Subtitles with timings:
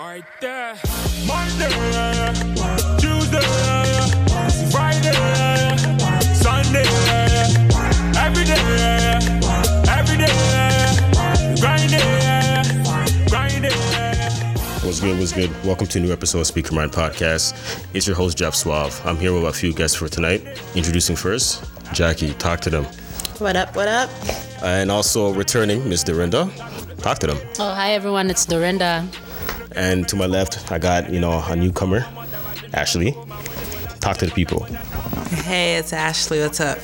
[0.00, 0.74] Right there.
[1.26, 1.68] Monday,
[2.98, 3.44] Tuesday,
[4.70, 5.12] Friday,
[6.32, 6.86] Sunday,
[8.16, 8.62] every day,
[9.90, 10.32] every day,
[11.60, 12.00] grinding,
[13.28, 13.72] grinding.
[14.82, 15.18] What's good?
[15.18, 15.50] What's good?
[15.64, 17.52] Welcome to a new episode of Speaker Mind Podcast.
[17.94, 18.98] It's your host Jeff Suave.
[19.04, 20.42] I'm here with a few guests for tonight.
[20.74, 21.62] Introducing first,
[21.92, 22.32] Jackie.
[22.34, 22.84] Talk to them,
[23.38, 23.76] What up?
[23.76, 24.08] What up?
[24.62, 26.50] and also returning Miss Dorinda.
[26.98, 27.38] Talk to them.
[27.58, 29.06] Oh, hi everyone, it's Dorinda.
[29.76, 32.06] And to my left, I got you know a newcomer,
[32.72, 33.14] Ashley.
[34.00, 34.64] Talk to the people.
[35.44, 36.40] Hey, it's Ashley.
[36.40, 36.78] What's up?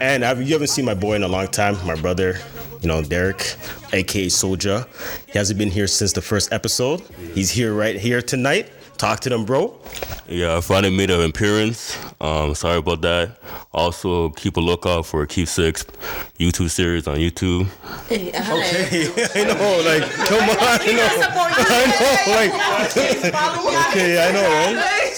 [0.00, 2.38] And I've, you haven't seen my boy in a long time, my brother,
[2.80, 3.56] you know, Derek,
[3.92, 4.86] aka Soldier.
[5.26, 7.02] He hasn't been here since the first episode.
[7.34, 8.70] He's here right here tonight.
[8.98, 9.78] Talk to them, bro.
[10.28, 11.96] Yeah, I finally made an appearance.
[12.20, 13.38] Um, sorry about that.
[13.72, 15.84] Also, keep a lookout for Keep Six
[16.36, 17.68] YouTube series on YouTube.
[18.06, 21.08] Okay, I know, like, come on, I know,
[21.70, 22.50] I know, like,
[23.88, 25.14] okay, I know, right?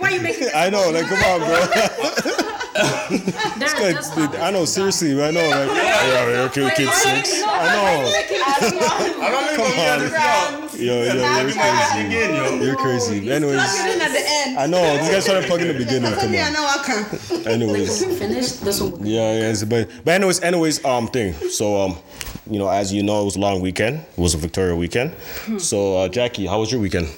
[0.00, 2.50] Why you making I know, like, come on, bro.
[2.74, 7.42] Like, I know, seriously, I know, like, yeah, yeah, okay, kid six.
[7.44, 8.12] I know.
[9.54, 12.64] Come on, yo, yo, you're crazy.
[12.64, 13.30] You're crazy.
[13.30, 14.58] Anyways, at the end.
[14.58, 16.12] I know this guy started plugging in the beginning.
[16.14, 16.52] Come Yeah, I on.
[16.54, 17.46] know I can.
[17.46, 18.04] Anyways.
[18.18, 19.06] finish this one?
[19.06, 21.34] Yeah, yeah, but but anyways, anyways, um, thing.
[21.50, 21.96] So um,
[22.50, 23.98] you know, as you know, it was a long weekend.
[24.00, 25.14] It was a Victoria weekend.
[25.58, 27.08] So uh, Jackie, how was your weekend?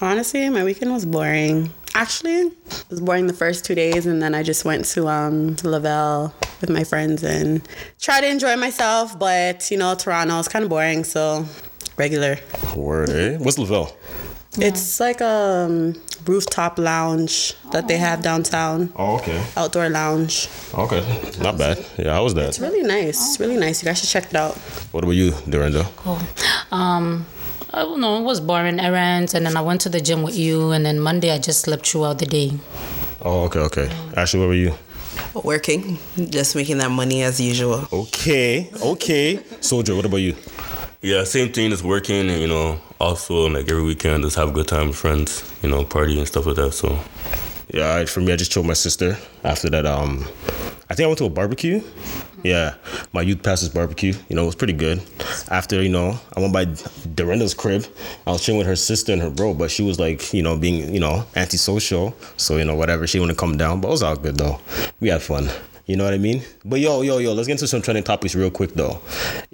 [0.00, 1.72] Honestly, my weekend was boring.
[1.96, 5.56] Actually, it was boring the first two days, and then I just went to um,
[5.62, 7.66] Lavelle with my friends and
[8.00, 9.16] tried to enjoy myself.
[9.18, 11.46] But you know, Toronto is kind of boring, so
[11.96, 12.36] regular.
[12.76, 13.36] Word, eh?
[13.38, 13.96] What's Lavelle?
[14.58, 19.44] It's like a um, rooftop lounge that they have downtown, Oh, okay.
[19.56, 20.48] outdoor lounge.
[20.74, 21.02] Okay,
[21.40, 21.84] not bad.
[21.98, 22.48] Yeah, how was that?
[22.50, 23.18] It's really nice.
[23.30, 23.82] It's really nice.
[23.82, 24.54] You guys should check it out.
[24.92, 25.86] What about you, Dorinda?
[26.70, 27.26] Um,
[27.74, 30.36] I don't know, it was boring errands, and then I went to the gym with
[30.38, 32.52] you, and then Monday I just slept throughout the day.
[33.20, 33.90] Oh, okay, okay.
[34.16, 34.74] Ashley, where were you?
[35.42, 37.88] Working, just making that money as usual.
[37.92, 39.40] Okay, okay.
[39.60, 40.36] Soldier, what about you?
[41.02, 41.70] Yeah, same thing.
[41.70, 44.96] Just working, and you know, also like every weekend, just have a good time with
[44.96, 45.42] friends.
[45.60, 46.74] You know, party and stuff like that.
[46.74, 46.96] So
[47.72, 49.18] Yeah, for me, I just chilled my sister.
[49.42, 50.24] After that, um,
[50.88, 51.82] I think I went to a barbecue.
[52.44, 52.74] Yeah,
[53.14, 54.12] my youth pastor's barbecue.
[54.28, 55.02] You know, it was pretty good.
[55.50, 56.66] After you know, I went by
[57.14, 57.86] Dorinda's crib.
[58.26, 60.56] I was chilling with her sister and her bro, but she was like, you know,
[60.56, 62.14] being you know antisocial.
[62.36, 63.06] So you know, whatever.
[63.06, 64.60] She wouldn't come down, but it was all good though.
[65.00, 65.48] We had fun.
[65.86, 66.42] You know what I mean?
[66.64, 69.00] But yo, yo, yo, let's get into some trending topics real quick though.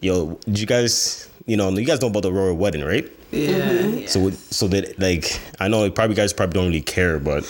[0.00, 3.10] Yo, did you guys, you know, you guys know about the royal wedding, right?
[3.32, 4.06] Yeah.
[4.06, 7.44] So, so that like, I know probably guys probably don't really care, but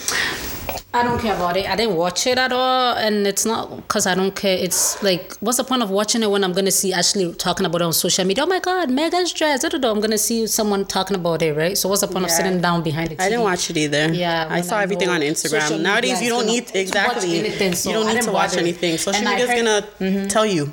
[0.93, 1.71] I don't care about it.
[1.71, 4.57] I didn't watch it at all, and it's not because I don't care.
[4.59, 7.81] It's like, what's the point of watching it when I'm gonna see Ashley talking about
[7.81, 8.43] it on social media?
[8.43, 9.63] Oh my God, Meghan's dress.
[9.65, 9.93] I don't know.
[9.93, 11.79] I'm gonna see someone talking about it, right?
[11.79, 13.21] So what's the point of sitting down behind the TV?
[13.21, 14.13] I didn't watch it either.
[14.13, 15.81] Yeah, I when saw everything on Instagram.
[15.81, 17.39] Nowadays, media you don't need gonna- to exactly.
[17.39, 18.61] anything, so you don't need to watch bother.
[18.63, 18.99] anything.
[18.99, 20.27] Social And I media is gonna mm-hmm.
[20.27, 20.73] tell you.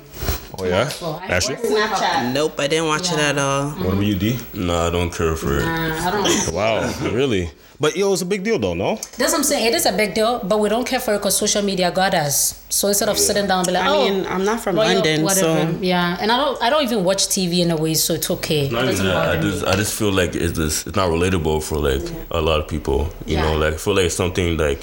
[0.58, 1.54] oh yeah, Well, Ashley.
[1.54, 2.32] work with her.
[2.32, 3.70] Nope, I didn't watch it at all.
[3.70, 4.36] What about you, D?
[4.52, 5.64] No, I don't care for it.
[5.64, 6.52] Nah, I don't.
[6.52, 7.52] Wow, really?
[7.80, 8.96] But yo, it's a big deal though, no?
[8.96, 9.66] That's what I'm saying.
[9.66, 12.12] It is a big deal, but we don't care for it because social media got
[12.12, 12.64] us.
[12.70, 14.94] So instead of sitting down and be like, I oh, mean, I'm not from royal-
[14.94, 15.72] London, whatever.
[15.72, 18.28] so yeah, and I don't, I don't even watch TV in a way, so it's
[18.32, 18.68] okay.
[18.68, 19.16] Not It even that.
[19.16, 19.52] I bother me.
[19.52, 22.02] just, I just feel like it's just, it's not relatable for like
[22.32, 23.10] a lot of people.
[23.26, 23.42] You Yeah.
[23.42, 24.80] know, like I feel like it's something like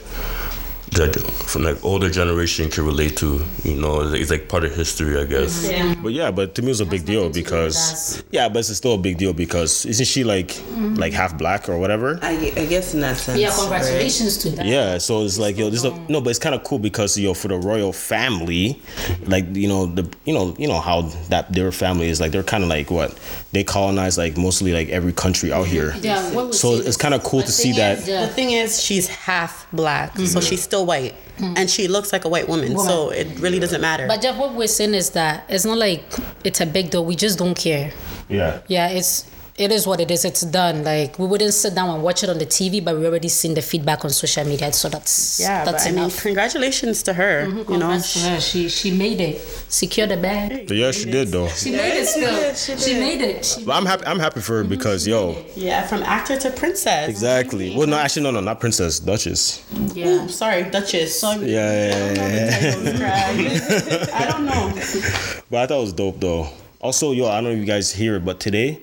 [0.95, 3.43] that from like older generation can relate to.
[3.63, 5.69] You know, it's, it's like part of history, I guess.
[5.69, 5.95] Yeah.
[5.95, 8.49] But yeah, but to me it's a big deal nothing to do with because yeah,
[8.49, 10.95] but it's still a big deal because isn't she like mm-hmm.
[10.95, 12.19] like half black or whatever?
[12.21, 13.39] I, I guess in that sense.
[13.39, 13.59] Yeah, right?
[13.59, 14.65] congratulations to that.
[14.65, 17.17] Yeah, so it's like yo, this is a, no, but it's kind of cool because
[17.17, 18.81] yo, for the royal family,
[19.25, 22.43] like you know the you know you know how that their family is like they're
[22.43, 23.17] kind of like what
[23.55, 25.95] they colonize like mostly like every country out here.
[26.01, 26.85] Yeah, what was So it?
[26.85, 27.99] it's kind of cool to see that.
[27.99, 28.07] that.
[28.07, 30.39] is, the thing is, she's half black, so mm-hmm.
[30.41, 31.53] she's still white, mm-hmm.
[31.55, 32.77] and she looks like a white woman.
[32.77, 34.07] So it really doesn't matter.
[34.07, 36.03] But Jeff, what we're saying is that it's not like
[36.43, 37.05] it's a big deal.
[37.05, 37.93] We just don't care.
[38.27, 38.59] Yeah.
[38.67, 39.25] Yeah, it's
[39.57, 40.25] it is what it is.
[40.25, 40.83] It's done.
[40.83, 43.53] Like we wouldn't sit down and watch it on the TV, but we already seen
[43.53, 44.71] the feedback on social media.
[44.73, 46.21] So that's yeah, that's but I mean, enough.
[46.21, 47.45] congratulations to her.
[47.45, 48.41] Mm-hmm, you know, Congrats to her.
[48.41, 49.39] She she made it.
[49.69, 50.69] Secure the bag.
[50.69, 51.47] Yeah, she did though.
[51.47, 52.05] She made it.
[52.05, 53.45] Still, she, made it.
[53.45, 54.05] She, But I'm happy.
[54.05, 55.59] I'm happy for her because yo, mm-hmm.
[55.59, 57.09] yeah, from actor to princess.
[57.09, 57.75] exactly.
[57.75, 59.65] Well, no, actually, no, no, not princess, duchess.
[59.93, 60.27] yeah.
[60.27, 61.19] Sorry, Duchess.
[61.19, 61.51] Sorry.
[61.51, 64.07] Yeah, yeah, yeah, yeah.
[64.13, 64.73] I don't know.
[65.49, 66.49] But I thought it was dope though.
[66.81, 68.81] Also, yo, I don't know if you guys hear it, but today,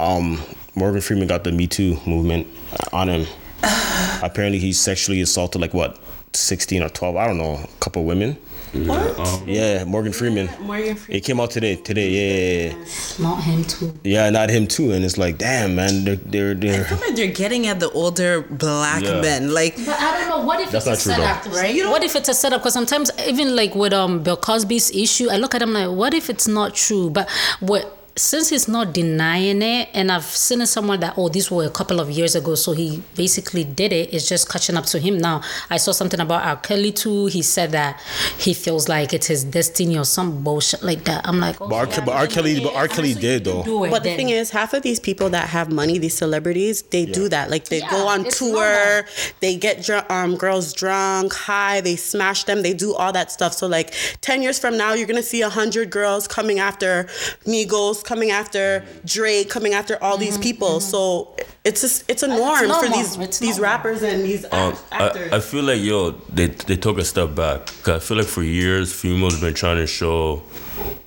[0.00, 0.40] um,
[0.74, 2.46] Morgan Freeman got the Me Too movement
[2.92, 3.26] on him.
[4.22, 5.98] Apparently, he sexually assaulted like what,
[6.32, 7.16] sixteen or twelve?
[7.16, 8.36] I don't know, a couple women.
[8.72, 9.48] What?
[9.48, 10.48] Yeah, Morgan Freeman.
[10.60, 11.16] Morgan Freeman.
[11.18, 11.74] It came out today.
[11.74, 13.22] Today, yeah, yeah, yeah.
[13.22, 13.92] Not him too.
[14.04, 14.92] Yeah, not him too.
[14.92, 16.84] And it's like, damn, man, they're they're they're.
[16.84, 19.20] feel like they're getting at the older black Yeah.
[19.20, 19.52] men.
[19.52, 20.46] Like, But I don't know.
[20.46, 21.60] What if That's it's a not true, setup, though.
[21.60, 21.74] right?
[21.74, 22.60] You don't- What if it's a setup?
[22.60, 26.14] Because sometimes even like with um Bill Cosby's issue, I look at him like, what
[26.14, 27.10] if it's not true?
[27.10, 31.50] But what since he's not denying it, and I've seen it somewhere that oh, these
[31.50, 34.12] were a couple of years ago, so he basically did it.
[34.12, 35.42] It's just catching up to him now.
[35.70, 36.56] I saw something about R.
[36.56, 37.26] Kelly too.
[37.26, 37.98] He said that
[38.38, 41.26] he feels like it's his destiny or some bullshit like that.
[41.26, 41.86] I'm like, oh, But R.
[41.86, 42.26] yeah, but R.
[42.26, 42.88] Kelly, but R.
[42.88, 43.62] Kelly did though.
[43.62, 44.16] do it But the then.
[44.18, 47.50] thing is, half of these people that have money, these celebrities, they do that.
[47.50, 49.10] Like they Yeah, go on tour, normal.
[49.40, 53.54] they get dr- um, girls drunk, high, they smash them, they do all that stuff.
[53.54, 57.04] So like ten years from now, you're gonna see a hundred girls coming after
[57.46, 60.80] Migos, coming after Drake, coming after all these people.
[60.80, 63.62] So it's just, it's a norm for these It's these normal.
[63.70, 65.32] rappers and these Um, act- I, actors.
[65.32, 65.98] I feel like yo,
[66.36, 67.58] they they took a step back.
[67.84, 70.42] Cause I feel like for years, females been trying to show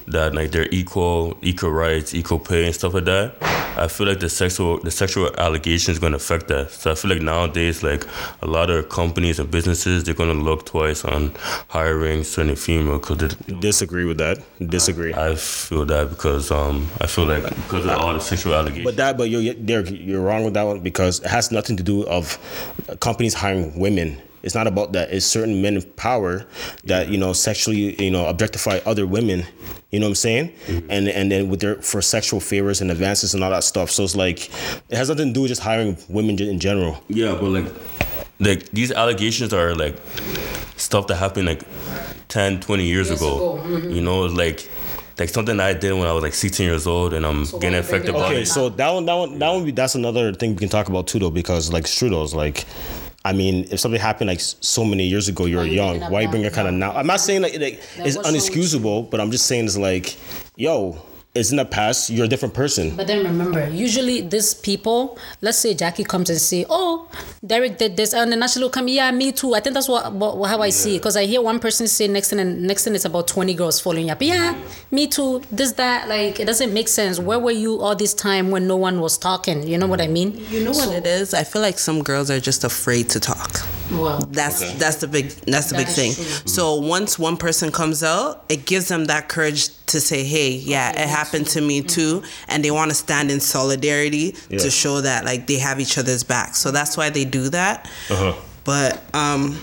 [0.07, 3.35] that like they're equal, equal rights, equal pay, and stuff like that.
[3.75, 6.71] I feel like the sexual the sexual allegations gonna affect that.
[6.71, 8.05] So I feel like nowadays, like
[8.41, 11.33] a lot of companies and businesses, they're gonna look twice on
[11.69, 14.39] hiring certain female because Disagree with that.
[14.59, 15.13] Disagree.
[15.13, 18.85] I feel that because um I feel like because of all the sexual allegations.
[18.85, 21.83] But that, but you're, Derek, you're wrong with that one because it has nothing to
[21.83, 22.37] do of
[22.99, 24.21] companies hiring women.
[24.43, 25.11] It's not about that.
[25.11, 26.45] It's certain men in power
[26.85, 29.45] that you know sexually you know objectify other women.
[29.91, 30.53] You know what I'm saying?
[30.89, 33.89] And and then with their for sexual favors and advances and all that stuff.
[33.91, 34.49] So it's like
[34.89, 37.01] it has nothing to do with just hiring women in general.
[37.07, 37.65] Yeah, but like,
[38.39, 39.95] like these allegations are like
[40.77, 41.63] stuff that happened like
[42.29, 43.57] 10, 20 years, Years ago.
[43.59, 43.95] ago, mhm.
[43.95, 44.67] You know, it's like
[45.19, 47.77] like something I did when I was like 16 years old, and I'm why getting
[47.79, 48.45] affected bring it by Okay, it.
[48.47, 51.19] so that one, that one, that one, that's another thing we can talk about too,
[51.19, 52.23] though, because like it's true though.
[52.23, 52.65] It's like,
[53.25, 55.91] I mean, if something happened like so many years ago, you're you young.
[55.91, 56.91] bringing it Why you bring it kind of now?
[56.91, 57.61] I'm not saying like, like
[57.97, 60.17] Like, it's unexcusable, but I'm just saying it's like,
[60.57, 61.01] yo,
[61.35, 62.09] it's in the past.
[62.11, 62.95] You're a different person.
[62.95, 67.09] But then remember, usually these people, let's say Jackie comes and say, "Oh,
[67.45, 70.13] Derek did this," and then Ashley will come, "Yeah, me too." I think that's what,
[70.13, 72.83] what how I see it because I hear one person say next thing and next
[72.83, 74.21] thing it's about twenty girls following up.
[74.21, 74.55] Yeah,
[74.91, 75.41] me too.
[75.51, 77.19] This that like it doesn't make sense.
[77.19, 79.67] Where were you all this time when no one was talking?
[79.67, 80.37] You know what I mean?
[80.49, 81.33] you know what it is?
[81.33, 83.61] I feel like some girls are just afraid to talk.
[83.91, 86.13] Well, That's that's the big that's the That big thing.
[86.13, 86.23] true.
[86.45, 90.91] So once one person comes out, it gives them that courage to say, "Hey, yeah,
[90.91, 94.59] it happened to me too," and they want to stand in solidarity Yeah.
[94.59, 96.55] to show that like they have each other's back.
[96.55, 97.89] So that's why they do that.
[98.09, 98.33] Uh-huh.
[98.63, 99.59] But um,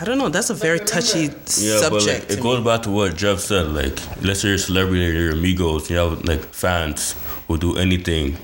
[0.00, 0.28] I don't know.
[0.28, 1.30] That's a very touchy Yeah,
[1.88, 2.30] but like, subject.
[2.30, 2.64] it goes me.
[2.64, 3.72] back to what Jeff said.
[3.72, 7.14] Like, let's say you're a celebrity, you're a Migos, you have like fans
[7.48, 8.36] who do anything,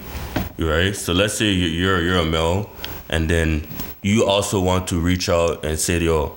[0.58, 0.96] right?
[0.96, 2.70] So let's say you're you're a male,
[3.10, 3.66] and then
[4.02, 6.36] you also want to reach out and say, "Yo,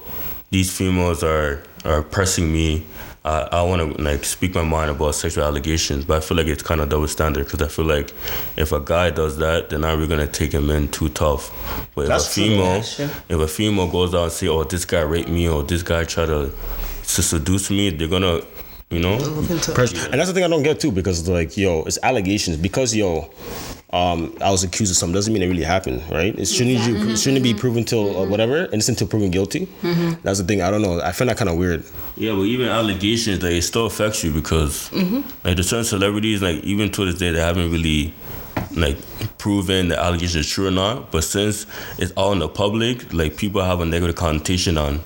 [0.51, 2.85] these females are are pressing me."
[3.23, 6.45] I, I want to like speak my mind about sexual allegations, but I feel like
[6.45, 8.13] it's kind of double standard because I feel like
[8.55, 11.51] if a guy does that, then are we gonna take him in too tough?
[11.95, 13.09] But if That's a true, female, that's true.
[13.29, 16.03] if a female goes out and say, "Oh, this guy raped me," or "This guy
[16.03, 16.51] tried to,
[17.15, 18.41] to seduce me," they're gonna,
[18.91, 19.75] you know, Look into it.
[19.75, 19.97] Pressure.
[20.11, 22.57] And that's the thing I don't get too, because like, yo, it's allegations.
[22.57, 23.31] Because yo,
[23.91, 26.37] um, I was accused of something doesn't mean it really happened, right?
[26.37, 29.67] It shouldn't you shouldn't it be proven till uh, whatever innocent till proven guilty.
[30.23, 30.61] That's the thing.
[30.61, 30.99] I don't know.
[31.01, 31.83] I find that kind of weird.
[32.17, 32.31] yeah.
[32.33, 34.91] But even allegations, like it still affects you because,
[35.43, 38.13] like, the certain celebrities, like even to this day, they haven't really.
[38.71, 38.97] Like
[39.37, 41.65] proven the allegation is true or not, but since
[41.97, 45.01] it's all in the public, like people have a negative connotation on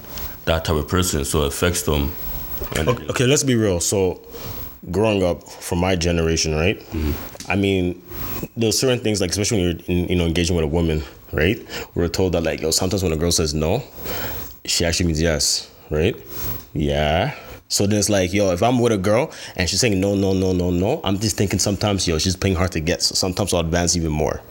[0.46, 2.12] that type of person, so it affects them.
[2.78, 3.80] Okay, okay, let's be real.
[3.80, 4.22] So,
[4.92, 6.82] growing up from my generation, right?
[7.48, 8.02] I mean,
[8.56, 11.60] there's certain things like, especially when you're in, you know engaging with a woman, right?
[11.96, 13.84] We're told that like, yo, sometimes when a girl says no,
[14.66, 16.16] she actually means yes, right?
[16.74, 17.36] Yeah.
[17.68, 20.34] So then it's like, yo, if I'm with a girl and she's saying no, no,
[20.34, 23.02] no, no, no, I'm just thinking sometimes, yo, she's playing hard to get.
[23.02, 24.42] So sometimes I'll advance even more.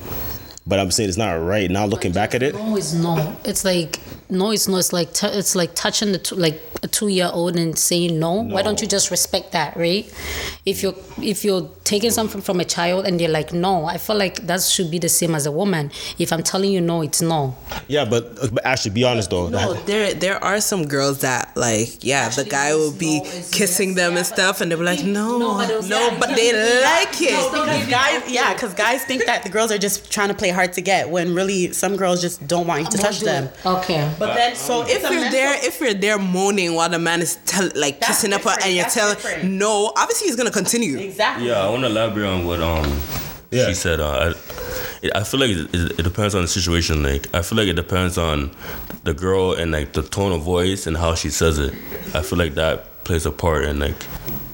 [0.68, 1.70] But I'm saying it's not right.
[1.70, 3.36] Now looking back at it, no is no.
[3.44, 3.98] It's like
[4.28, 4.76] no is no.
[4.76, 8.18] It's like t- it's like touching the two, like a two year old and saying
[8.20, 8.42] no.
[8.42, 10.04] Why don't you just respect that, right?
[10.66, 14.16] If you're if you're taking something from a child and they're like no, I feel
[14.16, 15.90] like that should be the same as a woman.
[16.18, 17.56] If I'm telling you no, it's no.
[17.88, 18.04] yeah.
[18.04, 19.48] But, but actually, be honest though.
[19.48, 23.22] No, there there are some girls that like yeah, the guy will be
[23.52, 25.88] kissing them and stuff, and they'll be like, no, No, no, but it was-
[26.20, 27.52] but they like it.
[27.52, 30.72] Because guys, yeah, because guys think that the girls are just trying to play hard
[30.74, 33.48] to get when really some girls just don't want you to touch them.
[33.64, 34.02] Okay.
[34.18, 37.38] But then, So if you're mental- there, if you're there moaning while the man is
[37.46, 39.44] tell, like That's kissing up her, and you're that's telling different.
[39.64, 40.98] no, obviously he's gonna continue.
[40.98, 41.46] exactly.
[41.48, 43.00] Yeah, I want to elaborate on what um
[43.50, 43.68] Yeah.
[43.68, 44.00] she said.
[44.00, 44.34] Uh,
[45.04, 47.02] I, I feel like it, it, it depends on the situation.
[47.02, 48.50] Like I feel like it depends on
[49.04, 51.72] the girl and like the tone of voice and how she says it.
[52.14, 52.76] I feel like that
[53.08, 53.94] plays a part in like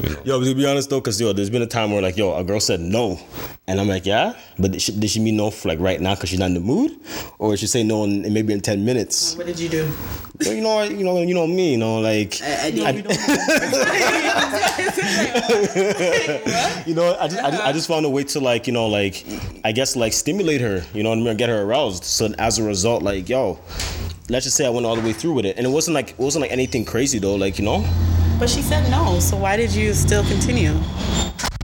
[0.01, 0.21] you know.
[0.25, 2.45] Yo, to be honest though, cause yo, there's been a time where like, yo, a
[2.45, 3.19] girl said no,
[3.67, 6.15] and I'm like, yeah, but did she, did she mean no for like right now,
[6.15, 6.93] cause she's not in the mood,
[7.41, 9.35] or did she say no in, maybe in ten minutes?
[9.37, 9.93] What did you do?
[10.41, 12.95] Yo, you know, you know, you know me, you know, like, I, I No, don't-
[12.97, 13.19] we don't.
[16.87, 18.87] you know, I just, I just, I just found a way to like, you know,
[18.87, 19.25] like,
[19.65, 22.05] I guess like stimulate her, you know what I mean, get her aroused.
[22.05, 23.59] So as a result, like, yo,
[24.29, 26.11] let's just say I went all the way through with it, and it wasn't like
[26.11, 27.85] it wasn't like anything crazy though, like you know.
[28.39, 29.21] But she said no.
[29.21, 30.75] So why did you still continue?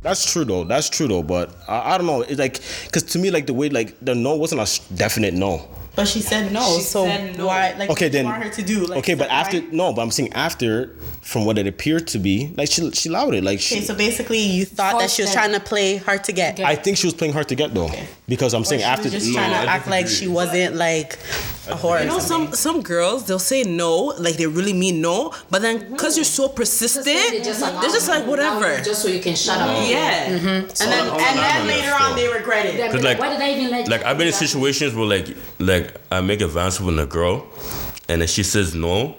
[0.03, 0.65] That's true though.
[0.65, 1.23] That's true though.
[1.23, 2.23] But I, I don't know.
[2.23, 2.61] It's like,
[2.93, 5.69] cause to me, like the way like the no wasn't a definite no.
[5.97, 6.61] But she said no.
[6.76, 7.47] She so said no.
[7.47, 7.75] why?
[7.78, 8.25] Like, Okay, what do you then.
[8.26, 8.87] want her to do?
[8.87, 12.18] Like, okay, but why- after no, but I'm saying after, from what it appeared to
[12.18, 13.42] be, like she she allowed it.
[13.44, 16.32] Like she, Okay, so basically, you thought that she was trying to play hard to
[16.32, 16.61] get.
[16.61, 17.90] I think she was playing hard to get though,
[18.28, 19.04] because I'm saying She after.
[19.04, 21.14] was just No, trying I to act like she wasn't like
[21.68, 22.00] a whore.
[22.00, 25.90] You know, some some girls they'll say no, like they really mean no, but then
[25.90, 28.80] because you're so persistent, They just allow they're just like whatever.
[28.82, 29.68] just so you can shut up.
[29.88, 30.28] yeah.
[30.38, 30.47] Mm-hmm.
[30.47, 32.16] and then, and then later on on.
[32.16, 32.76] they regret it.
[32.76, 33.88] They're Cause like, why did I even like?
[33.88, 35.28] like I've been in situations where like
[35.59, 35.79] like
[36.10, 37.46] I make advances with a girl,
[38.08, 39.16] and then she says no,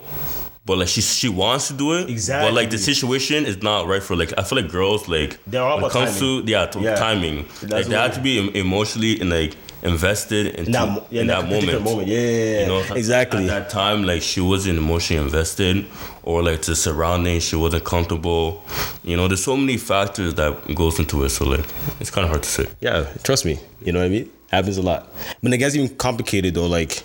[0.65, 2.09] but like she she wants to do it.
[2.09, 2.47] Exactly.
[2.49, 5.61] But like the situation is not right for like I feel like girls like They're
[5.63, 6.45] all when it about comes timing.
[6.45, 6.95] to yeah, to Yeah.
[6.95, 7.45] timing.
[7.61, 11.21] That's like they have to be emotionally and like invested into, In that yeah, in
[11.21, 11.83] in that that moment.
[11.83, 12.07] moment.
[12.07, 12.59] Yeah, yeah, yeah.
[12.61, 13.43] You know, Exactly.
[13.45, 15.85] At that time, like she wasn't emotionally invested,
[16.21, 18.63] or like the surroundings, she wasn't comfortable.
[19.03, 21.29] You know, there's so many factors that goes into it.
[21.29, 21.65] So like,
[21.99, 22.67] it's kind of hard to say.
[22.79, 23.57] Yeah, trust me.
[23.83, 24.29] You know what I mean?
[24.51, 25.08] Happens a lot.
[25.41, 26.67] But it gets even complicated though.
[26.67, 27.00] Like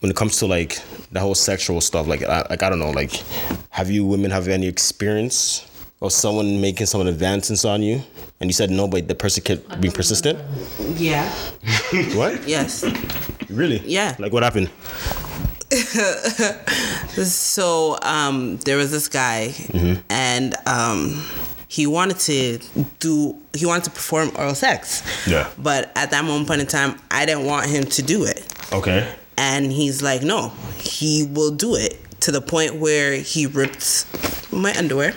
[0.00, 0.78] when it comes to like
[1.12, 2.06] the whole sexual stuff.
[2.06, 2.90] Like I, like I don't know.
[2.90, 3.12] Like
[3.70, 5.66] have you women have any experience
[6.00, 8.02] of someone making some advances on you,
[8.40, 10.38] and you said no, but the person kept being persistent?
[10.96, 11.28] Yeah.
[12.14, 12.46] What?
[12.46, 12.84] Yes.
[13.48, 13.80] Really?
[13.86, 14.14] Yeah.
[14.18, 14.70] Like what happened?
[17.24, 20.00] So um, there was this guy, Mm-hmm.
[20.10, 21.24] and um,
[21.74, 22.58] he wanted to
[23.00, 23.36] do.
[23.52, 25.02] He wanted to perform oral sex.
[25.26, 25.50] Yeah.
[25.58, 28.46] But at that moment point in time, I didn't want him to do it.
[28.72, 29.12] Okay.
[29.36, 34.06] And he's like, no, he will do it to the point where he ripped
[34.52, 35.14] my underwear.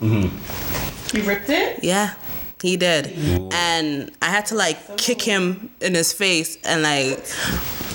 [0.00, 1.16] Mm-hmm.
[1.16, 1.84] He ripped it.
[1.84, 2.14] Yeah,
[2.60, 3.06] he did.
[3.52, 7.24] And I had to like kick him in his face and like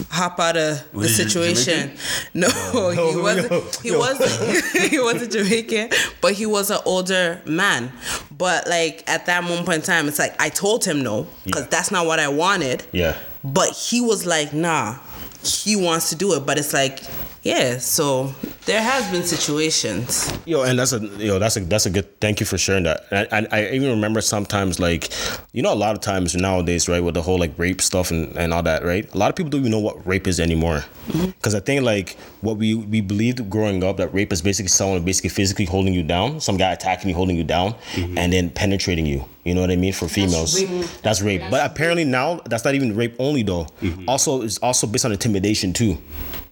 [0.10, 1.92] hop out of the Was he situation.
[2.34, 3.52] No, he No, wasn't.
[3.52, 4.00] no, he no.
[4.00, 4.66] wasn't.
[4.92, 5.90] he wasn't Jamaican,
[6.22, 7.92] but he was an older man.
[8.38, 11.68] But like at that moment in time, it's like I told him no because Yeah.
[11.70, 12.86] that's not what I wanted.
[12.92, 13.18] Yeah.
[13.44, 14.98] But he was like, nah,
[15.44, 16.46] he wants to do it.
[16.46, 17.00] But it's like,
[17.46, 17.78] yeah.
[17.78, 18.34] So
[18.66, 20.34] there has been situations.
[20.46, 22.20] Yo, and that's a yo, that's a that's a good.
[22.20, 23.06] Thank you for sharing that.
[23.12, 25.14] And I, I, I even remember sometimes like,
[25.54, 28.36] you know, a lot of times nowadays, right, with the whole like rape stuff and,
[28.36, 29.14] and all that, right.
[29.14, 30.84] A lot of people don't even know what rape is anymore.
[31.08, 31.26] Mm-hmm.
[31.28, 35.06] Because I think like what we we believed growing up that rape is basically someone
[35.06, 38.18] basically physically holding you down, some guy attacking you, holding you down, mm-hmm.
[38.18, 39.24] and then penetrating you.
[39.44, 39.94] You know what I mean?
[39.94, 40.60] For females,
[41.04, 41.44] that's rape.
[41.52, 43.66] But apparently now that's not even rape only though.
[43.82, 44.10] Mm-hmm.
[44.10, 46.00] Also, it's also based on intimidation too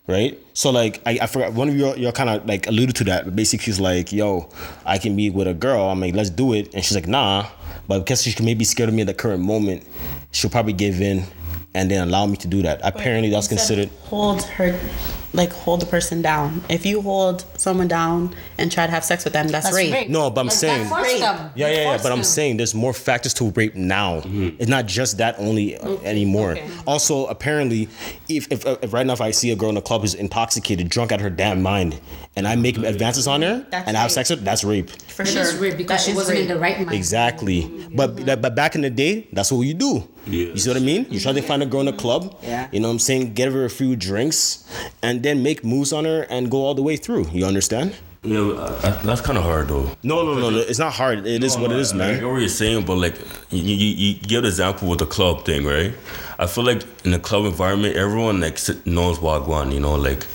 [0.08, 0.38] right?
[0.54, 3.26] So like I, I forgot one of your your kind of like alluded to that.
[3.26, 4.50] But basically, she's like, "Yo,
[4.86, 5.84] I can be with a girl.
[5.90, 7.48] I'm like, let's do it," and she's like, "Nah,"
[7.88, 9.86] but because she may be scared of me at the current moment,
[10.32, 11.24] she'll probably give in
[11.74, 12.80] and then allow me to do that.
[12.84, 13.90] Apparently, that's considered.
[14.04, 14.80] hold her,
[15.34, 16.64] like hold the person down.
[16.70, 19.92] If you hold someone down and try to have sex with them, that's, That's rape.
[19.92, 20.10] rape.
[20.10, 21.20] No, but I'm Like, saying- that Rape.
[21.20, 21.52] them.
[21.56, 21.84] Yeah, yeah, yeah.
[21.90, 24.18] Forced But I'm saying there's more factors to rape now.
[24.22, 24.50] Mm-hmm.
[24.60, 26.06] It's not just that only uh, mm-hmm.
[26.06, 26.52] anymore.
[26.52, 26.70] okay.
[26.86, 27.90] Also, apparently,
[28.30, 30.14] if, if, uh, if right now if I see a girl in a club who's
[30.14, 32.00] intoxicated, drunk out of her damn mind,
[32.36, 34.90] and I make advances on her That's and I have sex with, her, that's rape.
[34.90, 35.42] For It sure.
[35.44, 36.94] is rape because That she wasn't in the right mind.
[36.94, 37.64] Exactly.
[37.64, 37.96] Mm-hmm.
[37.96, 40.08] But but back in the day, that's what you do.
[40.26, 41.06] You see what I mean?
[41.10, 42.38] You try to find a girl in a club.
[42.42, 42.70] Yeah.
[42.72, 43.34] You know what I'm saying?
[43.34, 44.64] Get her a few drinks,
[45.02, 47.28] and then make moves on her and go all the way through.
[47.30, 47.96] You understand?
[48.26, 49.90] Yeah, uh, that's kind of hard though.
[50.02, 50.60] No, no, no, no.
[50.60, 51.28] It's not hard.
[51.28, 52.20] It is what it is, I man.
[52.20, 53.16] get what you're saying, but like
[53.50, 55.94] you, you, you give the example with the club thing, right?
[56.40, 59.74] I feel like in the club environment, everyone like knows Wagwan.
[59.74, 60.26] You know, like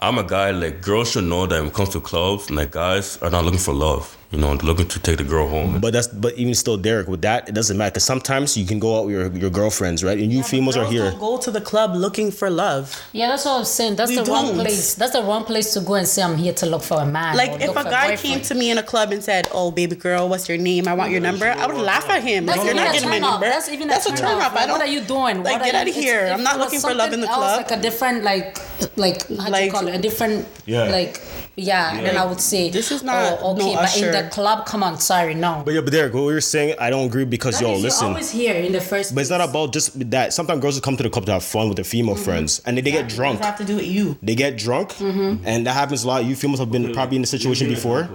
[0.00, 0.50] I'm a guy.
[0.50, 3.60] Like girls should know that when it comes to clubs, like guys are not looking
[3.60, 4.16] for love.
[4.30, 5.80] You know, looking to take the girl home.
[5.80, 8.78] But that's but even still, Derek, with that, it doesn't matter because sometimes you can
[8.78, 10.16] go out with your, your girlfriends, right?
[10.16, 11.10] And you females are here.
[11.10, 12.96] don't go to the club looking for love.
[13.12, 13.96] Yeah, that's what I'm saying.
[13.96, 14.54] That's We the wrong don't.
[14.60, 14.94] place.
[14.94, 17.36] That's the wrong place to go and say I'm here to look for a man.
[17.36, 18.20] Like if a guy boyfriend.
[18.20, 20.86] came to me in a club and said, "Oh, baby girl, what's your name?
[20.86, 22.46] I want your number," I would laugh at him.
[22.46, 23.32] That's Like you're not getting my off.
[23.32, 23.46] number.
[23.48, 24.52] That's even That's a a turn turn off.
[24.52, 24.56] off.
[24.56, 24.78] I don't.
[24.78, 25.42] what are you doing?
[25.42, 26.30] Like What get are out of here.
[26.32, 27.62] I'm not looking for love in the club.
[27.66, 28.56] Like a different, like,
[28.96, 29.94] like how do you call it?
[29.96, 30.84] A different, Yeah.
[30.84, 31.20] like,
[31.60, 32.00] yeah.
[32.00, 34.82] Then I would say This is not Oh, okay, no but in the club, come
[34.82, 35.62] on, sorry, no.
[35.64, 37.90] But yeah, but Derek, what you're saying, I don't agree because That yo, means you're
[37.90, 38.06] listen.
[38.08, 39.14] always here in the first.
[39.14, 40.32] But it's not about just that.
[40.32, 42.24] Sometimes girls will come to the club to have fun with their female mm-hmm.
[42.24, 43.40] friends, and then they get drunk.
[43.40, 44.16] What have to do with you?
[44.22, 45.44] They get drunk, mm-hmm.
[45.44, 46.24] and that happens a lot.
[46.24, 48.08] You females have been probably in the situation before.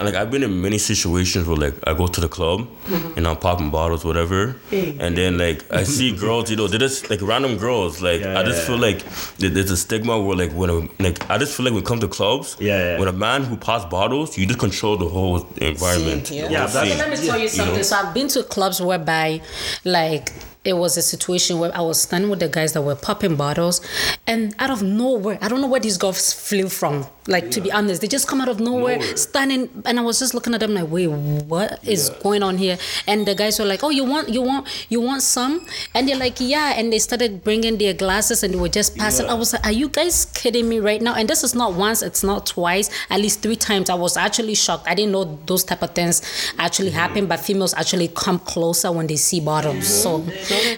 [0.00, 3.18] Like, I've been in many situations where like I go to the club Mm-hmm.
[3.18, 7.08] and I'm popping bottles, whatever, and then like I see girls, you know, they're just
[7.10, 8.02] like random girls.
[8.02, 8.66] Like I just Yeah.
[8.66, 9.04] feel like
[9.38, 12.00] there's a stigma where like when a, like I just feel like when we come
[12.00, 12.98] to clubs, Yeah, yeah.
[12.98, 16.26] when a man who pops bottles, you just control the whole environment.
[16.26, 16.46] Scene, yeah.
[16.46, 17.76] the Yeah, whole that's- Let me tell you something.
[17.76, 17.82] know?
[17.82, 19.40] So I've been to clubs whereby,
[19.84, 20.32] like,
[20.64, 23.80] it was a situation where I was standing with the guys that were popping bottles,
[24.26, 27.06] and out of nowhere, I don't know where these girls flew from.
[27.26, 29.16] Like to be honest, they just come out of nowhere, Nowhere.
[29.16, 32.76] standing, and I was just looking at them like, wait, what is going on here?
[33.06, 35.64] And the guys were like, oh, you want, you want, you want some?
[35.94, 36.74] And they're like, yeah.
[36.76, 39.26] And they started bringing their glasses, and they were just passing.
[39.26, 41.14] I was like, are you guys kidding me right now?
[41.14, 43.88] And this is not once, it's not twice, at least three times.
[43.88, 44.86] I was actually shocked.
[44.88, 46.20] I didn't know those type of things
[46.58, 49.86] actually happen, but females actually come closer when they see bottles.
[49.86, 50.18] So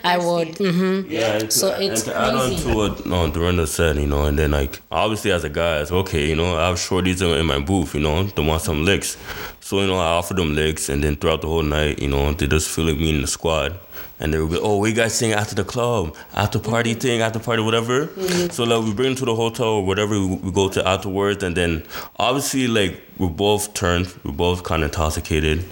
[0.04, 0.48] I would.
[0.56, 1.10] Mm-hmm.
[1.10, 2.70] Yeah, and to, So and it's to add on crazy.
[2.70, 5.90] to what no, Dorinda said, you know, and then like obviously as a guy, it's
[5.92, 8.84] okay, you know, I have shorties in, in my booth, you know, they want some
[8.84, 9.16] licks.
[9.60, 12.32] So, you know, I offer them licks and then throughout the whole night, you know,
[12.32, 13.78] they just feel like me in the squad.
[14.22, 17.00] And they would be, oh, we guys sing after the club, after party mm-hmm.
[17.00, 18.06] thing, after party, whatever.
[18.06, 18.50] Mm-hmm.
[18.50, 21.42] So like we bring them to the hotel or whatever we, we go to afterwards,
[21.42, 21.82] and then
[22.20, 25.64] obviously like we're both turned, we're both kind of intoxicated.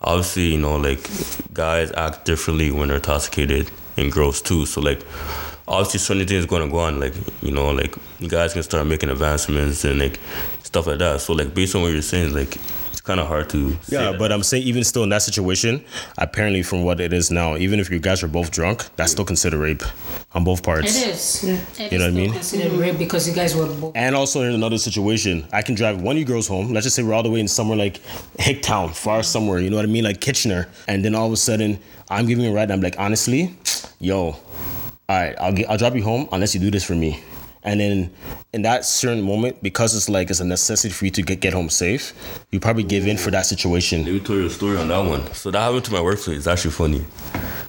[0.00, 1.10] Obviously, you know, like
[1.52, 4.66] guys act differently when they're intoxicated, and girls too.
[4.66, 5.02] So like
[5.66, 9.10] obviously certain things gonna go on, like you know, like you guys can start making
[9.10, 10.20] advancements and like
[10.62, 11.22] stuff like that.
[11.22, 12.56] So like based on what you're saying, like
[13.06, 14.18] kind of hard to Yeah, that.
[14.18, 15.82] but I'm saying even still in that situation,
[16.18, 19.24] apparently from what it is now, even if you guys are both drunk, that's still
[19.24, 19.82] considered rape
[20.34, 20.94] on both parts.
[21.02, 21.44] It is.
[21.44, 22.32] It You know what I is still mean?
[22.32, 23.92] Considered rape because you guys were both.
[23.96, 26.72] And also in another situation, I can drive one of you girls home.
[26.74, 28.00] Let's just say we're all the way in somewhere like
[28.38, 29.60] Hicktown, far somewhere.
[29.60, 30.68] You know what I mean, like Kitchener.
[30.88, 31.78] And then all of a sudden,
[32.10, 32.64] I'm giving you a ride.
[32.64, 33.54] And I'm like, honestly,
[34.00, 34.36] yo, all
[35.08, 37.22] right, I'll get, I'll drop you home unless you do this for me.
[37.66, 38.10] And then
[38.52, 41.52] in that certain moment, because it's like it's a necessity for you to get get
[41.52, 42.12] home safe,
[42.52, 44.04] you probably give in for that situation.
[44.04, 45.30] Let me tell you a story on that one.
[45.34, 46.38] So that happened to my workplace.
[46.38, 47.04] It's actually funny.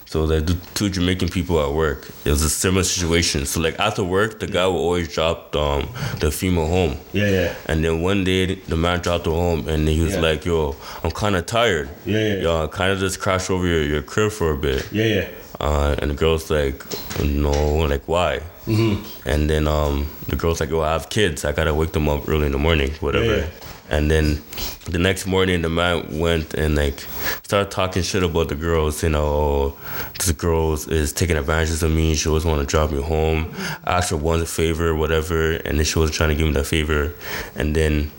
[0.06, 3.44] So the the two Jamaican people at work, it was a similar situation.
[3.44, 5.88] So like after work, the guy will always drop um,
[6.20, 6.96] the female home.
[7.12, 7.54] Yeah, yeah.
[7.66, 10.20] And then one day the man dropped her home and he was Yeah.
[10.28, 11.88] like, "Yo, I'm kind of tired.
[12.06, 12.34] Yeah, yeah.
[12.44, 15.28] Yo, kind of just crash over your, your crib for a bit." Yeah, yeah.
[15.60, 16.84] Uh, and the girl's like,
[17.20, 17.50] "No,
[17.86, 19.28] like why?" Mm-hmm.
[19.28, 21.44] And then um, the girl's like, "Oh, I have kids.
[21.44, 23.46] I gotta wake them up early in the morning, whatever." Yeah.
[23.90, 24.42] And then
[24.84, 27.00] the next morning, the man went and like
[27.42, 29.02] started talking shit about the girls.
[29.02, 29.78] You know, "Oh,
[30.18, 32.14] this girl is taking advantage of me.
[32.14, 33.52] She always want to drop me home.
[33.84, 36.52] I asked her once a favor, whatever, and then she wasn't trying to give me
[36.52, 37.14] that favor.
[37.56, 38.10] And then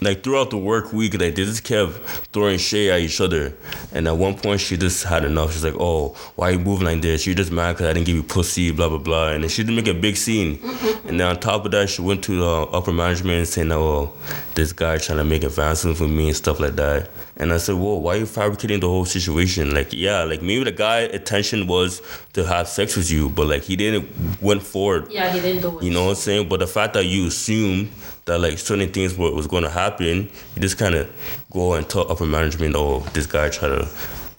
[0.00, 1.92] like throughout the work week, like they just kept
[2.32, 3.54] throwing shade at each other.
[3.92, 5.52] And at one point, she just had enough.
[5.52, 7.26] She's like, "Oh, why you moving like this?
[7.26, 9.62] You're just mad because I didn't give you pussy, blah blah blah." And then she
[9.62, 10.60] didn't make a big scene.
[11.06, 14.12] And then on top of that, she went to the upper management and saying, "Oh,
[14.54, 17.76] this guy trying to make advancements with me and stuff like that." And I said,
[17.76, 19.72] "Whoa, why are you fabricating the whole situation?
[19.72, 23.62] Like, yeah, like maybe the guy intention was to have sex with you, but like
[23.62, 24.08] he didn't
[24.42, 25.84] went forward Yeah, he didn't do it.
[25.84, 26.48] you know what I'm saying?
[26.48, 27.90] But the fact that you assume
[28.24, 31.08] that like certain things were, was going to happen, you just kind of
[31.52, 33.88] go and tell upper management, oh, this guy tried to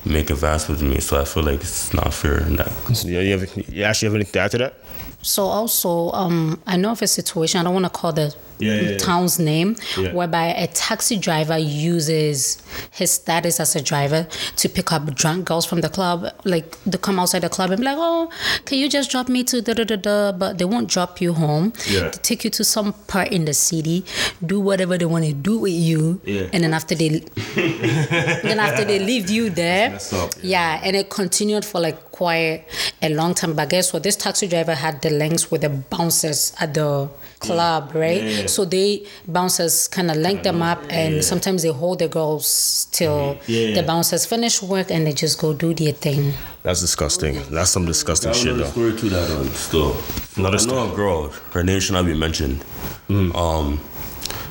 [0.05, 0.99] make advances with me.
[0.99, 2.69] So I feel like it's not fair in that.
[2.93, 4.73] So, yeah, you, have, you actually have anything to add to that?
[5.21, 7.59] So also, um, I know of a situation.
[7.59, 9.75] I don't want to call the Yeah, yeah, town's name,
[10.13, 15.65] whereby a taxi driver uses his status as a driver to pick up drunk girls
[15.65, 16.25] from the club.
[16.43, 18.29] Like they come outside the club and be like, "Oh,
[18.65, 21.33] can you just drop me to da da da da?" But they won't drop you
[21.33, 21.71] home.
[21.87, 22.09] Yeah.
[22.09, 24.03] They take you to some part in the city,
[24.45, 26.49] do whatever they want to do with you, Yeah.
[26.53, 27.09] and then after they,
[27.55, 29.97] then after they leave you there,
[30.41, 32.65] yeah, and it continued for like quite
[33.01, 33.53] a long time.
[33.55, 34.03] But guess what?
[34.03, 38.21] This taxi driver had the links with the bouncers at the club, right?
[38.21, 38.45] Yeah, yeah.
[38.47, 43.37] So they bouncers kind of link them up, and sometimes they hold the girls till
[43.47, 46.33] Yeah, the bouncers finish work and they just go do their thing.
[46.63, 47.41] That's disgusting.
[47.49, 48.65] That's some disgusting shit, though.
[48.65, 49.95] story to that one still.
[50.35, 52.63] Another I know a girl, her name should not be mentioned.
[53.07, 53.33] Mm.
[53.35, 53.79] Um,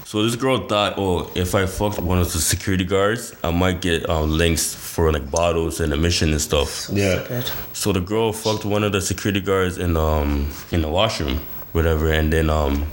[0.04, 3.82] so this girl thought, oh, if I fucked one of the security guards, I might
[3.82, 6.88] get um, links for like bottles and admission and stuff.
[6.90, 7.42] Yeah.
[7.74, 11.40] So the girl fucked one of the security guards in um in the washroom,
[11.72, 12.86] whatever, and then um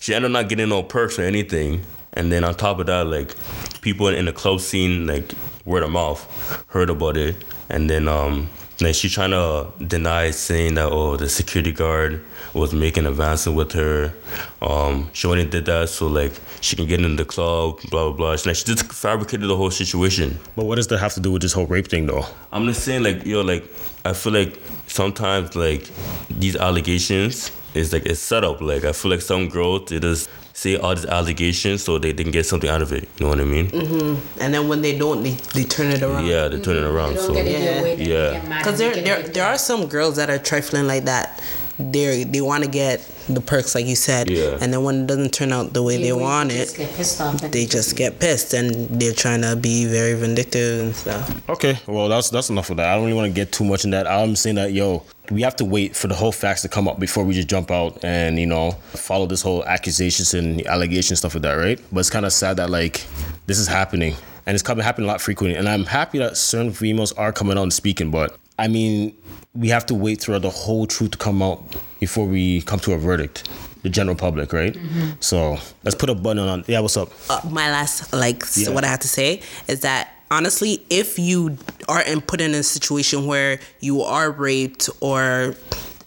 [0.00, 1.82] she ended up not getting no perks or anything.
[2.14, 3.34] And then on top of that, like
[3.80, 5.32] people in the club scene, like
[5.64, 7.36] word of mouth, heard about it,
[7.68, 8.48] and then um
[8.80, 12.22] like she trying to deny saying that oh the security guard
[12.54, 14.12] was making advances with her.
[14.60, 18.12] Um, she only did that so like she can get in the club, blah blah
[18.12, 18.30] blah.
[18.30, 20.38] Like she just fabricated the whole situation.
[20.56, 22.26] But what does that have to do with this whole rape thing, though?
[22.52, 23.64] I'm just saying, like, yo, like,
[24.04, 25.88] I feel like sometimes, like,
[26.28, 28.60] these allegations, it's like it's set up.
[28.60, 32.22] Like I feel like some girls they just say all these allegations so they, they
[32.22, 33.08] can get something out of it.
[33.18, 33.68] You know what I mean?
[33.70, 34.18] Mhm.
[34.40, 36.26] And then when they don't, they, they turn it around.
[36.26, 37.10] Yeah, they turn it around.
[37.10, 38.58] They don't So get it their Yeah.
[38.58, 41.42] Because and there, there, there are some girls that are trifling like that.
[41.90, 44.58] They they want to get the perks, like you said, Yeah.
[44.60, 46.78] and then when it doesn't turn out the way they Yeah, we want just it,
[46.78, 50.94] get pissed off they just get pissed and they're trying to be very vindictive and
[50.96, 51.48] stuff.
[51.48, 52.88] Okay, well that's that's enough of that.
[52.88, 54.06] I don't really want to get too much in that.
[54.06, 56.98] I'm saying that yo, we have to wait for the whole facts to come up
[56.98, 61.34] before we just jump out and you know follow this whole accusations and allegations stuff
[61.34, 61.80] like that, right?
[61.92, 63.06] But it's kind of sad that like
[63.46, 64.14] this is happening
[64.46, 65.56] and it's coming happening a lot frequently.
[65.56, 69.14] And I'm happy that certain females are coming out and speaking, but I mean
[69.54, 71.62] we have to wait for the whole truth to come out
[72.00, 73.48] before we come to a verdict.
[73.82, 74.76] The general public, right?
[75.20, 76.64] So let's put a button on.
[76.68, 77.10] Yeah, what's up?
[77.28, 78.70] uh, my last like Yeah.
[78.70, 82.62] what I have to say is that honestly, if you are in, put in a
[82.62, 85.56] situation where you are raped or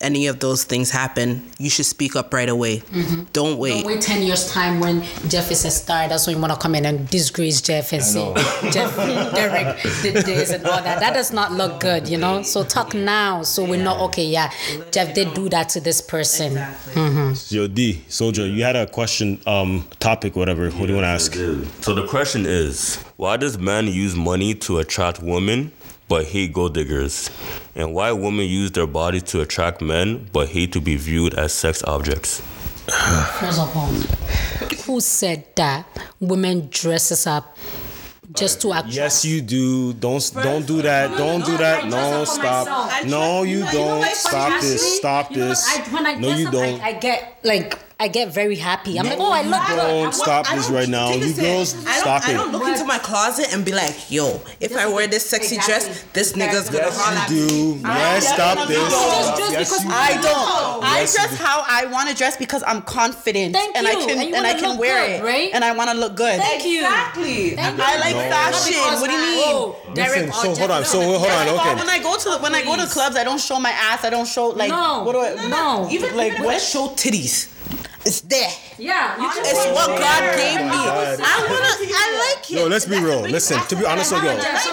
[0.01, 2.83] any of those things happen, you should speak up right away.
[3.33, 3.81] Don't wait.
[3.83, 6.07] Don't wait 10 years time when Jeff is a star.
[6.07, 8.33] That's when you want to come in and disgrace Jeff and say,
[8.71, 10.99] Jeff, Derek did this and all that.
[10.99, 12.41] That does not look good, you know?
[12.41, 14.51] So talk now so we know, okay, yeah,
[14.91, 16.55] Jeff did do that to this person.
[17.49, 20.69] Yo, D, Soldier, you had a question, um, topic, whatever.
[20.71, 21.33] What do you want to ask?
[21.83, 25.71] So the question is, why does men use money to attract women
[26.07, 27.29] but hate gold diggers?
[27.75, 31.53] And why women use their bodies to attract men but hate to be viewed as
[31.53, 32.41] sex objects?
[33.39, 33.87] First of all,
[34.85, 35.87] who said that
[36.19, 37.57] women dresses up
[38.33, 38.89] just to attract?
[38.89, 39.93] Yes, you do.
[39.93, 41.17] Don't don't do that.
[41.17, 41.87] Don't do that.
[41.87, 43.05] No, stop.
[43.05, 44.05] No, you don't.
[44.05, 44.97] Stop this.
[44.97, 45.65] Stop You this.
[45.67, 46.81] I, when I No, dress you up, don't.
[46.81, 48.99] I, I get like I get very happy.
[48.99, 49.77] I'm like, oh, I look good.
[49.77, 51.11] Don't stop I this don't- right now.
[51.13, 52.57] You girls, I don't, I don't it.
[52.57, 56.33] look into my closet and be like, yo, if I wear this sexy dress, this
[56.33, 57.47] nigga's gonna holler Yes, at you me.
[57.47, 57.87] do.
[57.87, 58.77] Yes, stop this.
[58.77, 60.21] Just- just Yes, because you I do.
[60.23, 60.83] don't.
[60.83, 64.09] I dress you- how I want to dress because I'm confident Thank and I can
[64.09, 65.49] And and, I can wear good, it right?
[65.53, 66.37] and I want to look good.
[66.37, 66.79] Thank you.
[66.83, 67.51] Exactly.
[67.55, 67.99] Thank I you.
[68.01, 68.99] like fashion.
[68.99, 69.39] What do you mean?
[69.55, 70.83] Oh, Derek Listen, oh, so hold on.
[70.85, 71.21] So hold on.
[71.23, 71.75] First of all, Okay.
[71.79, 74.03] when I go to when I go to clubs, I don't show my ass.
[74.03, 75.03] I don't show like No.
[75.03, 75.47] what do I?
[75.47, 75.87] No.
[75.89, 76.55] Even Like like what?
[76.55, 76.61] what?
[76.61, 77.47] Show titties.
[78.05, 78.51] It's there.
[78.77, 80.69] Yeah, you just It's what God gave oh me.
[80.69, 81.19] God.
[81.19, 81.73] I wanna.
[81.89, 82.55] I like it.
[82.55, 83.21] No, let's be real.
[83.21, 84.29] Listen, to be honest with you,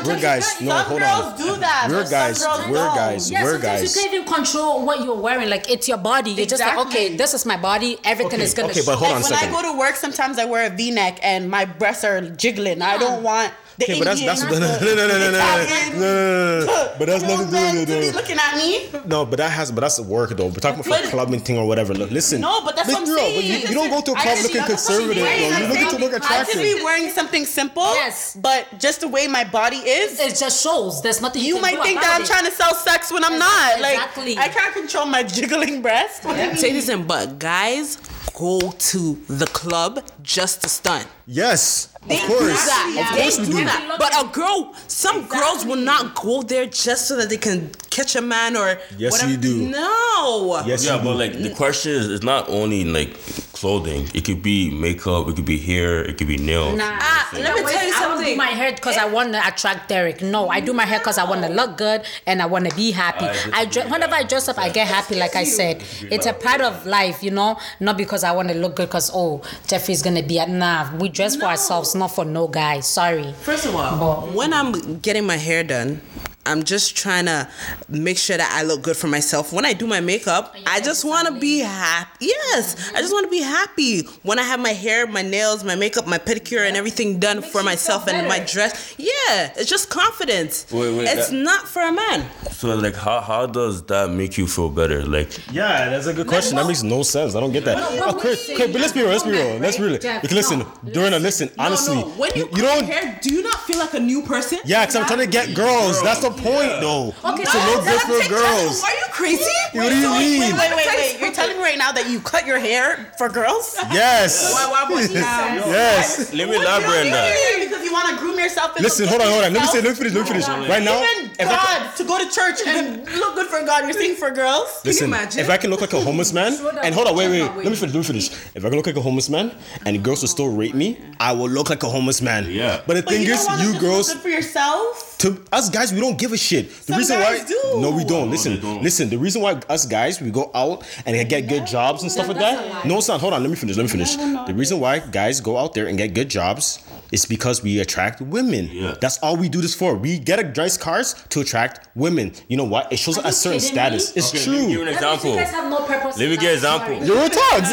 [0.07, 0.61] we're guys.
[0.61, 1.39] No, hold on.
[1.39, 1.87] do that.
[1.89, 2.45] We're guys.
[2.69, 3.31] We're guys.
[3.31, 3.97] Yeah, We're sometimes guys.
[3.97, 5.49] you can't even control what you're wearing.
[5.49, 6.33] Like it's your body.
[6.33, 7.99] You're just like, okay, this is my body.
[8.05, 8.69] Everything Okay, is gonna.
[8.69, 9.33] okay, but hold on a When.
[9.35, 12.83] I go to work, sometimes I wear a V-neck and my breasts are jiggling.
[12.83, 15.31] I don't want the Okay, but that's that's Indian, no no no no no no
[15.31, 16.93] no no no no.
[16.99, 18.15] But that's nothing to do to be with it.
[18.15, 18.89] looking at me.
[19.07, 20.47] No, but that has but that's the work though.
[20.47, 21.95] We're talking about But- clubbing thing or whatever.
[21.95, 22.41] Look, listen.
[22.41, 23.37] No, but that's Be what I'm real, saying.
[23.37, 25.25] But you, you don't go to a club looking that's what I'm conservative.
[25.25, 25.51] saying.
[25.53, 25.59] Though.
[25.59, 26.63] You're looking to look I could attractive.
[26.63, 28.37] be wearing something simple, Yes.
[28.41, 31.03] but just the way my body is, It just shows.
[31.03, 32.27] There's nothing you, you can might do think about that I'm it.
[32.27, 33.79] trying to sell sex when I'm not.
[33.79, 34.35] Exactly.
[34.37, 36.25] Like I can't control my jiggling breast.
[36.25, 36.57] What do you mean?
[36.57, 37.97] Say this in, but guys
[38.35, 41.07] go to the club just to stunt.
[41.27, 42.41] Yes, They of course.
[42.41, 43.09] do that.
[43.11, 43.65] Of They we do do.
[43.65, 43.97] that.
[43.99, 48.17] But a girl, some girls will not go there just so that they can catch
[48.17, 49.31] a man or Yes, whatever.
[49.31, 49.57] you do.
[49.69, 50.63] No.
[50.67, 51.19] Yes, Yeah, you but do.
[51.19, 53.17] like the question is, it's not only like
[53.63, 54.09] clothing.
[54.13, 55.29] It could be makeup.
[55.29, 56.03] It could be hair.
[56.03, 56.77] It could be nails.
[56.77, 58.11] Nah, Ah, let me Wait, tell you something.
[58.11, 60.21] I don't do my hair because I want to attract Derek.
[60.21, 62.75] No, I do my hair because I want to look good and I want to
[62.75, 63.27] be happy.
[63.27, 64.15] I I dre- whenever.
[64.17, 65.15] I dress up, I get happy.
[65.15, 65.77] Like I said,
[66.15, 67.57] it's a part of life, you know.
[67.79, 70.91] Not because I want to look good because oh Jeffrey's gonna be at nah.
[70.97, 72.81] We dress for ourselves, not for no guy.
[72.81, 73.33] Sorry.
[73.47, 76.01] First of all, but, when I'm getting my hair done,
[76.45, 77.49] I'm just trying to
[77.89, 79.53] make sure that I look good for myself.
[79.53, 82.27] When I do my makeup, I just want to be happy.
[82.27, 84.03] Yes, I just want to be happy.
[84.23, 87.63] When I have my hair, my nails, my makeup, my pedicure, and everything done for
[87.63, 90.67] myself and my dress, yeah, it's just confidence.
[90.73, 92.29] Wait, wait, it's that- not for a man.
[92.51, 95.05] So like, how how does that make you feel better?
[95.05, 96.57] Like, Yeah, that's a good question.
[96.57, 97.35] That makes no sense.
[97.37, 97.79] I don't get that.
[98.05, 99.11] Oh, Chris, okay, but let's be real.
[99.11, 99.59] Let's be real.
[99.59, 99.99] Let's really.
[99.99, 100.91] Jeff, Because listen, no.
[100.93, 102.09] during a listen, honestly, no, no.
[102.15, 102.77] When you, you cut don't.
[102.79, 104.59] your hair, do you not feel like a new person?
[104.65, 106.03] Yeah, because I'm trying to get girls.
[106.03, 107.15] That's the point, though.
[107.25, 108.83] Okay, to so look good for girls.
[108.83, 109.45] Are you crazy?
[109.73, 110.41] What do you mean?
[110.41, 111.21] Wait, wait, wait, wait.
[111.21, 113.77] You're telling me right now that you cut your hair for girls?
[113.93, 114.53] Yes.
[114.53, 115.67] Why, why, why, yeah.
[115.67, 116.33] Yes.
[116.35, 117.59] let me elaborate on that.
[117.61, 118.77] Because you want to groom yourself.
[118.77, 119.53] And Listen, hold on, hold on.
[119.53, 119.85] Let me say, yourself?
[119.85, 120.69] let me finish, let me finish.
[120.69, 123.65] Right now, Even if I can, God to go to church and look good for
[123.65, 123.85] God.
[123.85, 124.81] You're saying for girls?
[124.85, 125.41] listen, imagine?
[125.41, 127.75] if I can look like a homeless man, and hold on, wait, wait, let me
[127.75, 128.31] finish, let me finish.
[128.55, 131.33] If I can look like a homeless man, and girls will still rape me, I
[131.33, 132.51] will look like a homeless man.
[132.51, 132.81] Yeah.
[132.87, 135.12] But the thing is, you girls, look good for yourself.
[135.23, 136.69] To us guys, we don't give a shit.
[136.69, 137.81] The Some reason guys why, do.
[137.81, 138.27] no, we don't.
[138.27, 138.83] No, listen, don't.
[138.83, 139.09] listen.
[139.09, 142.39] The reason why us guys we go out and get good jobs and stuff like
[142.39, 142.85] that.
[142.85, 143.41] No, son, hold on.
[143.43, 143.77] Let me finish.
[143.77, 144.17] Let me finish.
[144.17, 148.21] The reason why guys go out there and get good jobs is because we attract
[148.23, 148.69] women.
[148.73, 148.95] Yeah.
[149.01, 149.95] That's all we do this for.
[149.95, 152.33] We get a nice cars to attract women.
[152.49, 152.91] You know what?
[152.93, 154.15] It shows Are a certain status.
[154.15, 154.19] me?
[154.19, 154.63] It's Okay, let me true.
[154.63, 155.31] give you an example.
[155.31, 156.19] You guys have no purpose.
[156.19, 156.95] Let me give an example.
[157.07, 157.71] You're talks.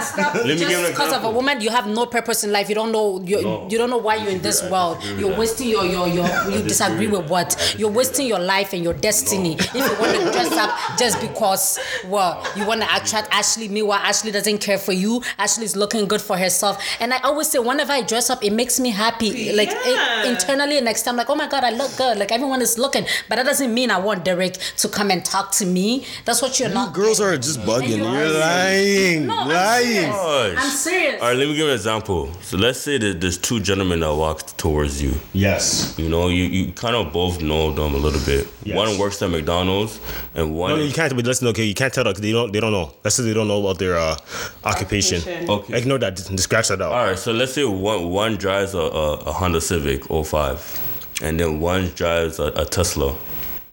[0.00, 1.32] Doing all that stuff me give just an because of a example.
[1.32, 2.68] woman you have no purpose in life.
[2.68, 3.68] You don't know you, No.
[3.70, 4.98] you don't know why you're in this world.
[5.18, 7.74] you're wasting your your, your you disagree with what?
[7.78, 9.54] You're wasting your life and your destiny.
[9.54, 13.98] If you want to dress up just because well you want to attract Ashley meanwhile
[14.00, 15.22] Ashley doesn't care for you.
[15.38, 16.82] Ashley's looking good for herself.
[17.00, 19.52] And I always say whenever I dress up it makes me happy.
[19.52, 20.24] Like Yeah.
[20.24, 22.18] it, internally next time like oh my god I look good.
[22.18, 23.04] Like everyone is looking.
[23.28, 26.04] But that doesn't mean I want Derek to come and talk to me.
[26.24, 27.98] That's what you're You not girls are just bugging.
[27.98, 29.26] you're You're lying.
[29.26, 29.89] No, lying.
[29.94, 30.58] Serious.
[30.58, 32.32] I'm serious All right, let me give an example.
[32.42, 35.14] So let's say that there's two gentlemen that walk towards you.
[35.32, 35.94] Yes.
[35.98, 38.48] You know, you, you kind of both know them a little bit.
[38.64, 38.76] Yes.
[38.76, 40.00] One works at McDonald's,
[40.34, 40.70] and one.
[40.70, 41.14] No, no, you can't.
[41.14, 42.52] But listen, okay, you can't tell that 'cause they don't.
[42.52, 42.92] They don't know.
[43.04, 44.16] Let's say they don't know about their uh,
[44.64, 45.18] occupation.
[45.18, 45.50] Occupation.
[45.50, 45.78] Okay.
[45.78, 46.16] Ignore that.
[46.16, 46.92] Just scratch that out.
[46.92, 51.38] All right, so let's say one one drives a, a, a Honda Civic 05, and
[51.40, 53.16] then one drives a, a Tesla.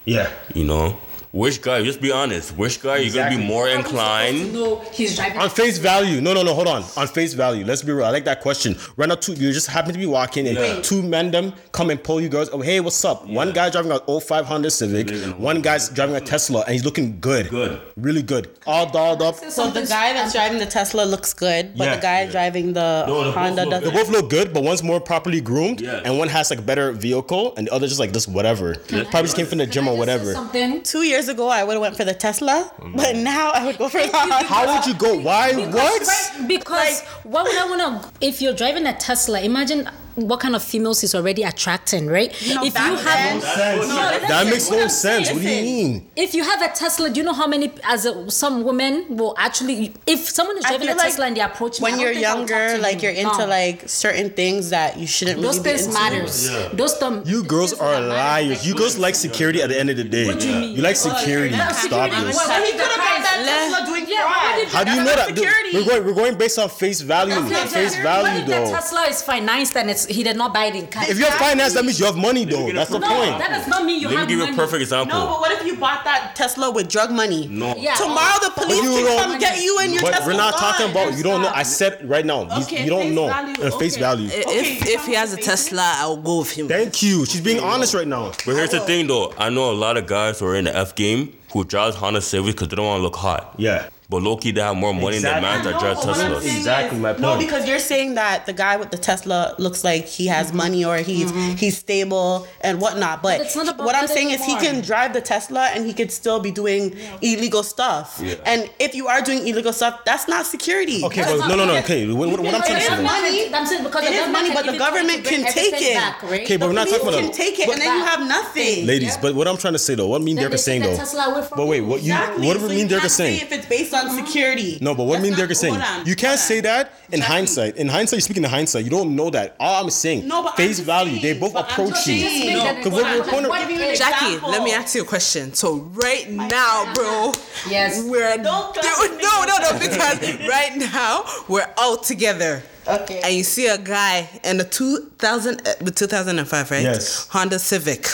[0.05, 0.31] Yeah.
[0.55, 0.97] You know,
[1.31, 1.83] which guy?
[1.83, 2.55] Just be honest.
[2.57, 4.53] Which guy you're gonna be more How are we supposed to inclined?
[4.53, 5.37] know he's driving.
[5.39, 6.21] On face value.
[6.21, 6.53] No, no, no.
[6.53, 6.83] Hold on.
[6.95, 7.65] On face value.
[7.65, 8.05] Let's be real.
[8.05, 8.75] I like that question.
[8.95, 10.81] Right now, two you just happen to be walking, and Yeah.
[10.81, 12.49] two men them come and pull you girls.
[12.51, 13.27] Oh, hey, what's up?
[13.27, 15.09] One guy driving a 05 Honda Civic.
[15.37, 17.49] One guy's driving a Tesla, and he's looking good.
[17.49, 17.81] Good.
[17.97, 18.49] Really good.
[18.65, 19.35] All dolled up.
[19.49, 21.95] So the guy that's driving the Tesla looks good, but Yeah.
[21.95, 23.93] the guy driving the No, they Honda They doesn't.
[23.93, 26.01] They both look good, but one's more properly groomed, Yeah.
[26.05, 28.75] and one has like a better vehicle, and the other just like this whatever.
[28.87, 30.33] Probably just came from the gym or whatever.
[30.33, 30.81] Something.
[30.83, 33.77] Two years ago, I would have went for the Tesla, oh, but now I would
[33.77, 34.45] go for the Honda.
[34.45, 35.19] How would you go?
[35.19, 35.53] Why?
[35.55, 36.07] Because, what?
[36.07, 38.11] right, because why would I want to?
[38.21, 42.29] If you're driving a Tesla, imagine what kind of females he's already attracting, right?
[42.55, 45.31] know, if back you have, then- No, That makes no I'm sense.
[45.31, 46.09] What do you mean?
[46.15, 47.71] If you have a Tesla, do you know how many?
[47.83, 51.41] As a, some women will actually, if someone is driving a like Tesla and they
[51.41, 53.45] approach me, when don't you're think I would talk younger, to like you're into No.
[53.45, 55.99] like certain things that you shouldn't those really be things into.
[55.99, 56.49] matters.
[56.73, 57.23] Those them.
[57.25, 58.45] You girls are that matter.
[58.47, 58.65] liars.
[58.67, 60.25] You girls like security at the end of the day.
[60.27, 60.75] What do you mean?
[60.75, 61.55] You like Oh, security.
[61.55, 62.25] yeah, Stop security.
[62.27, 62.35] this.
[62.35, 63.69] Well, Well, he could have got that.
[63.69, 64.67] Tesla doing Yeah, fraud.
[64.73, 65.73] How do you know that?
[65.73, 67.35] We're going, we're going based on face value.
[67.67, 68.71] Face value, What if the though.
[68.71, 71.09] Tesla is financed and it's he did not buy it in cash?
[71.09, 72.71] If you have finance, that means you have money, though.
[72.71, 73.37] That's the No, no, point.
[73.39, 74.27] that does not mean you have money.
[74.27, 75.17] Let me have give you a perfect example.
[75.17, 77.47] No, but what if you bought that Tesla with drug money?
[77.47, 77.75] No.
[77.77, 77.95] Yeah.
[77.95, 80.53] Tomorrow the police you can don't- come get you and your But Tesla we're not
[80.57, 81.15] talking about.
[81.17, 81.51] You don't know.
[81.53, 82.41] I said right now.
[82.43, 83.27] You- Okay, you don't face know.
[83.27, 84.01] value, Uh, face okay.
[84.01, 84.29] value.
[84.31, 86.67] If if he has a Tesla, I'll go with him.
[86.67, 87.25] Thank you.
[87.25, 88.31] She's being honest right now.
[88.45, 89.33] But here's the thing, though.
[89.37, 92.21] I know a lot of guys who are in the F game who drive Honda
[92.21, 93.53] Civics because they don't want to look hot.
[93.57, 93.85] Yeah.
[94.09, 95.41] But Loki key, they have more money Exactly.
[95.41, 96.55] than man that No, drive but what I'm Teslas.
[96.57, 97.39] Exactly is- my No, point.
[97.41, 100.95] because you're saying that the guy with the Tesla looks like he has money or
[100.99, 103.21] he's he's stable and whatnot.
[103.21, 103.37] But, Mm-hmm.
[103.39, 105.85] But it's not about what I'm that saying is he can drive the Tesla and
[105.85, 108.21] he could still be doing illegal stuff.
[108.23, 108.35] Yeah.
[108.45, 111.03] And if you are doing illegal stuff, that's not security.
[111.03, 111.75] Okay, That's but not- no, no, no.
[111.79, 113.03] Okay, what, what, what I'm It trying to is say.
[113.03, 113.53] money.
[113.53, 115.29] I'm saying because It the is money, but the give it to government you to
[115.29, 115.95] bring can take it.
[115.95, 116.41] back, right?
[116.43, 118.85] Okay, but we're not talking about can the- take it and then you have nothing.
[118.87, 120.63] Ladies, but what I'm trying to say though, what me and Then Derek they is
[120.63, 120.95] saying though.
[120.95, 123.15] Tesla away from But wait, what you what So me you and Derek can't is
[123.15, 123.41] saying?
[123.41, 124.77] If it's based on security.
[124.81, 127.21] No, but what me and Derek is saying, on, you can't say that in Exactly.
[127.35, 127.75] hindsight.
[127.77, 128.83] In hindsight, you're speaking in hindsight.
[128.83, 129.55] You don't know that.
[129.59, 131.19] All I'm saying, No, but I'm face value.
[131.19, 132.19] saying, they both but I'm approach you.
[132.19, 132.57] saying.
[132.57, 135.53] No, Because we're, we're pointing- What you- Jackie, let me ask you a question.
[135.53, 137.33] So right now, bro,
[137.69, 138.03] Yes.
[138.03, 142.61] we're Don't no, clap no, no, no, because right now we're all together.
[142.87, 143.19] Okay.
[143.23, 146.81] And you see a guy in a 2000, uh, 2005, right?
[146.83, 147.27] Yes.
[147.29, 148.07] Honda Civic.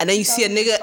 [0.00, 0.78] And then you see a nigga,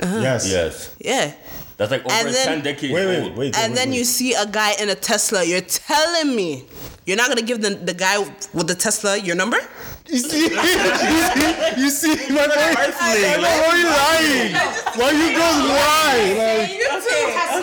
[0.00, 0.48] Yes.
[0.50, 0.94] Yes.
[1.00, 1.32] yeah.
[1.76, 3.36] That's like over And then- 10 decades Wait, wait, old.
[3.36, 3.56] wait.
[3.56, 3.98] And wait, then wait.
[3.98, 5.42] you see a guy in a Tesla.
[5.44, 6.64] You're telling me
[7.06, 8.18] you're not gonna give the, the guy
[8.52, 9.58] with the Tesla your number?
[10.14, 12.54] You see, you see, you see my point.
[12.54, 14.52] I know why you lying.
[14.98, 16.68] Why are you girls lie?
[16.68, 16.84] Like,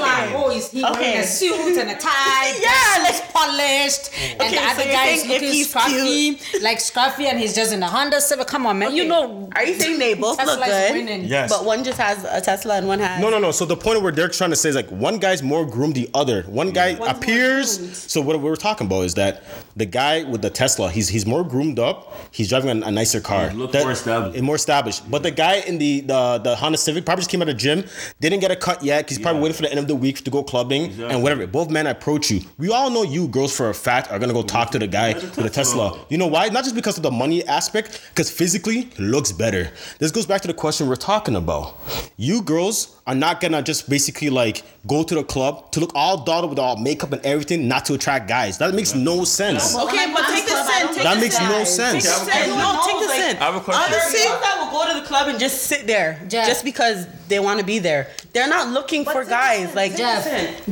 [0.01, 0.31] Tesla.
[0.35, 1.19] Oh, is he wearing Okay.
[1.19, 2.53] a suit and a tie.
[2.59, 7.25] Yeah, like polished, and Okay, the other you're guy is looking he's scruffy, like scruffy,
[7.25, 8.47] and he's just in a Honda Civic.
[8.47, 8.95] Come on, man.
[8.95, 10.93] You know, Are you saying they both Tesla look good?
[10.93, 11.25] winning.
[11.25, 11.49] Yes.
[11.49, 13.21] But one just has a Tesla and one has.
[13.21, 13.51] No, no, no.
[13.51, 16.09] So the point where Derek's trying to say is like one guy's more groomed the
[16.13, 16.43] other.
[16.43, 16.73] One mm.
[16.73, 17.97] guy One's appears.
[18.11, 19.43] So what we were talking about is that
[19.75, 22.13] the guy with the Tesla, he's he's more groomed up.
[22.33, 23.49] He's driving a, a nicer car.
[23.49, 24.41] He look That- more established.
[24.41, 25.11] more established.
[25.11, 27.59] But the guy in the the, the Honda Civic probably just came out of the
[27.59, 27.83] gym,
[28.21, 29.09] didn't get a cut yet.
[29.09, 29.43] He's probably Yeah.
[29.43, 31.13] waiting for the end of the week to go clubbing Exactly.
[31.13, 31.45] and whatever.
[31.45, 32.41] Both men approach you.
[32.57, 35.13] We all know you girls for a fact are gonna go talk to the guy
[35.13, 35.89] with a Tesla.
[35.91, 36.05] Tesla.
[36.09, 36.47] You know why?
[36.47, 39.69] Not just because of the money aspect, because physically looks better.
[39.99, 41.75] This goes back to the question we're talking about.
[42.17, 46.23] You girls are not gonna just basically like go to the club to look all
[46.23, 48.57] dolled with all makeup and everything, not to attract guys.
[48.59, 49.75] That makes no sense.
[49.75, 50.87] Okay, but take this in.
[50.93, 52.03] Take That makes no Take sense.
[52.03, 52.49] this in.
[52.57, 53.37] No, take this in.
[53.37, 53.83] I have a question.
[53.93, 56.47] Honestly, girls that will go to the club and just sit there Jeff.
[56.47, 58.07] just because they want to be there.
[58.33, 59.73] They're not looking for guys.
[59.75, 60.23] Like, Jeff,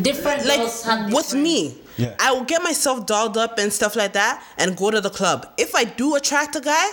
[0.02, 2.16] different Like girls have with me, Yeah.
[2.20, 5.48] I will get myself dolled up and stuff like that and go to the club.
[5.58, 6.86] If I do attract a guy,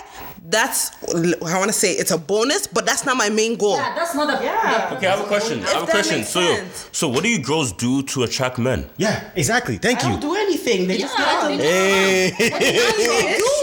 [0.49, 3.77] that's I want to say it's a bonus, but that's not my main goal.
[3.77, 4.43] Yeah, that's not a.
[4.43, 4.93] Yeah.
[4.97, 5.63] Okay, I have a question.
[5.63, 6.23] I have a question.
[6.23, 6.41] So,
[6.91, 8.89] so what do you girls do to attract men?
[8.97, 9.77] Yeah, exactly.
[9.77, 10.11] Thank I you.
[10.13, 10.87] don't do anything.
[10.87, 11.47] They just Yeah, I come.
[11.49, 12.33] think- Hey.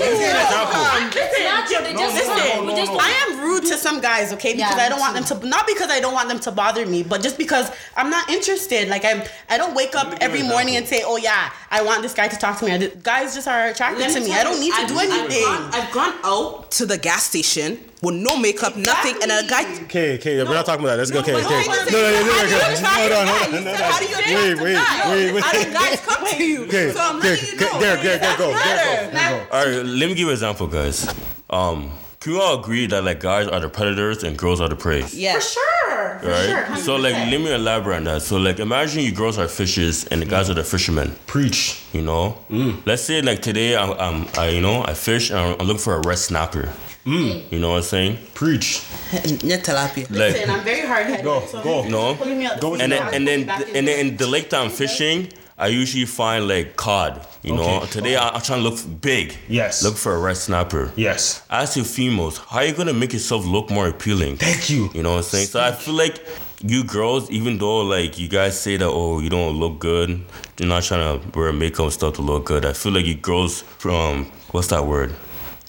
[0.06, 1.82] It's natural.
[1.84, 2.66] They just Listen, come.
[2.66, 4.52] We just I am rude to some guys, okay?
[4.54, 6.84] Because Yeah, I don't want them to not because I don't want them to bother
[6.86, 8.88] me, but just because I'm not interested.
[8.88, 11.33] Like I'm I don't wake up every morning and say, "Oh yeah,
[11.70, 14.20] I want this guy to talk to me." Just- guys just are attracted Let to
[14.20, 14.26] me.
[14.28, 15.42] tell I don't need to I've- do I've anything.
[15.44, 19.64] gone- I've gone out to the gas station with no makeup, nothing, and a guy.
[19.84, 20.98] Okay, okay, we're not talking about that.
[20.98, 21.20] Let's go.
[21.20, 21.44] Okay, okay.
[21.46, 22.74] wait, No, wait, no, no, no, how no, do you okay.
[22.74, 23.46] attract Hold on, a hold guy?
[23.46, 23.54] on.
[23.54, 25.10] You No, said, no, how do you attract Wait, a wait, guy?
[25.14, 25.42] wait, wait.
[25.44, 26.64] How do guys come to you?
[26.64, 27.80] Okay, So I'm okay, letting you okay, know.
[27.80, 29.56] Derek, Derek, Derek, go, Derek, go, Derek, go.
[29.56, 31.06] All right, let me give you an example, guys.
[31.50, 31.90] Um,
[32.24, 35.04] can we all agree that like guys are the predators and girls are the prey?
[35.12, 35.34] Yeah.
[35.34, 36.18] For sure.
[36.20, 36.66] For Right.
[36.68, 36.76] sure.
[36.76, 38.22] so like, let me elaborate on that.
[38.22, 41.14] So like, imagine you girls are fishes and the guys are the fishermen.
[41.26, 41.82] Preach.
[41.92, 42.38] You know.
[42.48, 42.84] Mm.
[42.86, 45.82] Let's say like today I'm, I'm I you know I fish and I'm, I'm looking
[45.82, 46.72] for a red snapper.
[47.04, 47.52] Mm.
[47.52, 48.18] You know what I'm saying?
[48.32, 48.80] Preach.
[49.44, 50.08] Yeah, tilapia.
[50.08, 50.32] Like.
[50.32, 51.24] Listen, I'm very hard headed.
[51.24, 51.86] Go, go.
[51.86, 52.14] No.
[52.14, 52.58] Pulling me up.
[52.58, 53.40] Go and then and then
[53.76, 57.24] and then in the lake that I'm fishing, I usually find like cod.
[57.42, 57.86] You know, Okay.
[57.90, 59.36] today I, I'm trying to look big.
[59.48, 59.82] Yes.
[59.84, 60.90] Look for a red snapper.
[60.96, 61.42] Yes.
[61.48, 64.36] As you females, how are you gonna make yourself look more appealing?
[64.36, 64.90] Thank you.
[64.94, 65.46] You know what I'm saying?
[65.46, 66.24] So I feel like
[66.62, 70.24] you girls, even though like you guys say that oh you don't look good,
[70.58, 72.64] you're not trying to wear makeup and stuff to look good.
[72.64, 75.14] I feel like you girls from what's that word?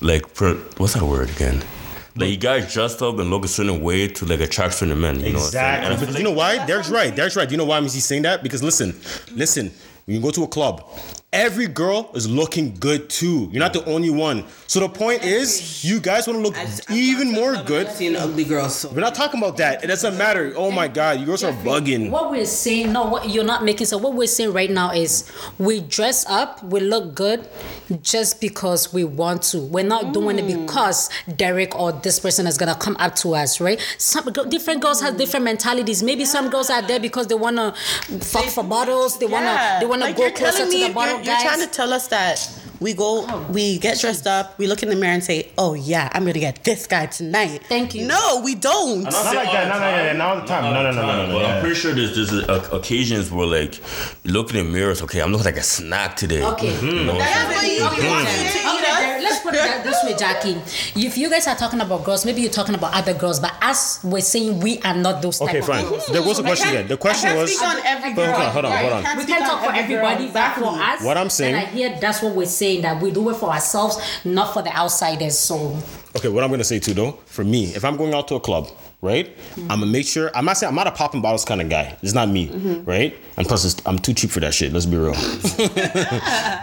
[0.01, 0.25] Like
[0.77, 1.61] what's that word again?
[2.17, 5.19] Like you guys dressed up and look a certain way to like attract certain men.
[5.19, 5.45] You know I'm?
[5.47, 5.87] Exactly.
[5.97, 6.65] feel But like- you know why?
[6.65, 7.13] Derek's right.
[7.15, 7.47] Derek's right.
[7.47, 8.41] Do you know why he's saying that?
[8.41, 8.95] Because listen,
[9.33, 9.71] listen.
[10.05, 10.87] When you go to a club,
[11.35, 13.49] every girl is looking good too.
[13.51, 14.45] You're not the only one.
[14.67, 16.55] So the point is, you guys want to look
[16.89, 17.89] even more good.
[17.91, 18.75] Seen ugly girls.
[18.75, 18.89] So.
[18.89, 19.83] We're not talking about that.
[19.83, 20.53] It doesn't matter.
[20.55, 22.09] Oh my God, you girls are bugging.
[22.09, 23.87] What we're saying, no, what you're not making.
[23.87, 27.47] So what we're saying right now is, we dress up, we look good,
[28.01, 29.59] just because we want to.
[29.59, 30.65] We're not doing it mm.
[30.65, 33.79] because Derek or this person is gonna come up to us, right?
[33.97, 36.01] Some different girls have different mentalities.
[36.01, 37.73] Maybe some girls are there because they wanna
[38.21, 39.19] fuck for bottles.
[39.19, 41.43] They wanna they wanna Like, go closer to the bottle, you're, guys.
[41.43, 42.39] trying to tell us that
[42.85, 46.07] we go, we get dressed up, we look in the mirror and say, "Oh yeah,
[46.13, 48.05] I'm gonna get this guy tonight." Thank you.
[48.05, 49.03] No, we don't.
[49.03, 50.63] Not like that, all not the like that, not all the time.
[50.65, 51.55] No, no, no, no, no, But yeah.
[51.55, 53.73] I'm pretty sure there's there's uh, occasions where like
[54.23, 55.01] you look in the mirrors.
[55.01, 56.43] Okay, I'm looking like a snack today.
[56.43, 56.73] Okay.
[56.79, 58.99] You know what That's what you want to eat okay, us.
[58.99, 60.55] Derek, let's put it this way, Jackie.
[61.07, 64.03] If you guys are talking about girls, maybe you're talking about other girls, but us,
[64.03, 65.85] we're saying we are not those type Okay, of fine.
[65.85, 66.05] girls.
[66.07, 67.51] There was a question can't- The question I was.
[67.55, 68.45] speak on every But hold girl.
[68.45, 69.03] on, hold on, hold on.
[69.03, 71.01] Can't We can't talk for everybody, but for us.
[71.01, 73.49] What I'm saying- And I hear that's what we're saying that we do it for
[73.49, 75.37] ourselves, not for the outsiders.
[75.37, 75.77] So
[76.15, 78.39] Okay, what I'm gonna say too though, for me, if I'm going out to a
[78.39, 78.69] club,
[79.01, 81.69] right, I'm gonna make sure I'm not saying I'm not a popping bottles kind of
[81.69, 81.97] guy.
[82.01, 82.89] It's not me, mm-hmm.
[82.89, 83.13] right?
[83.35, 84.71] And plus, it's, I'm too cheap for that shit.
[84.71, 85.11] Let's be real.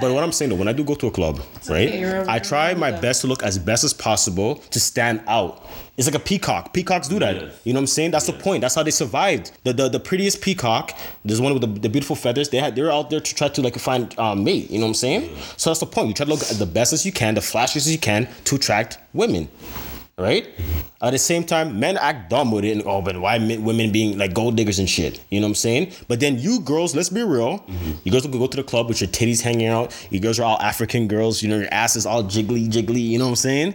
[0.00, 2.38] but what I'm saying though, when I do go to a club, right, okay, I
[2.38, 5.66] try my best to look as best as possible to stand out.
[5.96, 6.72] It's like a peacock.
[6.72, 7.34] Peacocks do that.
[7.34, 7.60] Yes.
[7.64, 8.12] You know what I'm saying?
[8.12, 8.62] That's the point.
[8.62, 9.52] That's how they survived.
[9.64, 12.48] The the, the prettiest peacock, there's one with the, the beautiful feathers.
[12.48, 14.70] They had they're out there to try to like find um, mate.
[14.70, 15.36] You know what I'm saying?
[15.56, 16.08] So that's the point.
[16.08, 18.28] You try to look at the best as you can, the flashiest as you can
[18.44, 19.48] to attract women
[20.22, 20.48] right?
[21.02, 22.70] At the same time, men act dumb with it.
[22.70, 25.20] And, oh, but why men, women being like gold diggers and shit?
[25.30, 25.92] You know what I'm saying?
[26.06, 27.64] But then you girls, let's be real.
[28.04, 29.92] You girls will go to the club with your titties hanging out.
[30.10, 31.42] You girls are all African girls.
[31.42, 33.04] You know, your ass is all jiggly, jiggly.
[33.04, 33.72] You know what I'm saying?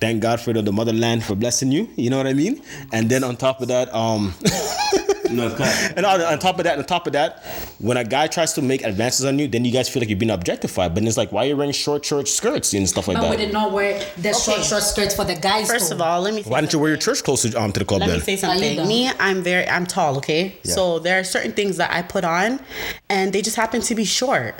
[0.00, 1.88] Thank God for the, the motherland for blessing you.
[1.96, 2.62] You know what I mean?
[2.92, 4.34] And then on top of that, um,
[5.30, 5.96] No, it's not.
[5.96, 7.42] and on, on top of that, on top of that,
[7.78, 10.18] when a guy tries to make advances on you, then you guys feel like you're
[10.18, 10.94] being objectified.
[10.94, 13.22] But it's like, why are you wearing short, short skirts and stuff like that?
[13.22, 15.68] but we did not wear the short, short skirts for the guys.
[15.68, 15.96] First though.
[15.96, 16.42] of all, let me.
[16.42, 18.18] Say Why didn't you wear your church clothes to, um, to the club Let then?
[18.18, 18.76] me say something.
[18.76, 18.88] done?
[18.88, 20.16] Me, I'm very, I'm tall.
[20.18, 22.60] Okay, so there are certain things that I put on,
[23.08, 24.54] and they just happen to be short.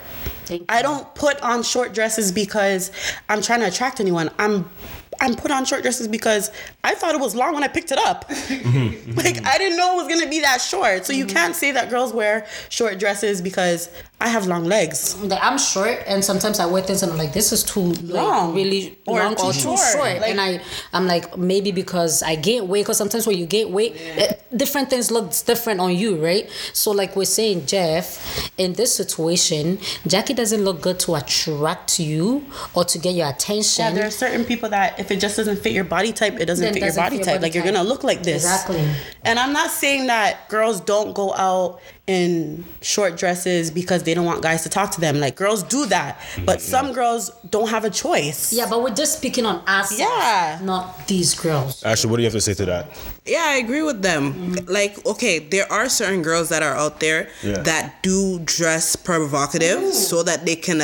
[0.47, 0.67] Thank you.
[0.69, 2.93] I don't put on short dresses because
[3.29, 4.31] I'm trying to attract anyone.
[4.39, 4.71] I'm
[5.21, 6.51] I'm put on short dresses because
[6.85, 8.25] I thought it was long when I picked it up.
[8.31, 11.07] like I didn't know it was gonna be that short.
[11.07, 13.89] So you can't say that girls wear short dresses because
[14.21, 15.15] I have long legs.
[15.31, 18.55] I'm short, and sometimes I wear things, and I'm like, this is too like, Long.
[18.55, 19.79] really Or long too or too short.
[19.93, 20.21] short.
[20.23, 20.61] Like- and I,
[20.95, 24.89] I'm like, maybe because I gain weight, because sometimes when you gain weight, eh, different
[24.89, 26.49] things look different on you, right?
[26.73, 32.47] So, like we're saying, Jeff, in this situation, Jackie doesn't look good to attract you
[32.73, 33.85] or to get your attention.
[33.85, 36.39] Yeah, there are certain people that if if it just doesn't fit your body type,
[36.41, 37.35] it doesn't Then fit your doesn't body fit type.
[37.37, 38.45] body like you're gonna look like this.
[38.45, 38.87] Exactly.
[39.23, 44.25] And I'm not saying that girls don't go out in short dresses because they don't
[44.25, 45.19] want guys to talk to them.
[45.19, 46.71] Like girls do that, but mm-hmm.
[46.71, 48.53] some girls don't have a choice.
[48.53, 49.99] Yeah, but we're just speaking on us.
[49.99, 50.61] Yeah.
[50.63, 51.83] Not these girls.
[51.83, 52.97] Ashley, what do you have to say to that?
[53.25, 54.35] Yeah, I agree with them.
[54.35, 54.71] Mm-hmm.
[54.71, 57.59] Like, okay, there are certain girls that are out there Yeah.
[57.63, 59.93] that do dress provocative mm.
[59.93, 60.81] so that they can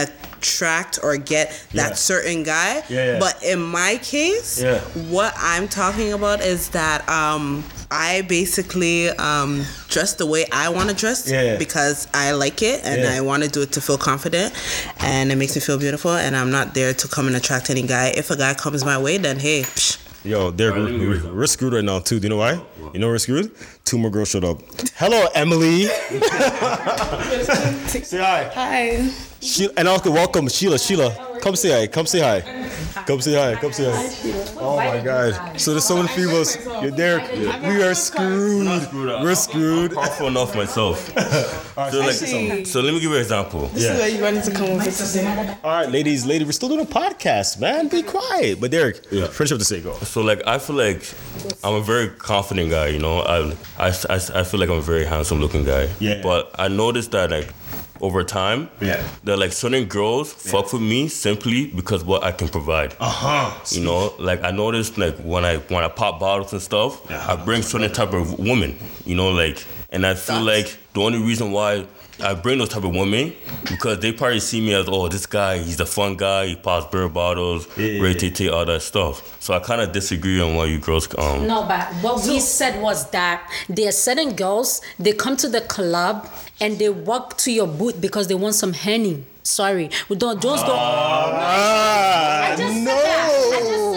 [0.53, 1.95] attract or get that Yeah.
[1.95, 2.83] certain guy.
[2.89, 3.19] Yeah, yeah.
[3.21, 4.81] But in my case, Yeah.
[5.11, 10.89] what I'm talking about is that um I basically um dress the way I want
[10.89, 11.57] to dress Yeah, yeah.
[11.57, 13.15] because I like it and Yeah.
[13.17, 14.53] I want to do it to feel confident
[14.99, 17.83] and it makes me feel beautiful and I'm not there to come and attract any
[17.83, 18.07] guy.
[18.17, 21.35] If a guy comes my way, then hey, psh, Yo, they're Alright, let me we're,
[21.35, 22.21] we're screwed right now too.
[22.21, 22.55] Do you know why?
[22.95, 23.51] You know we're screwed?
[23.85, 24.61] Two more girls showed up.
[24.97, 25.85] Hello, Emily.
[27.87, 28.51] say hi.
[28.55, 29.11] Hi.
[29.43, 30.79] Sheila, and also welcome Sheila.
[30.79, 31.87] Sheila, come say hi.
[31.89, 32.41] Come say hi.
[33.07, 33.61] Come say hi.
[33.61, 34.55] Come say hi.
[34.61, 35.61] Oh my God.
[35.61, 36.57] So there's so many females.
[36.81, 37.19] You're there.
[37.69, 38.67] We are screwed.
[38.95, 39.91] We're screwed.
[39.91, 41.09] I'm powerful enough myself.
[41.91, 43.69] so, like, so let me give you an example.
[43.75, 44.07] Yeah.
[44.07, 47.89] you wanted to come with All right, ladies, ladies, we're still doing a podcast, man.
[47.89, 48.61] Be quiet.
[48.61, 49.27] But Derek, Yeah.
[49.27, 49.95] friendship to say go.
[49.95, 51.03] So like I feel like
[51.65, 53.23] I'm a very confident guy, you know.
[53.23, 55.89] I, I, I, I feel like I'm a very handsome looking guy.
[55.99, 56.21] Yeah.
[56.23, 57.49] But I noticed that like
[58.01, 59.03] over time, Yeah.
[59.25, 62.95] that like certain girls fuck with me simply because what I can provide.
[63.01, 63.61] Uh huh.
[63.71, 67.37] You know, like I noticed like when I when I pop bottles and stuff, I
[67.37, 68.77] bring certain type of woman.
[69.05, 71.87] You know, like and I feel like the only reason why
[72.23, 73.35] I bring those type of women
[73.69, 76.87] because they probably see me as oh this guy he's a fun guy he pops
[76.93, 78.51] beer bottles, yeah, Ray yeah.
[78.51, 79.37] All that stuff.
[79.43, 81.47] So I kind of disagree on why you girls um.
[81.47, 85.61] No, but what we said was that there are certain girls, they come to the
[85.63, 86.29] club
[86.61, 89.25] and they walk to your booth because they want some henny.
[89.43, 89.91] Sorry.
[90.09, 93.92] We don't just don't Ah, I just no.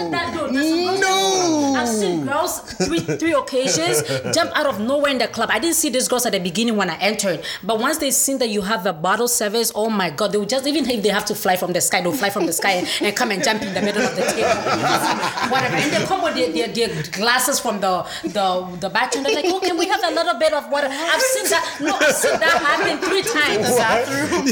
[2.48, 4.02] Three three occasions
[4.34, 5.50] jump out of nowhere in the club.
[5.52, 8.38] I didn't see these girls at the beginning when I entered, but once they seen
[8.38, 11.08] that you have a bottle service, oh my god, they will just even if they
[11.08, 13.42] have to fly from the sky, they'll fly from the sky and, and come and
[13.42, 14.48] jump in the middle of the table.
[15.50, 15.76] Whatever.
[15.76, 19.24] And they come with their, their, their glasses from the the the bathroom.
[19.24, 20.88] They're like, oh, can we have a little bit of water?
[20.90, 21.78] I've seen that.
[21.80, 23.68] No, I've seen that happen three times.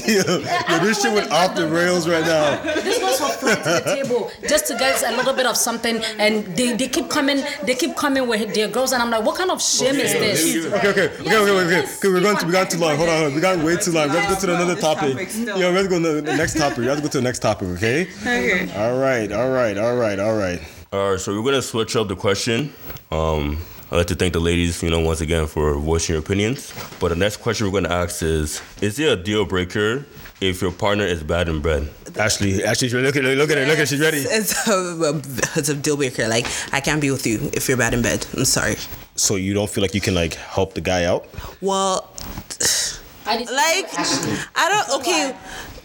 [0.06, 0.38] yeah,
[0.68, 2.62] yeah, this shit went off the rails right now.
[2.62, 6.02] This was for flying to the table just to get a little bit of something,
[6.18, 9.36] and they, they keep coming, they keep coming with their girls, and I'm like, what
[9.36, 10.66] kind of shame is this?
[10.66, 11.78] Okay, okay, okay, okay, okay, okay.
[11.82, 12.96] okay we're going to, we got too long.
[12.96, 13.34] Hold on, hold on.
[13.34, 14.08] we got way too long.
[14.08, 15.12] Let's go to another topic.
[15.12, 15.58] topic still.
[15.58, 16.78] Yeah, let's go to the next topic.
[16.78, 18.08] We have to go to the next topic, okay?
[18.22, 18.72] Okay.
[18.76, 20.60] All right, all right, all right, all right.
[20.92, 22.72] All right, so we're gonna switch up the question.
[23.10, 23.58] Um,
[23.90, 26.72] I'd like to thank the ladies, you know, once again for voicing your opinions.
[27.00, 30.06] But the next question we're gonna ask is: Is it a deal breaker
[30.40, 31.88] if your partner is bad in bed?
[32.18, 33.86] Ashley, Ashley, look at her, look at her, look at her.
[33.86, 34.18] She's ready.
[34.18, 35.20] It's a,
[35.56, 36.28] it's a deal breaker.
[36.28, 38.26] Like I can't be with you if you're bad in bed.
[38.36, 38.76] I'm sorry.
[39.16, 41.26] So you don't feel like you can like help the guy out?
[41.60, 42.10] Well,
[43.26, 43.86] I like.
[44.56, 45.00] I don't.
[45.00, 45.34] Okay,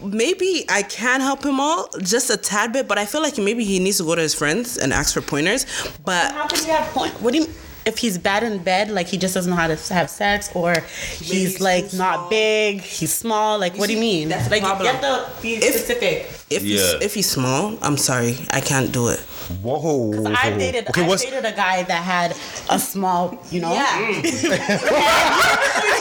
[0.02, 3.64] maybe I can help him out just a tad bit, but I feel like maybe
[3.64, 5.64] he needs to go to his friends and ask for pointers.
[6.04, 7.12] But How can you have point?
[7.22, 7.46] What do you?
[7.86, 10.74] If he's bad in bed, like he just doesn't know how to have sex, or
[11.18, 12.28] he's he's like not small.
[12.30, 13.58] big, he's small.
[13.58, 14.28] Like, what do you mean?
[14.28, 14.86] that's like, problem.
[14.86, 16.28] you have be If- specific.
[16.50, 19.20] if he's if he's small, I'm sorry, I can't do it.
[19.62, 20.12] Whoa.
[20.36, 20.88] I dated.
[20.90, 22.36] Okay, I what's dated a guy that had
[22.70, 23.72] a small, you know.
[23.72, 24.20] Yeah.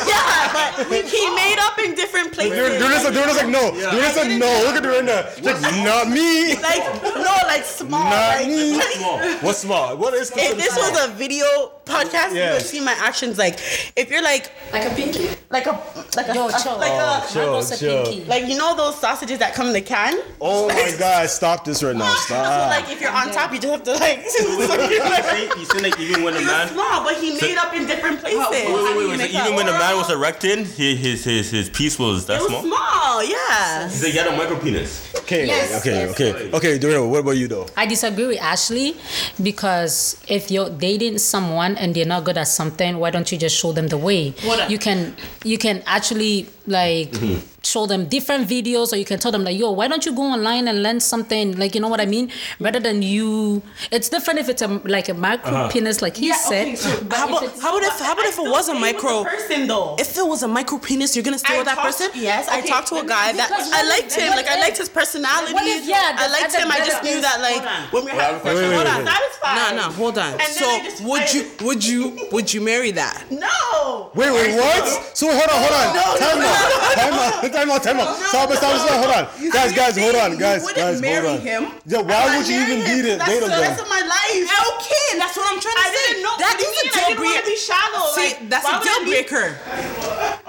[0.08, 2.58] yeah, but he made up in different places.
[2.58, 3.72] Dude, dude, this, dude, this like no.
[3.72, 4.64] Dude, this like no.
[4.66, 5.26] Look at her now.
[5.42, 6.56] Like, not me.
[6.62, 8.04] like no, like small.
[8.04, 8.78] Not like, me.
[8.78, 9.98] like, What's small?
[9.98, 10.92] What is if this small?
[10.92, 12.48] was a video out podcast, Yeah.
[12.48, 13.38] you would see my actions.
[13.38, 13.56] Like,
[13.96, 15.28] if you're like, Like a pinky.
[15.50, 15.72] like a,
[16.16, 16.78] like a, Yo, a- chill.
[16.78, 18.04] like a, oh, chill, What's a chill.
[18.06, 18.26] pinky?
[18.26, 20.14] like you know those sausages that come in the can.
[20.40, 21.30] Oh my God!
[21.30, 22.14] Stop this right now!
[22.16, 22.70] So Stop.
[22.70, 24.26] like, if you're on top, you just have to like.
[25.60, 28.40] You see, like even when the man, small, but he made up in different places.
[28.52, 31.52] wait, wait, wait, wait, so even when the man was a erected, his his his,
[31.52, 32.62] his piece was that it was small.
[32.64, 33.88] small, yeah.
[33.90, 35.14] He said he had a micro penis.
[35.20, 36.12] Okay, Yes, okay, yes.
[36.12, 36.80] okay, okay.
[36.80, 37.68] Dorito, what about you though?
[37.78, 38.96] I disagree with Ashley
[39.42, 43.56] because if you're dating someone and they're not good at something, why don't you just
[43.56, 44.32] show them the way?
[44.44, 47.40] What- You can you can actually like mm-hmm.
[47.64, 50.22] show them different videos or you can tell them like, yo, why don't you go
[50.24, 51.58] online and learn something?
[51.58, 52.32] Like you know what I mean?
[52.60, 53.62] Rather than you
[53.92, 55.70] it's different if it's a like a micro uh-huh.
[55.70, 56.78] penis like he said.
[57.10, 59.24] but How about how about if how about if it was a micro?
[59.24, 59.96] person though.
[60.00, 62.12] If it was a micro penis, you're gonna stay I with that talked- person?
[62.16, 64.30] Yes, I talked to a guy that I liked him.
[64.30, 65.54] what Like I liked his personality.
[65.54, 65.54] personality.
[65.54, 66.72] What if- yeah, I liked him.
[66.72, 67.84] I just knew that like hold on.
[67.92, 68.62] when we I have a question.
[68.62, 69.14] Wait, wait, hold wait, on, wait.
[69.14, 69.56] satisfied.
[69.58, 70.40] No, no, hold on.
[70.40, 70.68] So
[71.08, 73.26] would you would you would you marry that?
[73.40, 74.12] No.
[74.16, 74.86] Wait, wait, what?
[75.18, 76.20] So hold on, hold on.
[76.20, 76.59] time out.
[77.00, 77.52] Time out.
[77.54, 77.84] Time out.
[77.84, 78.16] Time out.
[78.18, 79.00] Stop, stop, stop.
[79.00, 79.52] Hold on.
[79.52, 80.38] Guys, guys, hold on.
[80.38, 81.42] Guys, you wouldn't guys, hold on.
[81.42, 81.64] him.
[81.86, 82.86] Yeah, why would you even him.
[82.86, 83.18] date?
[83.18, 83.62] That's Date the him then?
[83.62, 84.50] rest of my life.
[84.76, 86.14] Okay, that's what I'm trying to I say.
[86.14, 86.36] didn't know.
[86.40, 86.80] That what do you mean?
[86.80, 87.50] a I deal didn't want to breaker.
[87.50, 88.04] be shallow.
[88.14, 89.48] See, like, that's a deal breaker.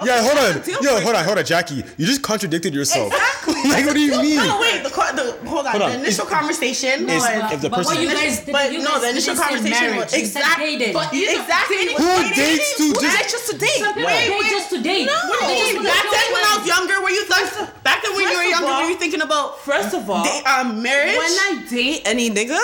[0.01, 0.61] Yeah, hold on.
[0.65, 1.85] deal Yo, hold on, hold on, Jackie.
[1.97, 3.13] You just contradicted yourself.
[3.13, 3.53] Exactly.
[3.69, 4.37] like, what do you mean?
[4.41, 4.81] No, wait.
[4.81, 5.71] The, the hold on.
[5.77, 5.89] Hold on.
[5.93, 7.53] The initial Is- conversation is- was.
[7.53, 9.97] if the but person- what you guys did, but you no, guys the initial conversation
[9.97, 10.89] was exactly.
[10.91, 11.93] But exactly.
[11.93, 13.13] Who dates to Who just?
[13.13, 13.77] dates just to date?
[13.77, 15.05] Some people Wait, date just to date.
[15.05, 15.13] No,
[15.45, 18.29] They just wanna back then when I was younger, were you like back then when
[18.29, 21.17] you were younger, all- were you thinking about First of all, da- um, marriage?
[21.17, 22.59] when I date any nigga,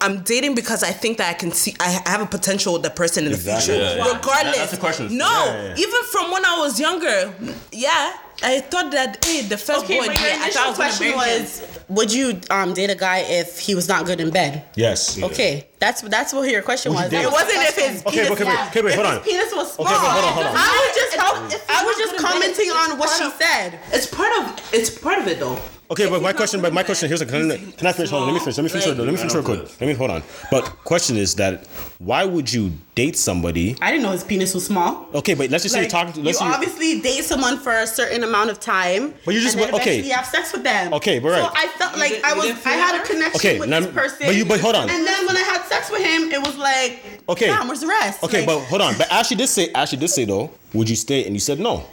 [0.00, 2.90] I'm dating because I think that I can see I have a potential with the
[2.90, 3.74] person in the Exactly.
[3.74, 4.12] future, Yeah, yeah.
[4.14, 4.56] regardless.
[4.58, 5.16] That's the question.
[5.16, 5.74] No, Yeah, yeah, yeah.
[5.84, 7.32] even from when I was younger,
[7.72, 8.12] yeah,
[8.42, 11.38] I thought that hey, the first okay, boy, but your initial I question gonna marry
[11.38, 11.42] him.
[11.42, 14.62] was, would you um, date a guy if he was not good in bed?
[14.74, 15.20] Yes.
[15.22, 17.12] Okay, that's that's what your question Would was.
[17.12, 19.24] It wasn't if his Okay, penis, okay, wait, okay, wait, if hold his on.
[19.24, 19.86] penis was small.
[19.86, 20.54] Okay, but hold on, hold on.
[20.56, 23.78] I was just help, I was just good bed, commenting on what she of- said.
[23.92, 25.58] It's part of it's part of it though.
[25.90, 28.10] Okay, but my question, but my question here's a can, I- can I finish?
[28.10, 28.56] Hold on, let me finish.
[28.58, 28.86] Let me finish.
[28.86, 29.60] Let me finish real quick.
[29.80, 30.22] Let me hold on.
[30.50, 31.66] But question is that
[31.98, 33.76] why would you date somebody?
[33.80, 35.06] I didn't know his penis was small.
[35.14, 36.14] Okay, but let's just say you're talking.
[36.14, 39.34] To, you let's say you- obviously date someone for a certain amount of time, But
[39.34, 40.00] you just and then okay.
[40.00, 40.92] eventually have sex with them.
[40.94, 41.42] Okay, but right.
[41.44, 43.92] So I felt like did- I was, I had a connection Okay, with now- this
[43.94, 44.26] person.
[44.26, 44.88] but you- but hold on.
[44.90, 47.46] And then when I had sex with him, it was like, Okay.
[47.46, 48.24] damn, where's the rest?
[48.24, 48.96] Okay, Like, but hold on.
[48.98, 49.70] But Ashley did say.
[49.74, 50.50] Ashley did say though.
[50.72, 51.24] Would you stay?
[51.26, 51.84] And you said no.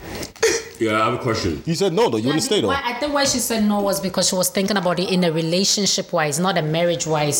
[0.80, 1.62] Yeah, I have a question.
[1.66, 2.18] You said no though.
[2.18, 2.68] You wouldn't stay though.
[2.68, 5.24] Why, I think why she said no was because she was thinking about it in
[5.24, 7.40] a relationship wise, not a marriage wise.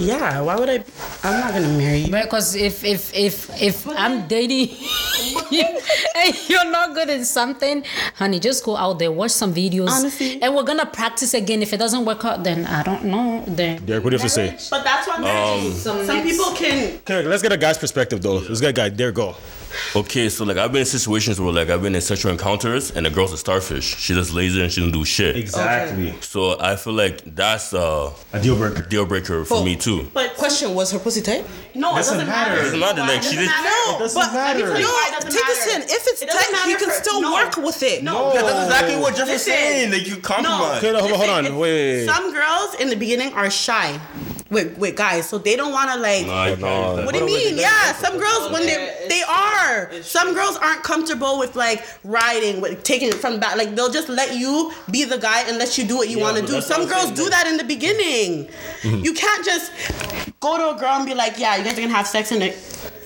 [0.00, 0.84] yeah, why would I?
[1.22, 2.12] I'm not gonna marry you.
[2.12, 4.68] Because if if if if if I'm dating
[5.50, 5.64] you
[6.16, 7.84] and you're not good in something,
[8.14, 10.40] honey, just go out there, watch some videos, Honestly.
[10.42, 11.62] and we're gonna practice again.
[11.62, 13.44] If it doesn't work out, then I don't know.
[13.46, 14.56] Then Derek, what do you have to say?
[14.70, 15.82] But that's what marriage is.
[15.82, 16.94] Some Some people can.
[17.00, 18.38] Okay, let's get a guy's perspective though.
[18.38, 18.88] Let's get a guy.
[18.88, 19.36] There, go.
[19.96, 23.06] Okay, so like I've been in situations where like I've been in sexual encounters and
[23.06, 23.96] the girl's a starfish.
[23.96, 25.36] She just lays there and she don't do shit.
[25.36, 26.14] Exactly.
[26.20, 28.82] So I feel like that's uh, A deal breaker.
[28.82, 30.10] deal breaker for Well, me too.
[30.12, 31.44] But Question was her pussy tight?
[31.74, 32.50] no, it Doesn't doesn't matter.
[32.50, 32.62] matter.
[32.64, 33.92] Doesn't matter, like, It she doesn't just- matter.
[33.92, 34.58] No, doesn't but matter.
[34.58, 35.46] Let me tell you no, it take matter.
[35.46, 35.82] this in.
[35.82, 37.32] If it's It tight, you can for- still no.
[37.32, 38.02] work with it.
[38.02, 40.78] No, That's exactly what Jeff was saying, Like you compromise.
[40.78, 41.42] Okay, no, hold on, hold on.
[41.44, 42.06] Listen, Wait, wait, wait.
[42.06, 43.98] Some girls in the beginning are shy
[44.54, 46.26] with with guys, so they don't want to like.
[46.26, 47.04] Nah, you no.
[47.04, 47.58] What do you mean?
[47.58, 49.92] Yeah, some girls when they they are.
[50.02, 53.56] Some girls aren't comfortable with like riding, with taking it from the back.
[53.56, 56.36] Like they'll just let you be the guy and let you do what you want
[56.38, 56.60] to do.
[56.60, 58.46] Some girls do that in the beginning.
[58.82, 59.04] Mm-hmm.
[59.04, 59.72] You can't just
[60.40, 62.42] go to a girl and be like, "Yeah, you guys are gonna have sex," and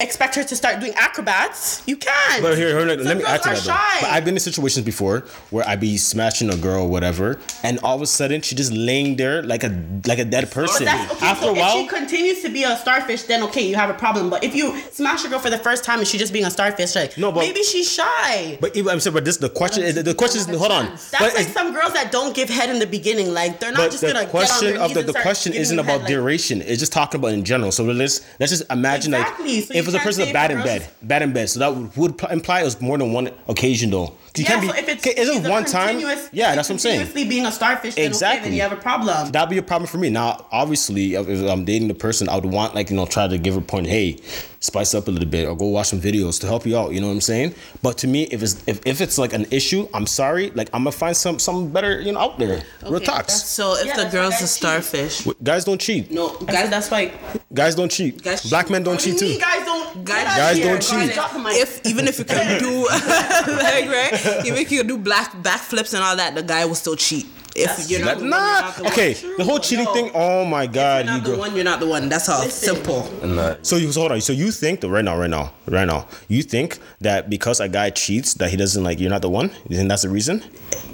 [0.00, 1.82] expect her to start doing acrobats.
[1.86, 2.42] You can't.
[2.42, 4.06] But here, here let, let me add to that though.
[4.06, 5.20] But I've been in situations before
[5.50, 8.72] where I'd be smashing a girl or whatever, and all of a sudden she just
[8.72, 10.86] laying there like a like a dead oh, person.
[10.86, 11.26] But that's okay.
[11.26, 13.90] After so a while, if she continues to be a starfish, then okay, you have
[13.90, 14.30] a problem.
[14.30, 16.50] But if you smash a girl for the first time and she just being a
[16.50, 18.58] starfish, like No, but- maybe she's shy.
[18.60, 19.82] but even, I'm saying, but this the question.
[19.82, 20.86] is The question is hold on.
[20.90, 23.32] That's But like some girls that don't give head in the beginning.
[23.32, 25.78] Like they're not just the gonna question get on their of the, the question isn't
[25.78, 26.62] about head, like- duration.
[26.62, 27.72] It's just talking about in general.
[27.72, 29.56] So let's let's just imagine Exactly.
[29.56, 31.48] like So if it's a person say bad in bed, bad in bed.
[31.50, 34.14] So that would, would imply it was more than one occasion though.
[34.36, 34.68] You Yeah, can't be.
[34.68, 35.98] so if it's is it either one time?
[36.32, 37.00] Yeah, that's what I'm saying.
[37.00, 38.50] Continuously being a starfish, then okay, Exactly.
[38.50, 39.32] then you have a problem.
[39.32, 40.10] That'd be a problem for me.
[40.10, 43.26] Now, obviously, if if I'm dating the person, I would want like you know try
[43.26, 43.86] to give her a point.
[43.88, 44.18] Hey,
[44.60, 46.92] spice up a little bit, or go watch some videos to help you out.
[46.92, 47.54] You know what I'm saying?
[47.82, 50.50] But to me, if it's if, if it's like an issue, I'm sorry.
[50.50, 52.62] Like I'm gonna find some something better you know out there.
[52.86, 53.42] Real talks.
[53.42, 54.48] So if Yeah, the girl's a guys cheat.
[54.50, 56.10] starfish, Guys don't cheat.
[56.12, 57.12] no, Guys, guys, that's why.
[57.52, 58.22] Guys don't cheat.
[58.22, 58.50] Guys cheat.
[58.50, 59.44] Black men don't What do you cheat mean too.
[59.44, 60.04] guys don't?
[60.04, 61.14] Guys- Guys don't cheat.
[61.14, 61.54] drop the mic.
[61.56, 65.94] if even if you can do like right, even if you can do black backflips
[65.94, 67.26] and all that, the guy will still cheat.
[67.58, 68.92] If you're not That- the one, you're not the one.
[68.92, 69.94] Okay, the whole cheating No.
[69.94, 70.10] thing.
[70.14, 71.38] Oh my If God, you're you not the girl.
[71.40, 72.08] one, you're not the one.
[72.08, 72.44] That's all.
[72.44, 72.74] Listen.
[72.76, 73.58] Simple.
[73.62, 74.20] So you so hold on.
[74.20, 77.68] So you think that right now, right now, right now, you think that because a
[77.68, 79.50] guy cheats that he doesn't like you're not the one?
[79.68, 80.42] You think that's the reason?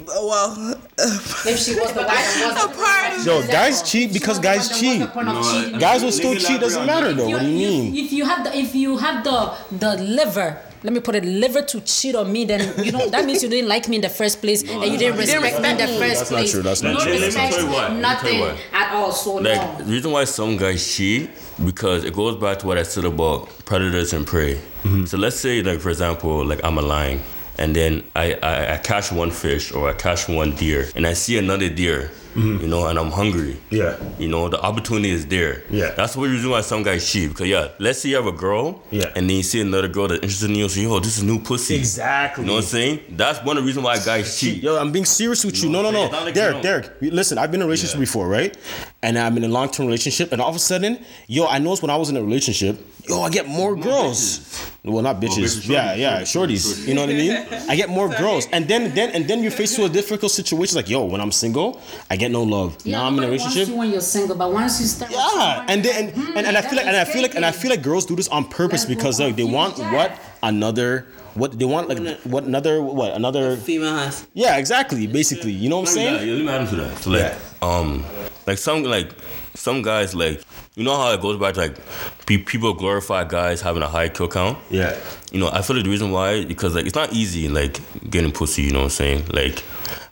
[0.07, 2.75] Well, if she was the one that wasn't.
[2.75, 4.99] Apart- Yo, guys cheat because guys cheat.
[4.99, 6.59] No, Guys will still cheat.
[6.61, 7.29] Doesn't matter though.
[7.29, 7.95] What do you mean?
[7.95, 11.63] If you have the if you have the the liver, let me put it, liver
[11.63, 14.09] to cheat on me, then you know that means you didn't like me in the
[14.09, 16.51] first place and you didn't respect, me in the first That's not place.
[16.51, 17.11] true, that's not no true.
[17.13, 19.11] Let me respect, tell you why, let me tell nothing at all.
[19.11, 19.85] So like no.
[19.85, 21.29] the reason why some guys cheat
[21.65, 24.55] because it goes back to what I said about predators and prey.
[24.55, 25.05] Mm-hmm.
[25.05, 27.21] So let's say like for example like I'm a lion
[27.57, 31.13] and then I, I I catch one fish or I catch one deer, and I
[31.13, 32.61] see another deer, Mm-hmm.
[32.63, 33.57] you know, and I'm hungry.
[33.69, 33.95] Yeah.
[34.19, 35.63] You know, the opportunity is there.
[35.69, 35.91] Yeah.
[35.91, 37.29] That's the reason why some guys cheat.
[37.29, 38.83] Because yeah, let's say you have a girl.
[38.91, 39.05] Yeah.
[39.15, 41.39] And then you see another girl that's interested in you, so yo, this is new
[41.39, 41.75] pussy.
[41.75, 42.43] Exactly.
[42.43, 42.99] You know what I'm saying?
[43.11, 44.61] That's one of the reasons why guys cheat.
[44.61, 45.69] Yo, I'm being serious with you.
[45.69, 46.07] No, no, no.
[46.07, 47.99] like Derek, Derek, listen, I've been in a relationship Yeah.
[48.01, 48.55] before, right?
[49.01, 51.83] And I'm in a long term relationship, and all of a sudden, yo, I noticed
[51.83, 54.71] when I was in a relationship, yo, I get more, girls.
[54.83, 55.65] Well, not bitches.
[55.65, 56.51] bitches, yeah, shorties, yeah, shorties,
[56.83, 56.87] shorties.
[56.87, 57.65] You know what I mean?
[57.69, 60.75] I get more girls, and then, then, and then you're faced with a difficult situation.
[60.75, 62.85] Like, yo, when I'm single, I get no love.
[62.85, 63.67] now I'm in a nobody wants relationship.
[63.69, 66.37] you when you're single, but once you start, with Yeah, someone, and then and, like,
[66.37, 68.15] and, and I feel like and I feel like and I feel like girls do
[68.15, 72.19] this on purpose Let's because like they want confuse what another what they want like
[72.23, 74.25] what another what another Female has.
[74.33, 76.97] yeah exactly basically you know what I'm Yeah, saying yeah, let me add into that.
[76.99, 78.03] So like, um,
[78.47, 79.09] like some like
[79.53, 80.41] some guys like
[80.75, 81.77] you know how it goes back to like
[82.25, 84.57] pe- people glorify guys having a high kill count.
[84.69, 84.95] yeah
[85.31, 88.31] You know, I feel like the reason why because like it's not easy like getting
[88.31, 88.63] pussy.
[88.63, 89.25] You know what I'm saying?
[89.33, 89.63] Like,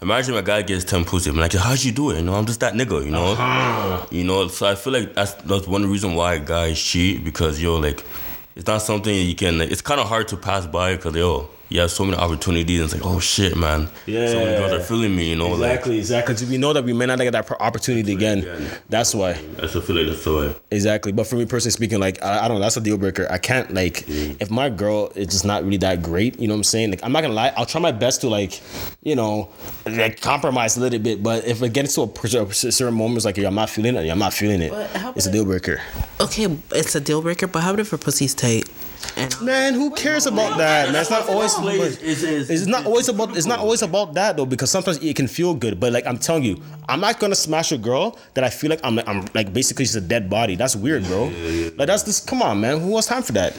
[0.01, 1.29] imagine a guy gets ten pussy.
[1.29, 2.17] I'm like, how'd you do it?
[2.17, 3.03] You know, I'm just that nigga.
[3.05, 4.05] You know, Uh-huh.
[4.11, 4.47] you know.
[4.47, 8.03] So I feel like that's that's one reason why guys cheat because yo like,
[8.55, 9.57] it's not something you can.
[9.59, 11.49] Like, it's kind of hard to pass by because yo.
[11.73, 13.89] You have so many opportunities, and it's like, oh shit, man.
[14.05, 14.27] Yeah.
[14.27, 15.53] so many girls are feeling me, you know.
[15.53, 18.69] exactly exactly Because we know that we may not get that opportunity again again.
[18.89, 20.55] that's why Like, I still feel like that's the way.
[20.69, 23.25] exactly but for me personally speaking like I, I don't know that's a deal breaker
[23.29, 24.37] I can't like mm.
[24.39, 27.03] if my girl is just not really that great you know what I'm saying like
[27.03, 28.61] I'm not gonna lie I'll try my best to like
[29.01, 29.49] you know
[29.87, 33.37] like compromise a little bit but if it gets to a per- certain moments like
[33.37, 34.71] yeah, I'm not feeling it I'm not feeling it
[35.15, 35.81] it's a deal breaker
[36.21, 38.69] Okay, it's a deal breaker, but how about if her pussy's tight?
[39.15, 40.91] And Man, who cares about that?
[40.91, 41.53] Man, it's not always.
[42.01, 43.35] It's not always about.
[43.37, 45.79] It's not always about that though, because sometimes it can feel good.
[45.79, 48.79] But like I'm telling you, I'm not gonna smash a girl that I feel like
[48.83, 48.99] I'm.
[48.99, 50.55] I'm like basically just a dead body.
[50.55, 51.25] That's weird, bro.
[51.77, 52.27] Like that's just.
[52.27, 52.79] Come on, man.
[52.79, 53.53] Who has time for that?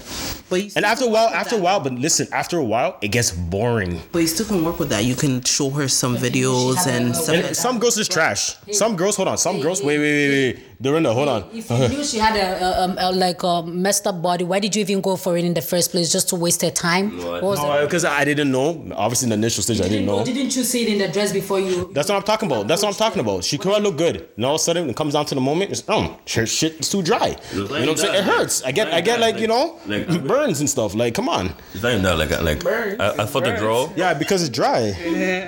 [0.49, 3.31] but And after a while, after a while, but listen, after a while, it gets
[3.31, 4.01] boring.
[4.13, 5.05] But you still can work with that.
[5.05, 7.35] You can show her some videos and a- stuff.
[7.35, 8.57] And like some girls is trash.
[8.73, 9.39] Some girls, hold on.
[9.39, 10.65] Some girls, wait, wait, wait, wait.
[10.81, 11.45] Dorinda, hold on.
[11.53, 14.59] If you knew she had a, a, um, a like a messed up body, why
[14.59, 16.13] did you even go for it in the first place?
[16.13, 17.17] Just to waste her time?
[17.17, 17.85] No, I- What was that?
[17.85, 18.85] Because I didn't know.
[18.95, 20.25] Obviously, in the initial stage, I didn't know.
[20.25, 21.91] Didn't you see it in the dress before you?
[21.93, 22.67] That's what I'm talking about.
[22.69, 23.45] That's what I'm talking about.
[23.45, 24.29] She could look good.
[24.37, 26.81] And all of a sudden, it comes down to the moment, it's, um, her shit
[26.81, 27.37] is too dry.
[27.53, 28.15] You know what I'm saying?
[28.15, 28.63] It hurts.
[28.65, 30.95] I get, I get like, you know, Like- burns and stuff.
[30.95, 31.55] Like, come on.
[31.73, 32.19] It's not even that.
[32.19, 33.93] Like, I- like I, I fought the girl.
[33.97, 34.93] Yeah, because it's dry.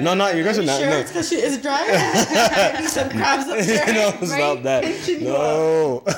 [0.01, 0.81] No, no, you guys are not.
[0.81, 1.85] No, because she is dry.
[2.89, 3.95] Some crabs up there.
[3.95, 4.85] no, stop that.
[5.21, 6.03] No.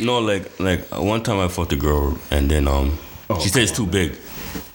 [0.00, 2.98] No, like, like one time I fought a girl, and then um,
[3.40, 4.12] she said it's too big,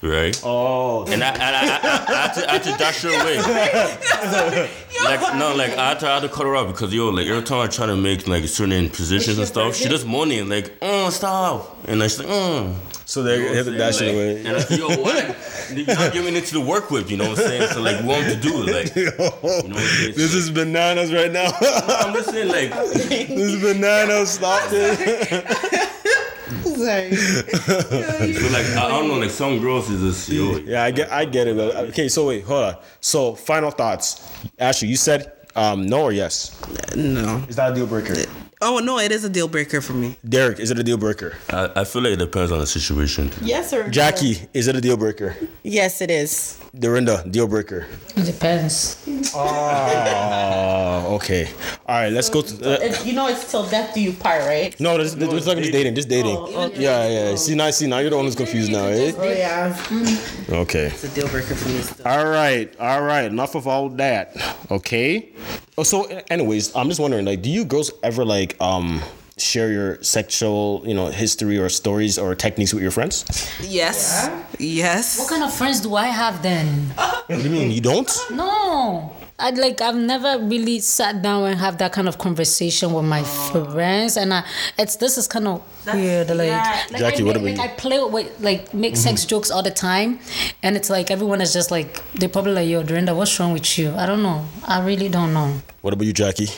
[0.02, 0.40] right?
[0.44, 1.06] Oh.
[1.08, 3.38] And I, and I, I, I, I, had to, I had to dash her away.
[5.04, 7.28] like no, like I had, to, I had to cut her off because yo, like
[7.28, 10.74] every time I try to make like certain positions and stuff, she just moaning like,
[10.82, 12.76] "Oh, stop!" And I she's like, "Oh."
[13.10, 14.46] So they hit the dash like, away.
[14.46, 15.36] And I said, yo, what?
[15.74, 17.70] You're not giving it to the work with, you know what I'm saying?
[17.72, 18.64] So like, what to do?
[18.72, 19.72] Like, you know what I'm?
[19.72, 21.50] This is bananas right now.
[21.60, 24.30] I'm just saying, like, this is bananas.
[24.30, 25.28] Stop it.
[26.64, 27.10] Sorry.
[27.10, 30.58] but like I don't know, like some girls is just yo.
[30.60, 31.58] Yeah, I get, I get it.
[31.58, 32.76] But, okay, so wait, hold on.
[33.02, 34.22] So, final thoughts.
[34.60, 36.56] Ashley, you said um, no or yes?
[36.96, 37.44] no.
[37.48, 38.14] Is that a deal breaker?
[38.62, 40.18] Oh no, it is a deal breaker for me.
[40.28, 41.34] Derek, is it a deal breaker?
[41.50, 43.32] I, I feel like it depends on the situation.
[43.42, 43.90] Yes or no?
[43.90, 45.34] Jackie, is it a deal breaker?
[45.64, 46.60] Yes, it is.
[46.78, 47.88] Dorinda, deal breaker.
[48.18, 49.02] It depends.
[49.34, 51.50] Oh, okay.
[51.88, 52.92] All right, let's go to.
[52.92, 54.78] Uh, you know, it's till death do you part, right?
[54.78, 56.36] no, this, this, this like just dating, just dating.
[56.76, 57.36] Yeah, yeah.
[57.36, 59.14] See now, see now, you're the one who's confused now, eh?
[59.16, 59.78] Oh yeah.
[60.50, 60.88] Okay.
[60.88, 62.06] It's a deal breaker for me still.
[62.06, 63.24] All right, all right.
[63.24, 64.36] Enough of all that.
[64.70, 65.30] Okay.
[65.80, 69.02] Oh, so, anyways, I'm just wondering, like, do you girls ever like um
[69.38, 73.24] share your sexual, you know, history or stories or techniques with your friends?
[73.64, 74.30] Yes.
[74.60, 75.18] Yes.
[75.18, 76.68] What kind of friends do I have then?
[76.98, 78.12] What do you mean you don't?
[78.30, 79.16] No.
[79.40, 83.24] I like I've never really sat down and have that kind of conversation with my
[83.24, 84.44] friends, and I,
[84.78, 85.64] it's this is kind of
[85.94, 86.28] weird.
[86.30, 86.50] Like,
[86.92, 89.72] like Jackie, I, what about like I play with like make sex jokes all the
[89.72, 90.20] time,
[90.62, 93.78] and it's like everyone is just like they probably like yo Dorinda, what's wrong with
[93.80, 93.92] you?
[93.96, 94.46] I don't know.
[94.68, 95.62] I really don't know.
[95.82, 96.50] What about you, Jackie?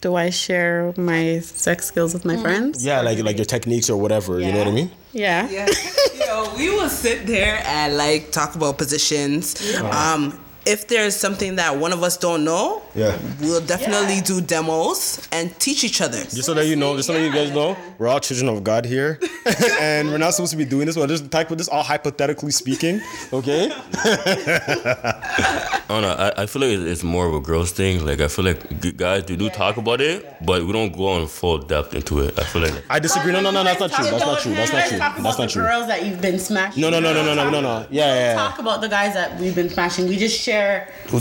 [0.00, 2.84] Do I share my sex skills with my friends?
[2.84, 4.38] Yeah, like like your techniques or whatever.
[4.40, 4.90] You know what I mean?
[5.12, 5.48] Yeah.
[5.50, 5.68] Yeah.
[6.26, 9.76] Yo, we will sit there and like talk about positions.
[9.82, 13.16] Um, if there's something that one of us don't know, Yeah.
[13.40, 16.18] we'll definitely do demos and teach each other.
[16.22, 18.62] Just so that you know, just so that you guys know, we're all children of
[18.62, 19.18] God here,
[19.80, 20.96] and we're not supposed to be doing this.
[20.96, 23.00] We're just type with this all hypothetically speaking,
[23.32, 23.72] okay?
[24.04, 26.12] I don't know.
[26.12, 28.04] I, I feel like it's- it's more of a girls thing.
[28.04, 31.06] Like I feel like g- guys do do talk about it, but we don't go
[31.08, 32.38] on full depth into it.
[32.38, 33.32] I feel like I disagree.
[33.32, 34.04] No, no, no, that's not true.
[34.04, 34.54] That's not true.
[34.54, 34.98] That's not true.
[35.22, 35.62] That's not true.
[35.62, 36.80] Girls that you've been smashing.
[36.80, 37.86] No, no, no, no, no, no, no, no.
[37.90, 38.34] Yeah, yeah, yeah.
[38.34, 40.08] Talk about the guys that we've been smashing.
[40.08, 40.51] We just share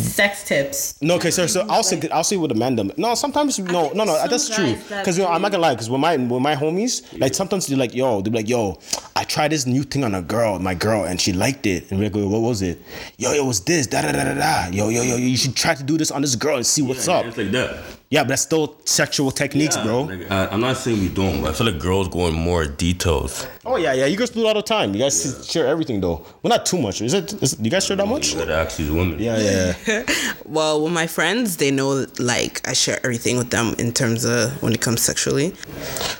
[0.01, 1.01] sex tips.
[1.01, 2.91] No, okay, so so I'll say I'll say with Amanda.
[2.97, 4.17] No, sometimes no, think no, no.
[4.17, 4.75] some That's true.
[4.89, 5.73] Because you know, I'm not gonna lie.
[5.73, 8.79] Because with my with my homies, like sometimes they're like, yo, they're like, yo,
[9.15, 11.91] I tried this new thing on a girl, my girl, and she liked it.
[11.91, 12.81] And we're like, what was it?
[13.17, 13.87] Yo, it was this.
[13.87, 14.67] Da da da da da.
[14.71, 17.07] Yo, yo, yo, you should try to do this on this girl and see what's
[17.07, 17.25] up.
[17.25, 18.00] It's like that.
[18.11, 20.01] Yeah, but that's still sexual techniques, Yeah, bro.
[20.01, 22.33] like, I, uh, I'm not saying we don't, but I feel like girls go in
[22.35, 23.47] more details.
[23.65, 24.05] oh yeah, yeah.
[24.05, 24.93] You guys do it all the time.
[24.93, 26.17] You guys share everything though.
[26.43, 27.01] Well, not too much.
[27.01, 27.31] Is it?
[27.41, 28.33] Is, do you guys share that much?
[28.33, 29.17] You gotta ask these women.
[29.17, 29.73] Yeah, yeah.
[29.87, 30.03] yeah.
[30.45, 34.61] Well, with my friends, they know like I share everything with them in terms of
[34.61, 35.55] when it comes sexually.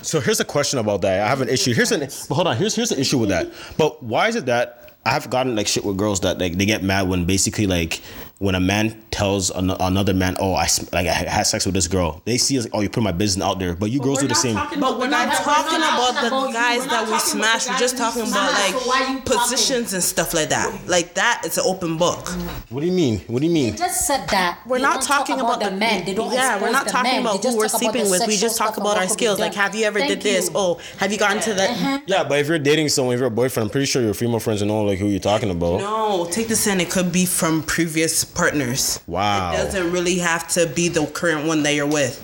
[0.00, 1.20] So here's a question about that.
[1.20, 1.74] I have an issue.
[1.74, 2.56] Here's an but hold on.
[2.56, 3.52] Here's here's the issue with that.
[3.76, 6.64] But why is it that I have gotten like shit with girls that like they
[6.64, 8.00] get mad when basically like
[8.42, 11.76] when a man tells an- another man, oh I s- like I had sex with
[11.76, 14.00] this girl, they see as like, oh you put my business out there, but you
[14.00, 14.56] girls do the same.
[14.56, 17.68] But we're not talking about the guys that we smash.
[17.68, 20.88] We're just talking about like positions and stuff like that.
[20.88, 22.28] Like that, it's an open book.
[22.70, 23.20] What do you mean?
[23.28, 23.72] What do you mean?
[23.72, 24.58] They just said that.
[24.66, 26.04] We're They not don't talk talking about, the men.
[26.04, 27.20] They don't Yeah, we're not talking men.
[27.20, 28.26] About who we're sleeping with.
[28.26, 29.38] We just talk about our what could be skills.
[29.38, 30.46] Like, have you ever Thank did this?
[30.46, 30.52] you.
[30.56, 31.70] Oh, have you gotten to that?
[31.70, 31.98] Uh-huh.
[32.06, 34.40] Yeah, but if you're dating someone, if you're a boyfriend, I'm pretty sure your female
[34.40, 35.78] friends will know like who you're talking about.
[35.80, 36.80] No, take this in.
[36.80, 39.00] It could be from previous partners.
[39.06, 39.52] Wow.
[39.52, 42.18] It doesn't really have to be the current one that you're with.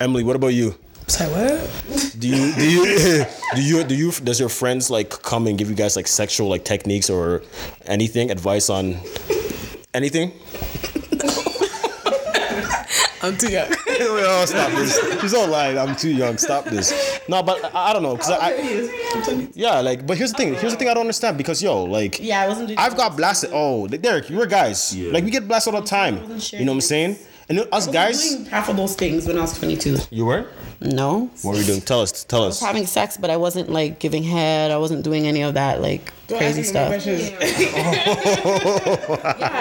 [0.00, 0.74] Emily, what about you?
[1.08, 2.18] Say what?
[2.18, 5.68] Do you do you do you do you does your friends like come and give
[5.68, 7.42] you guys like sexual like techniques or
[7.86, 8.96] anything advice on
[9.94, 10.32] anything?
[13.22, 13.68] I'm too young.
[14.04, 15.20] Oh, oh, stop this.
[15.20, 15.78] She's all lying.
[15.78, 16.36] I'm too young.
[16.38, 17.20] Stop this.
[17.28, 18.16] No, but I, I don't know.
[18.16, 20.54] Cause I, yeah, like, but here's the thing.
[20.54, 23.16] Here's the thing I don't understand because yo, like, Yeah, I wasn't doing I've got
[23.16, 23.50] blasted.
[23.52, 24.96] Oh, like, Derek, you were guys.
[24.96, 25.12] Yeah.
[25.12, 26.16] Like, we get blasted all the time.
[26.16, 27.16] You know what I'm saying?
[27.48, 29.98] And then us guys, doing half of those things when I was 22.
[30.10, 30.46] you were.
[30.84, 31.30] No.
[31.42, 31.80] What were you doing?
[31.80, 32.24] Tell us.
[32.24, 32.60] Tell us.
[32.60, 34.70] having sex, but I wasn't like giving head.
[34.70, 37.06] I wasn't doing any of that like crazy stuff.
[37.06, 37.26] yeah,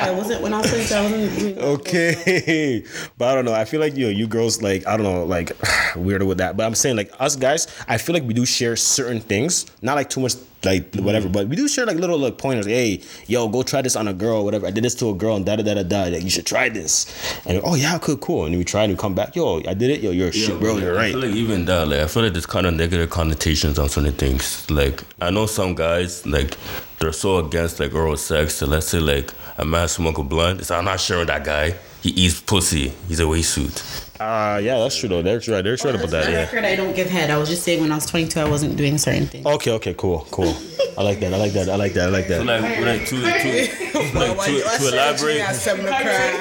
[0.04, 0.94] I wasn't when I was 22.
[0.96, 2.84] I wasn't doing Okay,
[3.18, 3.54] but I don't know.
[3.54, 5.52] I feel like you know, you girls like I don't know, like
[5.96, 6.58] weirder with that.
[6.58, 9.96] But I'm saying like us guys, I feel like we do share certain things, not
[9.96, 11.34] like too much like whatever, mm-hmm.
[11.34, 12.66] but we do share like little like pointers.
[12.66, 14.68] Hey, yo, go try this on a girl, whatever.
[14.68, 16.04] I did this to a girl and da da da da da.
[16.06, 17.06] Like, you should try this.
[17.46, 18.46] And oh yeah, cool, cool.
[18.46, 19.36] And we try and we come back.
[19.36, 20.02] Yo, I did it.
[20.02, 20.78] Yo, you're a shit, bro.
[20.78, 21.12] You're I right.
[21.12, 24.14] feel like even that, like I feel like there's kind of negative connotations on certain
[24.14, 24.70] things.
[24.70, 26.58] Like I know some guys, like
[27.00, 28.56] they're so against like oral sex.
[28.56, 30.60] So let's say like a man smoke a blunt.
[30.60, 31.76] It's I'm not sharing that guy.
[32.02, 32.90] He eats pussy.
[33.08, 33.84] He's a waist suit.
[34.20, 35.22] Ah, yeah, that's true though.
[35.22, 35.64] Derek's right.
[35.64, 36.26] Derek's right about that.
[36.28, 36.40] On Yeah.
[36.42, 37.30] record, I don't give head.
[37.32, 39.46] I was just saying when I was 22, I wasn't doing certain things.
[39.46, 40.56] Okay, okay, cool, cool.
[40.98, 41.34] I like that.
[41.34, 41.70] I like that.
[41.70, 42.08] I like that.
[42.08, 42.62] I like So that.
[42.62, 45.38] like, like to, to, like, to, to elaborate.
[45.38, 45.52] Yeah,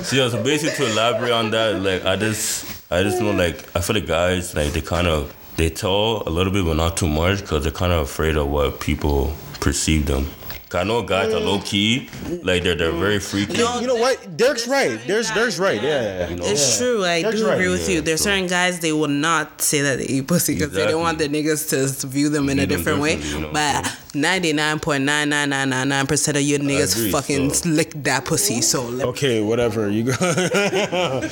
[0.03, 3.57] So, yeah, so basically to elaborate on that, like I just I just know like
[3.75, 6.95] I feel like guys like they kind of they tell a little bit, but not
[6.95, 10.27] too much, because they're kind of afraid of what people perceive them.
[10.71, 11.37] I know guys mm.
[11.37, 12.09] are low key,
[12.43, 12.99] like they're they're mm.
[12.99, 13.57] very freaky.
[13.57, 14.37] You know what?
[14.37, 14.99] Derek's right.
[15.07, 15.81] There's Derek's right.
[15.81, 16.29] Yeah, yeah.
[16.29, 16.45] You know?
[16.45, 17.03] it's true.
[17.03, 17.53] I Derek's do right.
[17.55, 18.01] agree with yeah, you.
[18.01, 18.31] There's true.
[18.31, 20.85] certain guys they will not say that they eat pussy because exactly.
[20.85, 23.17] they don't want the niggas to view them in a different way.
[23.17, 23.97] You know, but.
[24.13, 27.69] 99.99999% of you niggas agree, fucking so.
[27.69, 28.61] lick that pussy.
[28.61, 30.13] So okay, whatever you go.
[30.19, 31.29] I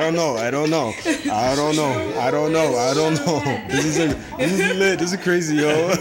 [0.00, 0.36] don't know.
[0.36, 0.94] I don't know.
[1.30, 2.18] I don't know.
[2.18, 2.78] I don't know.
[2.78, 3.40] I don't know.
[3.68, 4.06] This is a,
[4.38, 4.98] this is lit.
[4.98, 5.94] This is crazy, yo.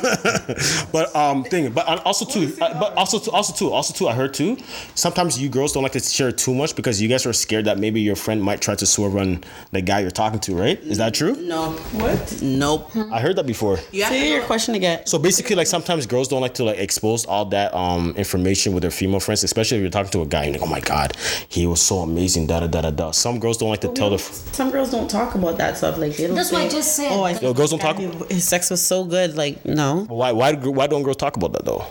[0.93, 1.69] but um, thing.
[1.71, 2.55] But also too.
[2.61, 3.31] Uh, but also too.
[3.31, 3.73] Also too.
[3.73, 4.07] Also too.
[4.07, 4.55] I heard too.
[4.95, 7.79] Sometimes you girls don't like to share too much because you guys are scared that
[7.79, 10.55] maybe your friend might try to swerve on the guy you're talking to.
[10.55, 10.79] Right?
[10.79, 11.35] Is that true?
[11.35, 11.73] No.
[11.91, 12.39] What?
[12.41, 12.95] Nope.
[13.11, 13.77] I heard that before.
[13.91, 14.07] Yeah
[14.37, 15.05] your question again.
[15.05, 18.81] So basically, like sometimes girls don't like to like expose all that um information with
[18.81, 20.79] their female friends, especially if you're talking to a guy and you're like, oh my
[20.79, 21.15] god,
[21.49, 23.11] he was so amazing, da da da da da.
[23.11, 24.15] Some girls don't like to tell the.
[24.15, 25.97] F- Some girls don't talk about that stuff.
[25.97, 26.35] Like they don't.
[26.35, 27.11] That's what I just said.
[27.11, 27.97] Oh, I Yo, girls don't talk.
[28.29, 29.35] His sex was so good.
[29.35, 30.05] Like no.
[30.09, 31.85] Why why why don't girls talk about that though?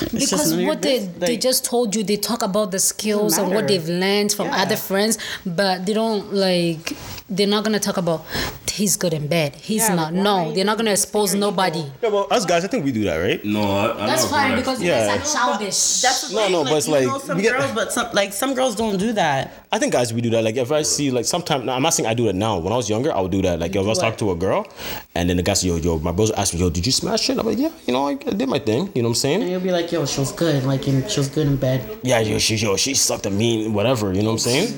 [0.00, 1.18] It's because none of your what they business.
[1.18, 4.62] they just told you they talk about the skills and what they've learned from Yeah.
[4.62, 6.96] other friends but they don't like
[7.28, 8.24] they're not gonna talk about
[8.70, 9.54] he's good in bed.
[9.54, 10.12] He's Yeah, not.
[10.12, 11.84] No, they're not gonna expose nobody.
[12.02, 13.42] Yeah, well, us guys, I think we do that, right?
[13.44, 14.62] No, I, I That's fine agree.
[14.62, 15.04] because Yeah.
[15.04, 16.00] you guys are childish.
[16.02, 18.08] That's the No, thing, no, but it's you like, know some get- girls, but some
[18.12, 19.52] like some girls don't do that.
[19.70, 20.42] I think guys we do that.
[20.44, 22.58] Like if I see like sometimes I'm not saying I do it now.
[22.58, 23.60] When I was younger, I would do that.
[23.60, 24.02] Like if I was what?
[24.04, 24.66] talking to a girl,
[25.14, 27.30] and then the guy said, "Yo, yo," my bros asked me, "Yo, did you smash
[27.30, 29.14] it?" I'm like, "Yeah, you know, I, I did my thing." You know what I'm
[29.14, 29.42] saying?
[29.42, 31.80] And you'll be like, yo, she was good, like, and she was good in bed.
[32.02, 34.12] Yeah, yo, she, yo, she sucked a mean, whatever.
[34.12, 34.68] You know what I'm saying?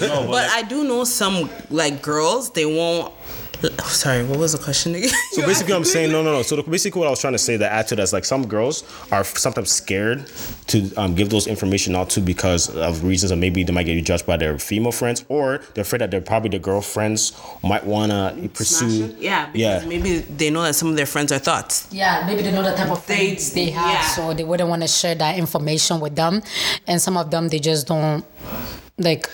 [0.00, 2.50] No, but, But I do know some like girls.
[2.52, 3.12] They won't.
[3.84, 5.10] Sorry, what was the question again?
[5.32, 6.42] So basically, I'm saying no, no, no.
[6.42, 8.24] So the, basically, what I was trying to say that add to that is like
[8.24, 8.82] some girls
[9.12, 10.26] are sometimes scared
[10.66, 14.02] to um, give those information out to because of reasons of maybe they might get
[14.04, 17.32] judged by their female friends or they're afraid that they're probably their girlfriends
[17.62, 19.14] might wanna pursue.
[19.20, 19.88] yeah, because Yeah.
[19.88, 21.86] Maybe they know that some of their friends are thoughts.
[21.92, 24.00] Yeah, maybe they know the type of They- they have, yeah.
[24.08, 26.42] so they wouldn't want to share that information with them.
[26.88, 28.24] And some of them, they just don't
[28.98, 29.30] like.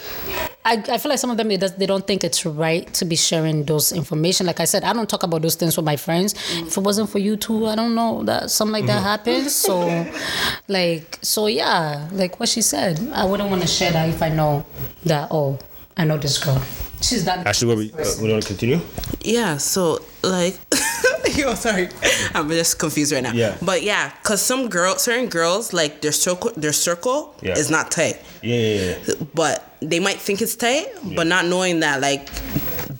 [0.64, 3.16] I, I feel like some of them they, they don't think it's right to be
[3.16, 4.46] sharing those information.
[4.46, 6.34] Like I said, I don't talk about those things with my friends.
[6.52, 9.46] If it wasn't for you two, I don't know that something like that happens.
[9.46, 9.50] Mm.
[9.50, 10.20] So,
[10.68, 14.28] like, so yeah, like what she said, I wouldn't want to share that if I
[14.28, 14.66] know
[15.04, 15.28] that.
[15.30, 15.58] Oh,
[15.96, 16.62] I know this girl.
[17.00, 17.46] She's that.
[17.46, 18.80] Actually, what we, uh, we want to continue?
[19.22, 20.58] Yeah, so like,
[21.36, 21.88] yo, sorry,
[22.34, 23.32] I'm just confused right now.
[23.32, 23.56] Yeah.
[23.62, 27.56] but yeah, cause some girls, certain girls, like their circle, their circle Yeah.
[27.56, 29.14] is not tight, Yeah, yeah, yeah.
[29.34, 32.28] but they might think it's tight, but not knowing that like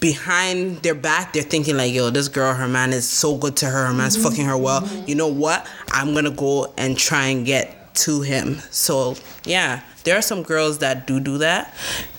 [0.01, 3.67] behind their back, they're thinking like, yo, this girl, her man is so good to
[3.67, 4.87] her, her man's fucking her well.
[5.07, 5.67] You know what?
[5.91, 8.61] I'm gonna go and try and get to him.
[8.71, 9.81] So yeah.
[10.05, 11.75] There are some girls that do do that,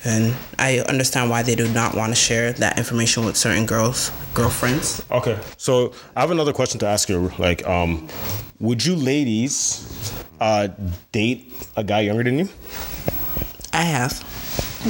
[0.06, 4.12] and I understand why they do not want to share that information with certain girls,
[4.36, 5.02] girlfriends.
[5.10, 7.32] Okay, so I have another question to ask you.
[7.40, 8.06] Like, um,
[8.60, 9.90] would you ladies
[10.40, 10.68] uh,
[11.12, 12.50] date a guy younger than you?
[13.74, 14.14] I have.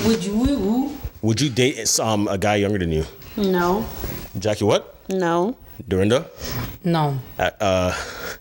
[0.06, 0.92] Would you?
[1.22, 3.06] Would you date um, a guy younger than you?
[3.38, 3.86] No,
[4.38, 4.96] Jackie, what?
[5.08, 5.56] no,
[5.88, 6.26] Dorinda?
[6.84, 7.18] No.
[7.38, 7.96] Uh, uh,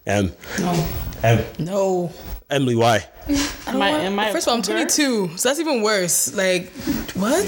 [0.06, 0.32] M.
[0.58, 0.86] No.
[1.22, 1.44] M.
[1.60, 2.10] No.
[2.50, 3.04] Emily, why?
[3.66, 6.34] am I, am I a First of all, I'm 22, so that's even worse.
[6.34, 6.70] Like,
[7.12, 7.44] what?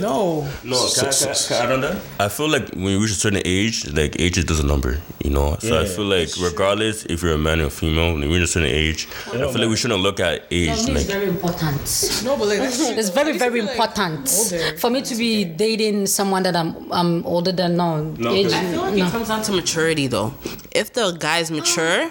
[0.00, 0.46] No.
[0.62, 2.02] no, can, I- can, I- can I add that?
[2.20, 5.00] I feel like when you reach a certain age, like age is just a number,
[5.24, 5.56] you know.
[5.58, 8.44] So I feel like regardless if you're a man or a female, when you reach
[8.44, 11.26] a certain age, I feel like we shouldn't look at age For me, it's very
[11.26, 12.22] important.
[12.24, 14.76] No, but like, that's It's very, very important older.
[14.78, 17.76] for me to be dating someone that I'm I'm older than.
[17.76, 18.46] No, No, age.
[18.46, 18.58] okay.
[18.58, 19.06] I feel like no.
[19.08, 20.34] it comes down to maturity though.
[20.70, 22.10] If the guy's mature,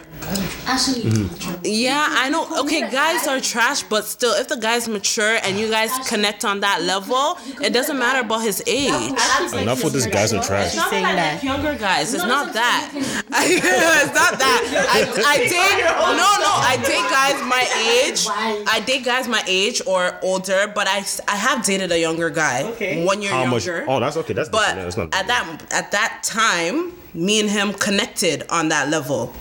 [0.66, 1.30] Actually,
[1.64, 2.48] yeah, I know.
[2.62, 6.62] Okay, guys are trash, but still, if the guy's mature and you guys connect on
[6.62, 8.90] that level, it doesn't matter about his age.
[8.90, 10.68] Enough with this guys are trash.
[10.68, 12.14] It's not saying that I like younger guys.
[12.14, 12.92] It's not that.
[12.96, 14.88] it's not that.
[14.90, 16.52] I, I date no no.
[16.56, 17.64] I date guys my
[17.94, 18.26] age.
[18.68, 22.64] I date guys my age or older, but I I have dated a younger guy.
[22.72, 23.06] Okay.
[23.06, 23.66] One year How much?
[23.66, 23.86] younger.
[23.88, 24.34] Oh, that's okay.
[24.34, 24.76] That's But.
[24.76, 29.34] That's not at that at that time, me and him connected on that level.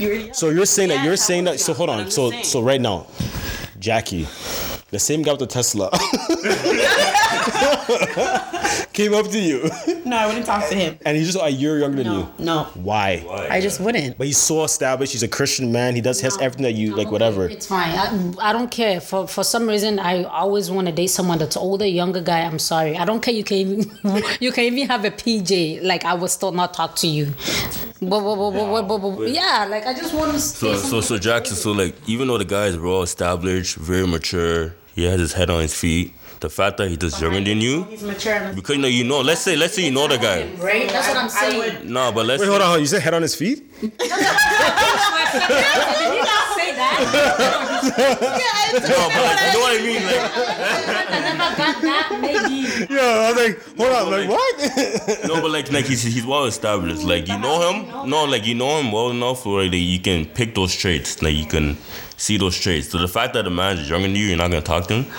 [0.34, 1.60] So you're saying that you're saying that.
[1.60, 2.10] So hold on.
[2.10, 3.06] So so right now,
[3.78, 4.26] Jackie,
[4.90, 5.90] the same guy with the Tesla,
[8.92, 9.70] came up to you,
[10.04, 10.98] No, I wouldn't talk to him.
[11.04, 12.18] and he's just a year younger than you.
[12.38, 13.24] No, no, Why?
[13.50, 14.18] I just wouldn't.
[14.18, 15.12] But he's so established.
[15.12, 15.94] He's a Christian man.
[15.94, 17.10] He does has everything that you like.
[17.10, 17.48] Whatever.
[17.48, 17.90] It's fine.
[17.90, 19.00] I, I don't care.
[19.00, 22.40] For for some reason, I always want to date someone that's older, younger guy.
[22.40, 22.96] I'm sorry.
[22.96, 23.34] I don't care.
[23.34, 23.90] You can even
[24.40, 25.82] you can even have a PJ.
[25.82, 27.32] Like I would still not talk to you.
[28.02, 30.38] But, but, but, but, but, but, but, yeah, like I just want to.
[30.40, 34.74] So, so, so Jackson, so like, even though the guy is well established, very mature,
[34.94, 36.14] he has his head on his feet.
[36.40, 38.52] The fact that he's just younger than you, He's mature.
[38.54, 40.48] because you know, you know, let's say, let's say you know the guy.
[40.54, 40.88] Right?
[40.88, 41.92] That's what I'm saying.
[41.92, 42.66] No, but let's Wait, hold on.
[42.68, 42.80] hold on.
[42.80, 43.58] You said head on his feet?
[43.82, 44.18] Did you not
[46.56, 46.96] say that?
[48.72, 50.02] No, but you know what I mean?
[50.06, 51.09] Like,
[51.76, 52.20] I never got.
[52.20, 52.94] Maybe.
[52.94, 53.00] Yeah.
[53.00, 54.10] I was like, hold on.
[54.10, 55.24] Like what?
[55.28, 57.02] no, but like, like he's he's well established.
[57.02, 58.08] Like you know him.
[58.08, 61.22] No, like you know him well enough where like, you can pick those traits.
[61.22, 61.76] Like you can
[62.16, 62.90] see those traits.
[62.90, 65.02] So the fact that the man is younger than you, you're not gonna talk to
[65.02, 65.12] him.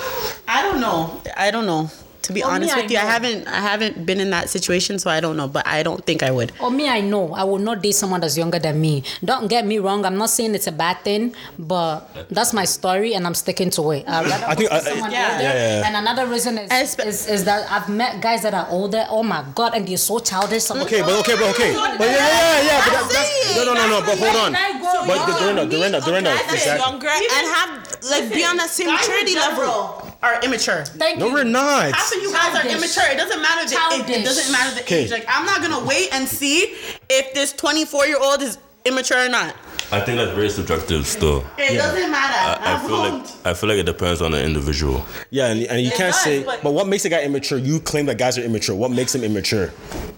[0.48, 1.20] I don't know.
[1.36, 1.90] I don't know.
[2.22, 4.48] To be Well, me, honest I with you, I haven't I haven't been in that
[4.48, 5.48] situation, so I don't know.
[5.48, 6.52] But I don't think I would.
[6.60, 9.02] Or me, I know I will not date someone that's younger than me.
[9.24, 10.04] Don't get me wrong.
[10.04, 13.90] I'm not saying it's a bad thing, but that's my story, and I'm sticking to
[13.90, 14.04] it.
[14.08, 15.32] I'd rather I think I- uh, someone yeah.
[15.32, 15.42] older.
[15.42, 15.86] Yeah, yeah.
[15.86, 19.04] And another reason is, Espe- is is that I've met guys that are older.
[19.10, 20.70] Oh my god, and they're so childish.
[20.70, 21.74] I'm Okay, but okay, but okay.
[21.74, 22.80] Oh but yeah, yeah, yeah, yeah.
[22.86, 23.98] But that, that's, no, no, no, no.
[24.06, 24.52] But hold on.
[24.54, 25.38] Can But young?
[25.40, 26.32] Dorinda, Dorinda, Dorinda.
[26.34, 26.78] Exactly.
[26.78, 27.70] younger and have
[28.10, 30.11] like be on that same maturity level.
[30.22, 30.84] Are immature.
[30.84, 31.32] Thank No, you.
[31.34, 31.92] we're not.
[31.92, 33.02] Half of you guys are immature.
[33.10, 34.00] It doesn't matter the age.
[34.00, 34.24] It Childish.
[34.24, 35.04] doesn't matter the Okay.
[35.04, 35.10] age.
[35.10, 36.76] Like I'm not gonna wait and see
[37.10, 39.56] if this 24 year old is immature or not.
[39.92, 41.44] I think that's very subjective still.
[41.58, 42.62] It doesn't matter.
[42.64, 45.04] I feel like I feel like it depends on the individual.
[45.30, 46.42] Yeah, and, and you can't does, say.
[46.42, 47.58] but- But what makes a guy immature?
[47.58, 48.74] You claim that guys are immature.
[48.74, 49.70] What makes them immature?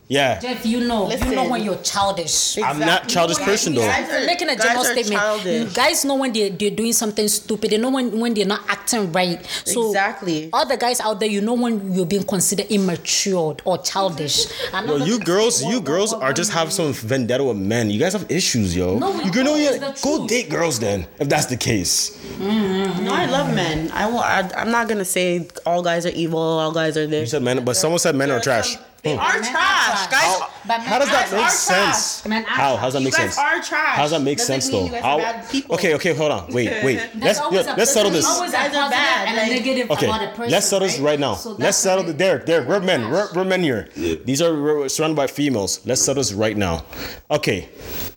[0.07, 2.59] Yeah, Jeff, you know, you know when you're childish.
[2.59, 3.81] I'm not childish person though.
[3.87, 5.21] Guys are- making a guys general are statement.
[5.21, 5.73] childish.
[5.73, 7.71] Guys know when they they're doing something stupid.
[7.71, 9.45] They know when, when they're not acting right.
[9.65, 10.51] So Exactly.
[10.53, 14.45] all the guys out there, you know when you're being considered immature or childish.
[14.75, 17.89] I'm Yo, you girls, you girls are just have some vendetta with men.
[17.89, 18.99] You guys have issues, yo.
[18.99, 19.81] No, you know, don't.
[19.83, 22.19] yeah, It's the go date girls then, if that's the case.
[22.39, 23.91] No, I love men.
[23.93, 24.19] I will.
[24.21, 26.39] I, I'm not gonna say all guys are evil.
[26.39, 27.21] All guys are there.
[27.21, 28.77] You said men, but someone said men are trash.
[29.03, 29.21] They Hmm.
[29.21, 30.41] are Men trash, guys.
[30.67, 32.25] But How does that make sense?
[32.27, 32.77] Men How?
[32.77, 33.39] How does that You make guys sense?
[33.39, 33.97] are trash.
[33.97, 34.87] How does that make Doesn't sense mean though?
[34.87, 35.15] you guys How?
[35.17, 35.75] are bad people.
[35.75, 36.51] Okay, okay, hold on.
[36.55, 37.01] Wait, wait.
[37.17, 38.25] Let's yeah, a- let's settle this.
[38.25, 41.21] always Guys are bad, and like- negative Okay, about a person, let's settle this right
[41.21, 41.35] now.
[41.35, 42.47] So let's settle the- the Derek.
[42.47, 43.11] Derek, we're men.
[43.11, 43.89] We're, we're men here.
[43.95, 45.81] These are we're surrounded by females.
[45.85, 46.87] Let's settle this right now.
[47.31, 47.69] Okay,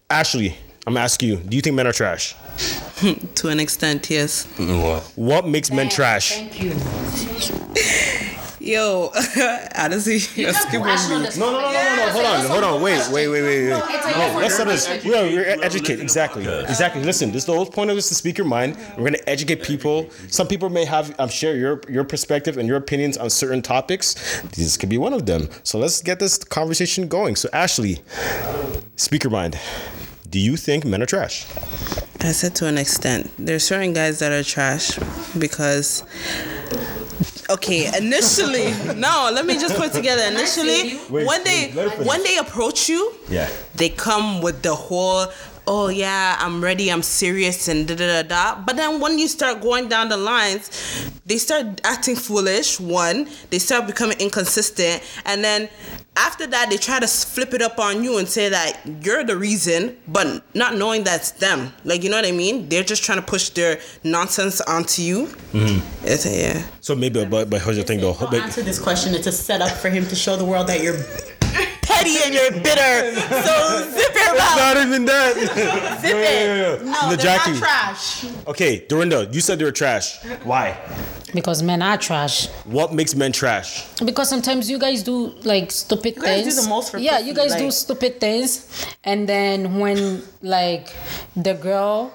[0.09, 0.55] Ashley,
[0.88, 1.35] I'm gonna you.
[1.35, 2.33] Do you think men are trash?
[3.35, 4.45] To an extent, yes.
[4.57, 5.03] What?
[5.15, 6.38] What makes men Thank- trash?
[6.38, 6.73] Thank you.
[8.59, 9.11] Yo,
[9.77, 10.95] honestly, you're skipping me.
[11.38, 12.11] No, no, no, no, no, no.
[12.11, 12.81] Hold on, hold on.
[12.81, 13.69] Wait, wait, wait, wait, wait.
[13.69, 14.88] No, let's settle this.
[15.03, 15.99] We are, we're educate.
[15.99, 17.03] Exactly, exactly.
[17.03, 18.77] Listen, this is the whole point of this to speak your mind.
[18.97, 20.09] We're gonna educate people.
[20.29, 24.15] Some people may have um, share your your perspective and your opinions on certain topics.
[24.55, 25.49] This could be one of them.
[25.63, 27.35] So let's get this conversation going.
[27.35, 27.99] So Ashley,
[28.95, 29.59] speak your mind.
[30.30, 31.45] Do you think men are trash?
[32.19, 33.32] I said to an extent.
[33.38, 34.97] There's certain guys that are trash
[35.38, 36.03] because
[37.49, 40.23] okay, initially no, let me just put it together.
[40.23, 42.07] Initially Wait, when they wait, let her finish.
[42.07, 43.49] when they approach you, Yeah.
[43.75, 45.28] they come with the whole
[45.69, 49.28] oh yeah i'm ready i'm serious and da da da da but then when you
[49.28, 50.71] start going down the lines
[51.25, 55.67] they start acting foolish one they start becoming inconsistent and then
[56.18, 59.36] after that they try to flip it up on you and say that you're the
[59.38, 63.20] reason but not knowing that's them like you know what i mean they're just trying
[63.20, 66.05] to push their nonsense onto you Mm-hmm.
[66.05, 68.13] it's, yeah So maybe, but but here's the thing though.
[68.13, 70.82] To But- answer this question, it's a setup for him to show the world that
[70.84, 70.97] you're
[71.82, 73.15] petty and you're bitter.
[73.47, 73.53] So
[73.95, 74.57] zip your mouth.
[74.59, 75.34] Not even that.
[76.01, 76.84] Zip it.
[76.84, 77.51] No, The they're Jackie.
[77.51, 78.26] not trash.
[78.45, 80.22] Okay, Dorinda, you said they were trash.
[80.43, 80.78] Why?
[81.34, 82.47] Because men are trash.
[82.65, 83.86] What makes men trash?
[84.03, 86.63] Because sometimes you guys do like stupid You guys do things.
[86.63, 90.88] the most for yeah, pussy, you guys do stupid things, and then when like
[91.36, 92.13] the girl,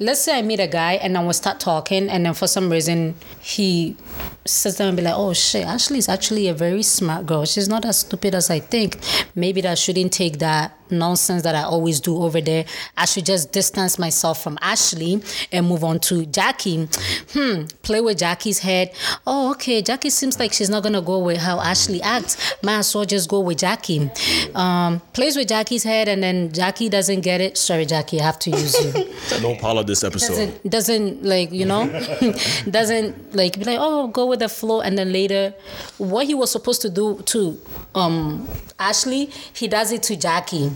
[0.00, 2.68] let's say I meet a guy and then we start talking, and then for some
[2.70, 3.96] reason he
[4.44, 7.44] sits down and be like, "Oh shit, Ashley is actually a very smart girl.
[7.44, 8.98] She's not as stupid as I think.
[9.36, 12.64] Maybe that I shouldn't take that nonsense that I always do over there.
[12.96, 16.88] I should just distance myself from Ashley and move on to Jackie.
[17.34, 18.18] Hmm, play with
[18.48, 18.92] Jackie's head.
[19.26, 19.82] Oh, okay.
[19.82, 22.36] Jackie seems like she's not gonna go with how Ashley acts.
[22.62, 24.10] Might as well just go with Jackie.
[24.54, 27.58] Um, plays with Jackie's head, and then Jackie doesn't get it.
[27.58, 29.14] Sorry, Jackie, I have to use you.
[29.40, 30.28] Don't follow this episode.
[30.34, 31.86] doesn't doesn't like you know
[32.70, 35.52] doesn't like be like oh go with the flow and then later
[35.98, 37.58] what he was supposed to do to
[37.94, 40.70] um Ashley he does it to Jackie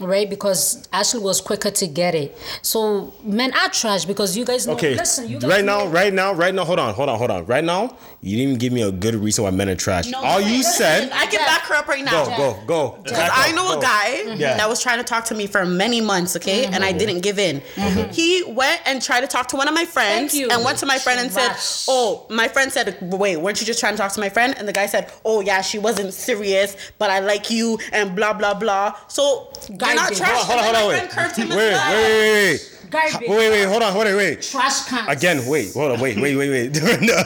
[0.00, 4.66] right because Ashley was quicker to get it so men are trash because you guys
[4.66, 7.18] know Okay, listen you guys right now, right now, right now, hold on, hold on,
[7.18, 7.44] hold on.
[7.46, 10.12] Right now, you didn't give me a good reason why men are trash.
[10.12, 12.24] All you said, I can back her up right now.
[12.24, 13.02] go, go, go.
[13.02, 13.78] Because I know go.
[13.78, 14.56] a guy Yeah.
[14.56, 16.74] that was trying to talk to me for many months, okay, mm-hmm.
[16.74, 17.60] and I didn't give in.
[17.74, 18.10] Mm-hmm.
[18.10, 20.48] He went and tried to talk to one of my friends, Thank you.
[20.50, 21.52] and went to my friend and said,
[21.88, 24.66] "Oh, my friend said, wait, weren't you just trying to talk to my friend?" And
[24.66, 28.54] the guy said, "Oh yeah, she wasn't serious, but I like you," and blah blah
[28.54, 28.94] blah.
[29.08, 30.18] So you're not Garbage.
[30.18, 30.42] trash.
[30.44, 33.20] Hold on, hold on, hold on, friend curved him wait, wait, wait, wait, wait, Garbage.
[33.20, 34.42] wait, wait, wait, hold on, hold on, wait.
[34.42, 36.72] trash cans Again, wait, hold on, wait, wait, wait, wait.
[36.74, 37.22] Dorinda.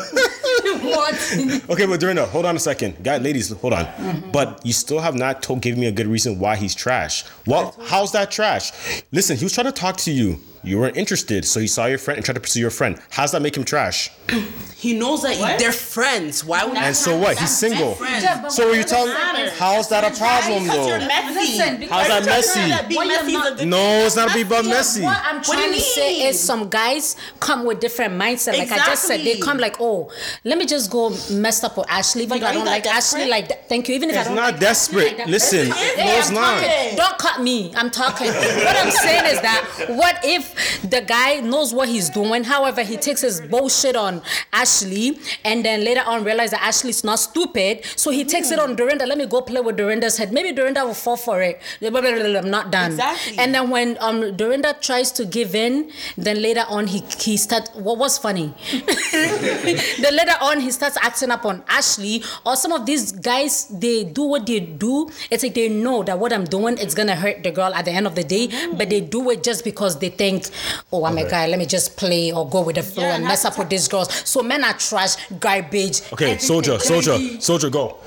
[0.84, 1.14] what
[1.70, 3.02] okay, but Dorinda, hold on a second.
[3.02, 4.30] Guys, ladies, hold on.
[4.32, 7.24] But you still have not told, given me a good reason why he's trash.
[7.46, 7.74] What?
[7.86, 8.72] How's that trash?
[9.12, 10.38] Listen, he was trying to talk to you.
[10.64, 12.98] You weren't interested, so he saw your friend and tried to pursue your friend.
[13.10, 14.10] How's that make him trash?
[14.76, 17.38] he knows that they're friends why would And so what?
[17.38, 17.96] He's single.
[18.00, 19.12] Yeah, So what are you telling?
[19.12, 19.50] matter?
[19.58, 21.06] How's that a problem Because you're though?
[21.06, 21.34] messy.
[21.58, 22.60] Listen, because- How's that messy?
[22.70, 25.02] That being messy not- No, it's not be about Yeah, messy.
[25.02, 26.26] What I'm do you trying to say mean?
[26.28, 28.56] is some guys come with different mindset.
[28.58, 30.10] Like I just said, they come like, oh,
[30.44, 32.22] let me just go mess up with Ashley.
[32.22, 33.68] Even Like, though I don't that like Ashley like that.
[33.68, 33.94] Thank you.
[33.96, 35.04] Even if It's I don't not like desperate.
[35.08, 35.28] Ashley like.
[35.28, 35.98] Listen, it is.
[35.98, 36.60] no, it's not.
[36.62, 36.96] talking.
[36.96, 37.72] Don't cut me.
[37.76, 38.28] I'm talking.
[38.28, 42.82] what I'm saying is that what if if the guy knows what he's doing, however,
[42.82, 47.84] he takes his bullshit on Ashley, and then later on realize that Ashley's not stupid,
[47.96, 49.06] so he takes it on Dorinda.
[49.06, 50.32] Let me go play with Dorinda's head.
[50.32, 51.60] Maybe Dorinda will fall for it.
[51.82, 52.92] I'm not done.
[52.92, 53.38] Exactly.
[53.38, 57.70] And then when um Dorinda tries to give in, then later on he he starts.
[57.74, 58.54] What was funny?
[59.12, 63.66] then later on he starts acting up on Ashley or some of these guys.
[63.68, 65.10] They do what they do.
[65.30, 67.90] It's like they know that what I'm doing it's gonna hurt the girl at the
[67.92, 70.43] end of the day, but they do it just because they think,
[70.92, 71.46] oh I'm a guy.
[71.46, 73.58] Let me just play or go with the flow Yeah, and and mess that's up
[73.58, 74.12] with these girls.
[74.28, 76.00] So men are trash, garbage.
[76.12, 77.98] Okay, soldier, soldier, soldier, go.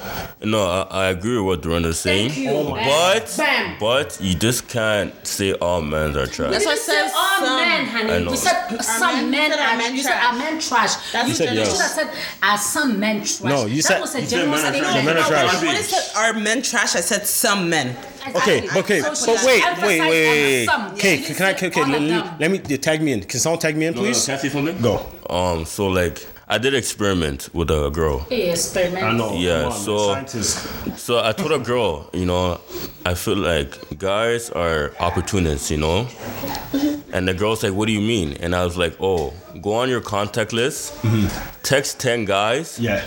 [0.43, 2.29] No, I, I agree with what Dorinda's saying.
[2.29, 2.51] Thank you.
[2.51, 3.77] Oh but Bam.
[3.79, 6.51] but you just can't say all men are trash.
[6.51, 7.57] That's We why I said all some.
[7.61, 8.25] men, I honey.
[8.25, 8.31] know.
[8.31, 10.33] We said some men- men, you said our are men you said trash.
[10.33, 11.11] are men trash.
[11.11, 11.71] That's you said you yes.
[11.71, 12.09] should have said
[12.43, 13.41] are some men trash.
[13.41, 15.05] No, you that said- was a You said general men are trash.
[15.05, 15.61] men are trash.
[15.61, 17.95] When I said are men trash, I said some men.
[18.35, 18.79] Okay, Exactly.
[18.79, 20.69] okay, So but she wait, wait, wait.
[20.93, 21.55] Okay, She can I?
[21.55, 23.21] said Okay, let, of let- let me you tag me in.
[23.23, 24.25] Can someone tag me in, No, no, please?
[24.25, 24.81] can I say something?
[24.81, 25.05] Go.
[25.29, 28.25] Um, so like I did experiment with a girl.
[28.29, 29.03] Yeah, experiment.
[29.03, 29.33] I know.
[29.37, 30.23] Yeah, so
[30.95, 32.59] so I told a girl, you know,
[33.05, 36.07] I feel like guys are opportunists, you know.
[37.13, 39.89] And the girl's like, "What do you mean?" And I was like, "Oh, go on
[39.89, 40.93] your contact list,
[41.63, 43.01] text ten guys, Yeah,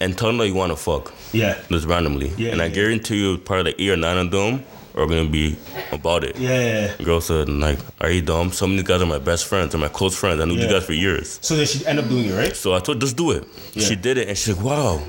[0.00, 2.32] and tell them that you want to fuck, yeah, just randomly.
[2.36, 2.74] Yeah, and I yeah.
[2.74, 4.64] guarantee you, probably like eight or nine of them
[4.94, 5.56] are gonna be
[5.92, 6.94] about it." yeah.
[7.02, 8.52] Girl said, "Like, are you dumb?
[8.52, 10.40] Some of these guys are my best friends, they're my close friends.
[10.40, 10.70] I knew Yeah.
[10.70, 12.54] guys for years." So then she end up doing it, right?
[12.56, 13.44] So I told, just do it.
[13.74, 13.84] Yeah.
[13.84, 15.02] She did it, and she's like, wow,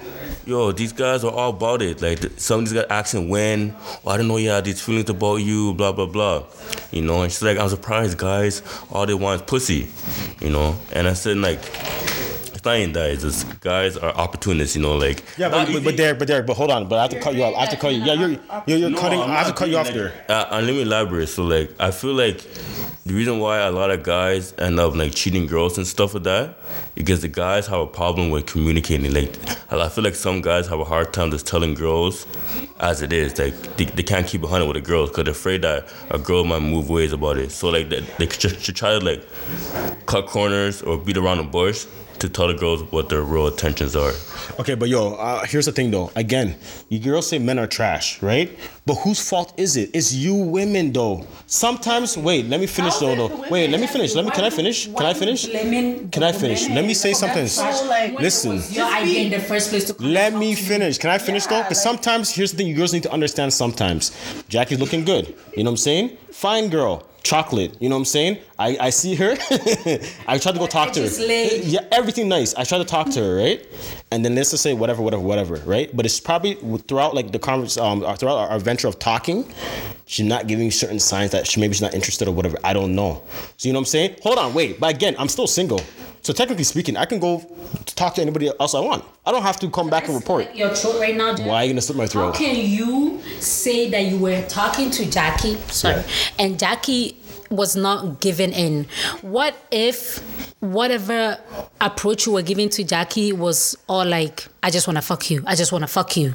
[0.45, 2.01] yo, these guys are all about it.
[2.01, 5.09] Like, some of these guys asking when, oh, I don't know you had these feelings
[5.09, 6.43] about you, blah, blah, blah.
[6.91, 8.61] You know, and she's like, I'm surprised, guys,
[8.91, 9.87] all they want is pussy,
[10.41, 10.75] you know?
[10.93, 11.59] And I said, like,
[12.65, 15.23] it's not even that, it's just guys are opportunists, you know, like.
[15.37, 17.35] Yeah, but, but, but Derek, but Derek, but hold on, but I have to cut
[17.35, 17.53] you off.
[17.55, 18.01] I have to cut you.
[18.03, 18.29] Yeah, you're
[18.65, 19.19] you're, you're No, cutting.
[19.21, 20.13] I'm I have to cut you off thinking there.
[20.27, 21.27] that- Uh, and let me elaborate.
[21.29, 22.41] So, like, I feel like
[23.05, 26.23] the reason why a lot of guys end up like cheating girls and stuff like
[26.23, 26.57] that,
[26.95, 29.13] because the guys have a problem with communicating.
[29.13, 29.37] Like,
[29.71, 32.25] I feel like some guys have a hard time just telling girls
[32.79, 33.37] as it is.
[33.37, 36.17] Like, they, they can't keep a hundred with the girls because they're afraid that a
[36.17, 37.51] girl might move ways about it.
[37.51, 39.23] So, like, they, they should, should try to like
[40.07, 41.85] cut corners or beat around the bush
[42.19, 44.13] to tell the girls what their real intentions are.
[44.59, 46.11] Okay, but yo, uh, here's the thing though.
[46.15, 46.55] Again,
[46.89, 48.57] you girls say men are trash, right?
[48.85, 49.89] But whose fault is it?
[49.93, 51.25] It's you women though.
[51.47, 53.15] Sometimes, wait, let me finish though.
[53.15, 53.45] though.
[53.49, 54.13] Wait, let me finish.
[54.15, 54.31] Let me.
[54.31, 54.85] Can I finish?
[54.87, 55.47] Can I finish?
[55.47, 56.69] Can I finish?
[56.69, 57.43] Let me say something.
[58.19, 58.61] Listen.
[58.73, 60.97] Your idea in the first place Let me finish.
[60.97, 61.63] Can I finish though?
[61.63, 64.11] Because sometimes, here's the thing you girls need to understand sometimes.
[64.47, 65.35] Jackie's looking good.
[65.55, 66.17] You know what I'm saying?
[66.31, 67.07] Fine girl.
[67.23, 67.75] Chocolate.
[67.81, 68.37] You know what I'm saying?
[68.57, 69.31] I, I see her.
[70.27, 71.09] I tried to go talk to her.
[71.65, 72.53] Yeah, everything nice.
[72.55, 73.65] I tried to talk to her, right?
[74.11, 75.89] And then let's just say whatever, whatever, whatever, right?
[75.95, 76.55] But it's probably
[76.87, 79.51] throughout like the convers, um, uh, throughout our, our venture of talking,
[80.05, 82.57] she's not giving certain signs that she maybe she's not interested or whatever.
[82.63, 83.23] I don't know.
[83.57, 84.15] So you know what I'm saying?
[84.23, 84.79] Hold on, wait.
[84.79, 85.81] But again, I'm still single.
[86.21, 87.43] So technically speaking, I can go
[87.85, 89.03] talk to anybody else I want.
[89.27, 90.55] I don't have to come back and report.
[90.55, 91.45] your throat right now, Jeff?
[91.45, 92.35] Why are you gonna slit my How throat?
[92.35, 96.03] can you say that you were talking to Jackie, sorry,
[96.39, 97.17] and Jackie
[97.55, 98.87] was not given in?
[99.21, 100.19] What if
[100.59, 101.37] whatever
[101.81, 105.43] approach you were giving to Jackie was all like, I just want to fuck you,
[105.45, 106.33] I just want to fuck you,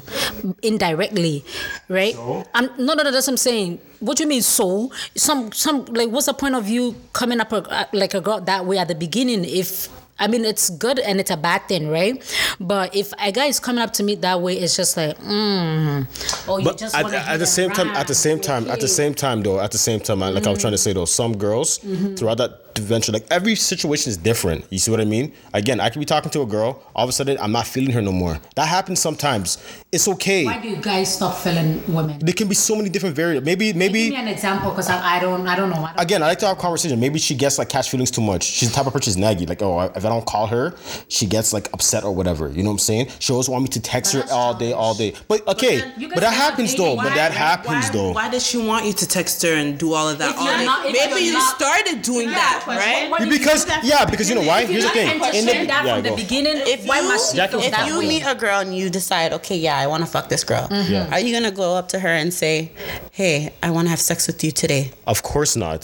[0.61, 1.43] indirectly,
[1.89, 2.15] right?
[2.53, 3.79] I'm, no, no, no, that's what I'm saying.
[3.99, 4.41] What do you mean?
[4.41, 8.41] So some, some like, what's the point of you coming up a, like a girl
[8.41, 9.89] that way at the beginning if
[10.21, 12.21] I mean, it's good and it's a bad thing, right?
[12.59, 16.05] But if a guy is coming up to me that way, it's just like, mm,
[16.47, 18.69] oh, you But just at, want to at the same time, at the same time,
[18.69, 20.93] at the same time, though, at the same time, like I was trying to say,
[20.93, 21.79] though, some girls
[22.15, 24.65] throughout that adventure, like every situation is different.
[24.69, 25.33] You see what I mean?
[25.53, 27.91] Again, I could be talking to a girl, all of a sudden, I'm not feeling
[27.91, 28.39] her no more.
[28.55, 29.57] That happens sometimes.
[29.91, 30.45] It's okay.
[30.45, 32.19] Why do you guys stop feeling women?
[32.19, 33.45] There can be so many different variables.
[33.45, 34.03] Maybe, maybe.
[34.03, 35.83] Give me an example, because I, I don't, I don't know.
[35.83, 36.99] I don't, Again, I like to have a conversation.
[36.99, 38.43] Maybe she gets like catch feelings too much.
[38.43, 39.49] She's the type of person who's naggy.
[39.49, 40.73] Like, oh, if I don't call her,
[41.07, 42.49] she gets like upset or whatever.
[42.49, 43.07] You know what I'm saying?
[43.19, 45.13] She always want me to text her all day, all day.
[45.27, 46.95] But okay, then but, that happens though.
[46.95, 47.03] dating.
[47.03, 48.11] But that happens why, though.
[48.11, 50.35] Why does she want you to text her and do all of that?
[50.35, 50.65] All day?
[50.65, 53.09] not- Maybe you're not- started doing Yeah, that, but right?
[53.09, 54.65] why did because that yeah, because you know why?
[54.65, 55.09] Here's the thing.
[55.11, 57.79] In the- that yeah, from the beginning, if why you, must she Jackie feel was
[57.79, 60.43] if you meet a girl and you decide, okay, yeah, I want to fuck this
[60.43, 61.13] girl, mm-hmm.
[61.13, 62.71] are you gonna go up to her and say,
[63.11, 64.91] hey, I want to have sex with you today?
[65.07, 65.81] Of course not.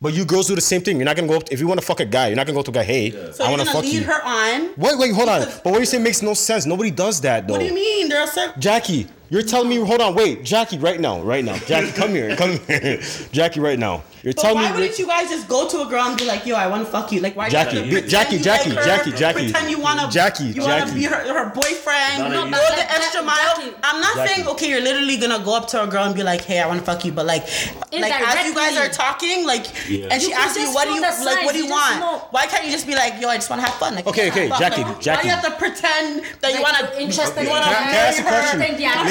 [0.00, 0.96] But you girls do the same thing.
[0.98, 2.26] You're not gonna go up if you want to fuck a guy.
[2.28, 2.82] You're not gonna go to a guy.
[2.84, 4.02] Hey, So I you're want to gonna fuck lead you.
[4.04, 4.70] her on.
[4.76, 5.40] Wait, wait, hold on.
[5.64, 6.66] But what you say makes no sense.
[6.66, 7.54] Nobody does that though.
[7.54, 8.08] What do you mean?
[8.10, 8.60] There are certain.
[8.60, 9.76] Jackie, you're telling me.
[9.76, 13.00] Hold on, wait, Jackie, right now, right now, Jackie, come here, come here,
[13.32, 14.02] Jackie, right now.
[14.22, 14.70] You're But telling why me.
[14.70, 16.84] Why wouldn't you guys just go to a girl and be like, "Yo, I want
[16.84, 17.20] to fuck you"?
[17.20, 17.48] Like, why?
[17.48, 19.50] Jackie, you be- pretend Jackie, you Jackie, like her, Jackie, Jackie.
[19.50, 20.94] Pretend you wanna, Jackie, you wanna Jackie.
[20.94, 22.18] be her, her boyfriend.
[22.18, 23.56] Donna, go you- the That- extra that- mile.
[23.56, 23.76] Jackie.
[23.84, 24.34] I'm not Jackie.
[24.34, 26.66] saying okay, you're literally gonna go up to a girl and be like, "Hey, I
[26.66, 28.78] want to fuck you," but like, like as you guys Indirectly.
[28.78, 30.08] are talking, like, Yeah.
[30.10, 31.18] and she You can asks you, just "What do feel you the like?
[31.18, 32.26] What signs, do you you just want?" know.
[32.32, 33.94] Why can't you just be like, "Yo, I just want to have fun"?
[33.94, 34.58] Like, Okay, okay, fuck.
[34.58, 35.28] Jackie, Why Jackie.
[35.28, 37.00] you have to pretend that you want to?
[37.00, 38.58] interested you wanna Can I, can I ask you a marry her?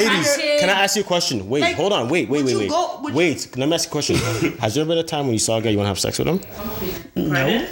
[0.08, 1.48] Think the other Ladies, can I ask you a question?
[1.48, 2.08] Wait, Like, hold on.
[2.08, 2.70] Wait, wait, wait, wait.
[2.70, 4.16] go- would you- wait, let me ask you a question.
[4.60, 6.18] Has there been a time when you saw a guy you want to have sex
[6.18, 6.40] with him?
[7.14, 7.66] No.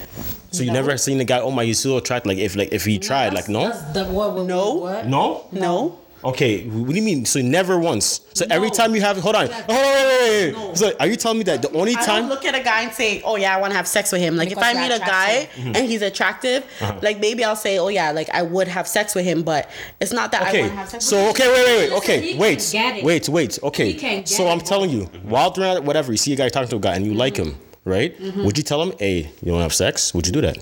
[0.50, 2.84] So you never seen the guy, oh my, you still attracted, like if like if
[2.84, 3.68] he tried, like no?
[3.68, 4.74] That's the what, what, No.
[4.74, 5.06] What?
[5.06, 5.46] No?
[5.50, 5.98] No.
[6.24, 7.24] Okay, what do you mean?
[7.26, 8.20] So never once.
[8.32, 10.76] So every time you have, hold on, hold on, wait, wait, wait.
[10.78, 12.28] So are you telling me that the only I don't time?
[12.28, 14.36] look at a guy and say, "Oh yeah, I want to have sex with him."
[14.36, 15.66] Like Because if I you're meet a guy attractive.
[15.76, 16.98] and he's attractive, uh-huh.
[17.02, 19.68] like maybe I'll say, "Oh yeah, like I would have sex with him," but
[20.00, 21.04] it's not that I want Okay, to have sex.
[21.04, 21.46] so with him.
[21.46, 21.98] okay, wait, wait, wait.
[21.98, 23.04] Okay, he can wait, get it.
[23.04, 23.54] wait, wait.
[23.56, 24.66] He Okay, can get so I'm it.
[24.66, 27.04] telling you, while they're at whatever, you see a guy talking to a guy and
[27.06, 27.54] you like him,
[27.84, 28.18] right?
[28.18, 28.44] Mm-hmm.
[28.44, 30.58] Would you tell him, "Hey, you want to have sex?" Would you do that?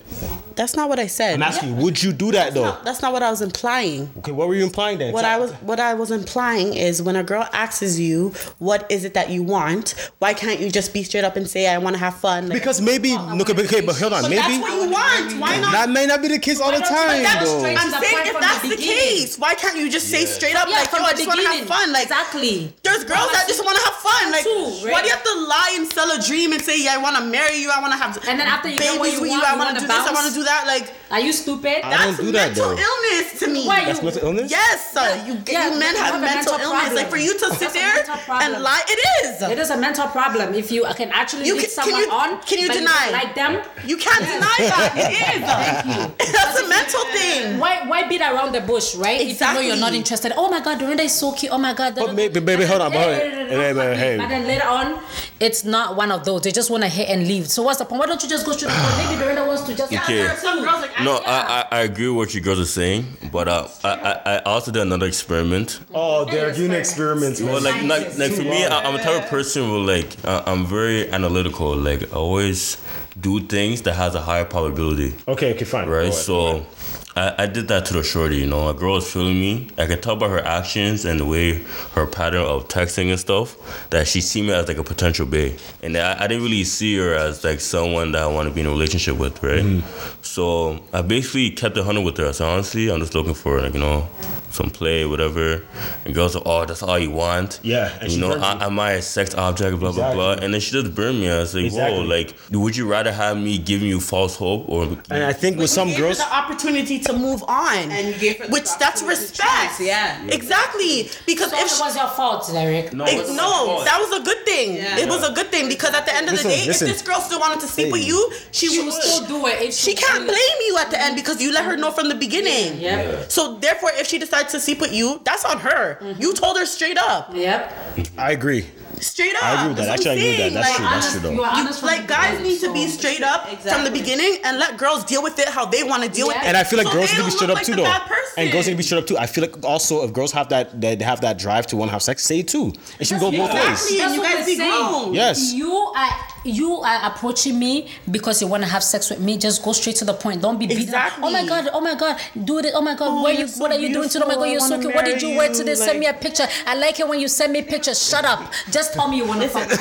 [0.54, 1.34] that's not what I said.
[1.36, 2.76] I'm asking, you, would you do that though?
[2.84, 4.10] That's not what I was implying.
[4.18, 5.14] Okay, what were you implying then?
[5.14, 9.04] What I was what I was implying is when a girl asks you, "What is
[9.04, 11.94] it that you want?" Why can't you just be straight up and say, "I want
[11.96, 12.48] to have fun"?
[12.48, 15.40] Like, because maybe look, okay, but hold on, but maybe that's what you want.
[15.40, 15.72] Why not?
[15.72, 17.58] that may not be the case all the don't you time let that though.
[17.60, 18.98] straight- I'm the saying point if from that's the the beginning.
[19.24, 21.28] case, why can't you just say straight up Yeah, like, from "Yo, I the just
[21.28, 21.72] want to have beginning.
[21.72, 21.92] fun"?
[21.92, 22.72] Like exactly.
[22.84, 24.24] There's girls that just want to have fun.
[24.32, 24.92] Like, too, right?
[24.92, 27.11] why do you have to lie and sell a dream and say, "Yeah, I want
[27.16, 27.70] to marry you.
[27.70, 29.48] I want to have And then after you get babies what you with want, you.
[29.48, 30.06] I want wanna to do this.
[30.08, 31.84] I want to do that." Like, Are you stupid?
[31.84, 32.82] I that's don't do that, mental though.
[32.88, 33.66] illness to me.
[33.66, 34.50] Why That's you- mental illness.
[34.50, 35.08] Yes, sir.
[35.26, 36.68] You, Yeah, you men you have have mental, mental illness.
[36.88, 36.94] problem.
[36.96, 38.04] Like for you to sit That's there
[38.40, 39.42] and lie, it is.
[39.42, 40.54] It is a mental problem.
[40.54, 43.04] If you can actually You lead can- can someone you- on, can you deny?
[43.04, 43.52] don't like them?
[43.84, 44.92] You can't deny that.
[44.96, 45.40] It is.
[45.44, 46.32] Thank you.
[46.32, 47.58] That's a mental thing.
[47.58, 49.20] Why why beat around the bush, right?
[49.20, 50.32] If you know you're not interested.
[50.36, 51.52] Oh my god, Dorinda is so cute.
[51.52, 51.94] Oh my god.
[51.94, 53.18] But baby- baby, hold on, hold on.
[53.18, 54.98] But then later on,
[55.40, 56.42] it's not one of those.
[56.42, 57.48] They just want to hit and leave.
[57.48, 58.00] So what's the point?
[58.00, 59.08] Why don't you just go straight to the point?
[59.08, 59.92] Maybe Dorinda wants to just.
[59.92, 60.16] Okay.
[60.18, 62.64] There are some girls like No, I, I, I agree with what you girls are
[62.64, 65.80] saying, but uh, I, I, I also did another experiment.
[65.94, 69.28] Oh, they're doing experiments, Well, like, like, like for me, I, I'm a type of
[69.30, 71.74] person who like uh, I'm very analytical.
[71.76, 72.76] Like I always
[73.20, 75.88] do things that has a higher probability, Okay, okay, fine.
[75.88, 76.02] right?
[76.04, 76.60] Go ahead, go.
[76.62, 76.66] So.
[77.14, 78.68] I, I did that to the shorty, you know.
[78.68, 79.68] A girl was feeling me.
[79.76, 81.62] I could tell by her actions and the way
[81.94, 83.56] her pattern of texting and stuff
[83.90, 85.56] that she see me as like a potential bae.
[85.82, 88.62] And I, I didn't really see her as like someone that I want to be
[88.62, 89.62] in a relationship with, right?
[89.62, 90.22] Mm-hmm.
[90.22, 92.32] So I basically kept it 100 with her.
[92.32, 94.08] So honestly, I'm just looking for like, you know,
[94.52, 95.62] some play, whatever.
[96.04, 97.60] And girls are, oh, that's all you want.
[97.62, 100.32] Yeah, and you know, I, am I a sex object, blah, blah, blah.
[100.32, 101.30] And then she just burned me.
[101.30, 101.98] I was like, Exactly.
[101.98, 105.58] whoa, like, would you rather have me giving you false hope or And I think
[105.58, 108.52] with some gave her girls, the opportunity to move on, And you gave her the
[108.52, 109.76] which that's respect.
[109.78, 110.22] choose, yeah.
[110.28, 111.08] exactly.
[111.26, 112.92] Because So if it was your fault, Derek.
[112.92, 113.84] No, Like, it no, fault.
[113.84, 114.76] that was a good thing.
[114.76, 114.98] Yeah.
[114.98, 116.88] It was a good thing because at the end of Listen, the day, listen.
[116.88, 117.92] if this girl still wanted to sleep Hey.
[117.92, 119.62] with you, she, She would still do it.
[119.62, 122.14] If She can't blame you at the end because you let her know from the
[122.14, 122.80] beginning.
[122.80, 123.30] Yep.
[123.30, 125.98] So therefore, if she decides to sleep with you, that's on her.
[126.18, 127.98] You told her straight up, Yep.
[128.18, 128.66] I agree.
[129.00, 129.42] straight up.
[129.44, 129.86] I agree with that.
[129.86, 130.54] That's Actually, I agree with that.
[130.54, 130.76] That's saying.
[130.76, 130.84] true.
[130.84, 131.30] Like, That's true, though.
[131.32, 134.38] You are you- honest from like guys need to be straight up from the beginning
[134.44, 136.44] and let girls deal with it how they want to deal with it.
[136.44, 137.92] And I feel like So girls need to be straight up like too, though.
[138.36, 139.18] And girls need to be straight up too.
[139.18, 141.92] I feel like also if girls have that that have that drive to want to
[141.92, 142.72] have sex, say it too.
[143.00, 143.70] It should go both Exactly.
[143.70, 143.90] ways.
[143.90, 144.70] And That's you guys we're be saying.
[144.88, 145.14] grown.
[145.14, 145.52] Yes.
[145.52, 146.10] You are
[146.44, 149.36] you are approaching me because you want to have sex with me.
[149.38, 150.42] Just go straight to the point.
[150.42, 150.94] Don't be beating.
[150.94, 151.12] up.
[151.22, 151.68] Oh my god.
[151.72, 152.20] Oh my god.
[152.44, 152.66] Do it.
[152.74, 153.08] Oh my god.
[153.08, 154.24] Oh, Where you're so what are you doing today?
[154.24, 154.44] Oh my god.
[154.44, 154.94] You're so cute.
[154.94, 155.74] What did you wear you, today?
[155.74, 156.46] Send me a picture.
[156.66, 158.02] I like it when you send me pictures.
[158.08, 158.52] Shut up.
[158.70, 159.68] Just tell me you want to fuck.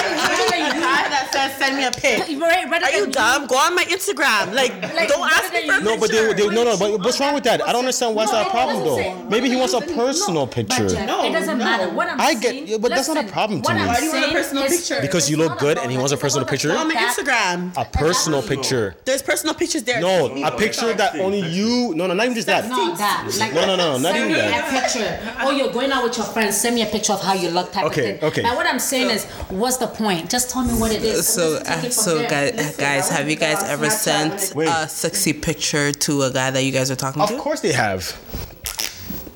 [0.00, 2.40] that says send me a pic.
[2.40, 3.46] Right, rather Are you than dumb?
[3.46, 4.52] Go on my Instagram.
[4.54, 6.76] Like, Like, don't rather ask me for a No, but they, they no no.
[6.78, 7.62] But what's wrong with that?
[7.66, 9.28] I don't understand why is that a problem listen, though.
[9.28, 10.84] Maybe he wants a personal picture.
[10.84, 11.64] But Jeff, No, it doesn't no.
[11.64, 11.90] matter.
[11.94, 13.80] What I'm I get- saying, yeah, but that's not a problem to what me.
[13.82, 15.00] I'm Why do you want a saying personal is- picture?
[15.02, 16.72] Because you look not good and he wants a personal picture?
[16.72, 17.76] On my fact that- Instagram.
[17.76, 18.96] A personal picture.
[19.04, 20.00] There's personal pictures there.
[20.00, 21.94] No, a picture that only you.
[21.94, 22.68] No, no, not even just that.
[22.68, 23.30] Not that.
[23.38, 24.50] Like, No, no, no, not even that.
[24.50, 25.34] send me a picture.
[25.42, 26.56] Oh, you're going out with your friends.
[26.56, 28.28] Send me a picture of how you look, type Okay, of thing.
[28.30, 28.42] okay.
[28.42, 30.30] Now, what I'm saying is, what's the point?
[30.30, 31.26] Just tell me what it is.
[31.28, 34.88] So, and let's take uh, so guys, Listen, guys, have you guys ever sent a
[34.88, 37.34] sexy picture to a guy that you guys are talking Of to?
[37.36, 38.16] Of course they have.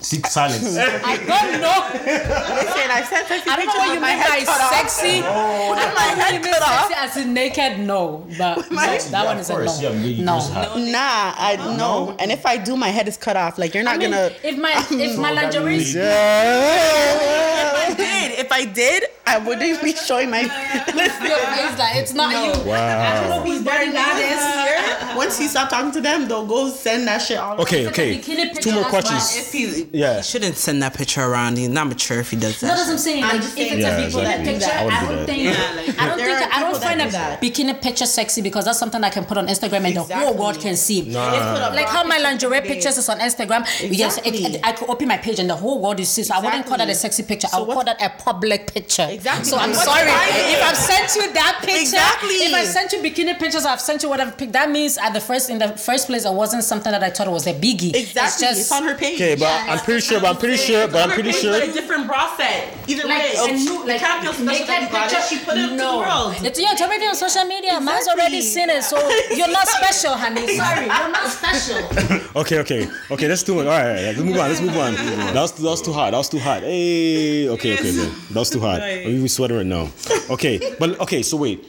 [0.04, 0.76] See silence.
[0.76, 1.78] I don't know.
[2.04, 4.72] Listen, I sent sexy I don't know what you my mean head by cut off.
[4.74, 5.20] sexy.
[5.20, 7.78] I don't know my what head you mean sexy as in naked.
[7.80, 9.80] No, but no, that one is a course.
[9.80, 9.90] no.
[9.92, 10.34] Yeah, you no.
[10.36, 12.14] just have- Nah, I know.
[12.18, 13.56] And if I do, my head is cut off.
[13.58, 14.30] Like you're not I mean, gonna.
[14.42, 17.84] if my if my lingerie If Yeah.
[17.86, 20.40] I did, if I did, I wouldn't be showing my.
[20.42, 22.52] your face like it's not you.
[22.68, 22.76] Wow.
[22.76, 25.16] I don't know who's wearing that is.
[25.16, 27.58] once he stop talking to them, they'll go send that shit all.
[27.60, 28.18] Okay, If it's a okay.
[28.18, 29.88] bikini picture, Two more that's questions.
[30.04, 30.16] If he, Yeah.
[30.18, 31.56] he shouldn't send that picture around.
[31.58, 32.66] He's not mature if he does that.
[32.68, 33.24] No, that's what I'm saying.
[33.24, 34.52] I'm Like, just if saying it's Yeah, a bikini exactly.
[34.52, 35.26] picture, I I, do don't that.
[35.26, 35.42] think.
[35.42, 36.54] Yeah, like, I don't think.
[36.56, 37.40] I don't find a that.
[37.42, 40.60] bikini picture sexy because that's something I can put on Instagram and the whole world
[40.60, 41.02] can see.
[41.02, 41.68] Nah.
[41.74, 43.62] Like how my lingerie pictures is on Instagram.
[43.82, 44.54] Yes, it, Exactly.
[44.56, 46.22] it- I could open my page and the whole world is see.
[46.24, 47.48] So I wouldn't call that a sexy picture.
[47.52, 49.06] I would call that a public picture.
[49.10, 49.44] Exactly.
[49.50, 51.80] So I'm What's sorry if I've sent you that picture.
[51.80, 52.34] Exactly.
[52.46, 54.32] If I sent you bikini pictures, I've sent you whatever.
[54.32, 57.10] Pic, that means at the first in the first place, it wasn't something that I
[57.10, 57.94] thought was a biggie.
[57.94, 58.00] Exactly.
[58.00, 59.14] It's It's, just on her page.
[59.20, 60.20] Okay, but I'm pretty sure.
[60.20, 60.88] But I'm pretty sure.
[60.88, 61.54] But I'm pretty sure.
[61.54, 62.74] a different bra set.
[62.88, 65.14] Either like way, and it's new, like can't feel special naked that you got it.
[65.14, 65.28] picture.
[65.28, 65.92] She put it to no.
[65.92, 66.34] the world.
[66.42, 67.80] It's, yeah, it's already on social media.
[67.80, 68.96] Man's already seen it, so
[69.30, 70.46] you're not special, honey.
[70.56, 71.80] Sorry, you're not special.
[72.34, 73.28] Okay, okay, okay.
[73.28, 73.66] Let's do it.
[73.66, 74.48] All right, all right, let's move on.
[74.48, 74.94] Let's move on.
[75.34, 76.10] That was that was too hot.
[76.10, 76.62] That was too hot.
[76.62, 78.10] Hey, okay, okay, okay.
[78.30, 78.82] That was too hot.
[78.82, 79.88] I'm even sweating right now.
[80.30, 81.22] Okay, but okay.
[81.22, 81.64] So wait,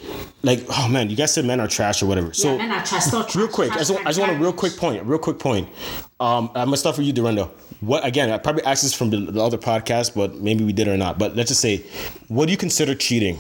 [0.45, 2.31] like, oh man, you guys said men are trash or whatever.
[2.31, 4.53] So Men are trash, not trash, real quick, I just, I just want a real
[4.53, 5.01] quick point.
[5.01, 5.67] A real quick point.
[6.19, 7.49] Um, I'm gonna start for you, Dorinda.
[7.81, 8.31] What again?
[8.31, 11.19] I probably asked this from the, the other podcast, but maybe we did or not.
[11.19, 11.83] But let's just say,
[12.29, 13.37] what do you consider cheating?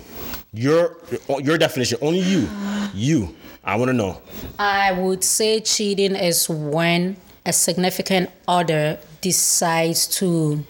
[0.51, 0.97] Your
[1.41, 1.99] your definition.
[2.01, 2.49] Only you.
[2.93, 3.33] You.
[3.63, 4.21] I want to know.
[4.59, 7.15] I would say cheating is when
[7.45, 10.63] a significant other decides to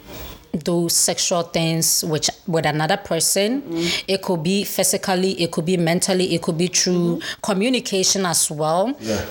[0.63, 3.63] do sexual things which with another person.
[4.07, 8.95] It could be physically, it could be mentally, it could be through communication as well.
[8.99, 9.25] Yeah.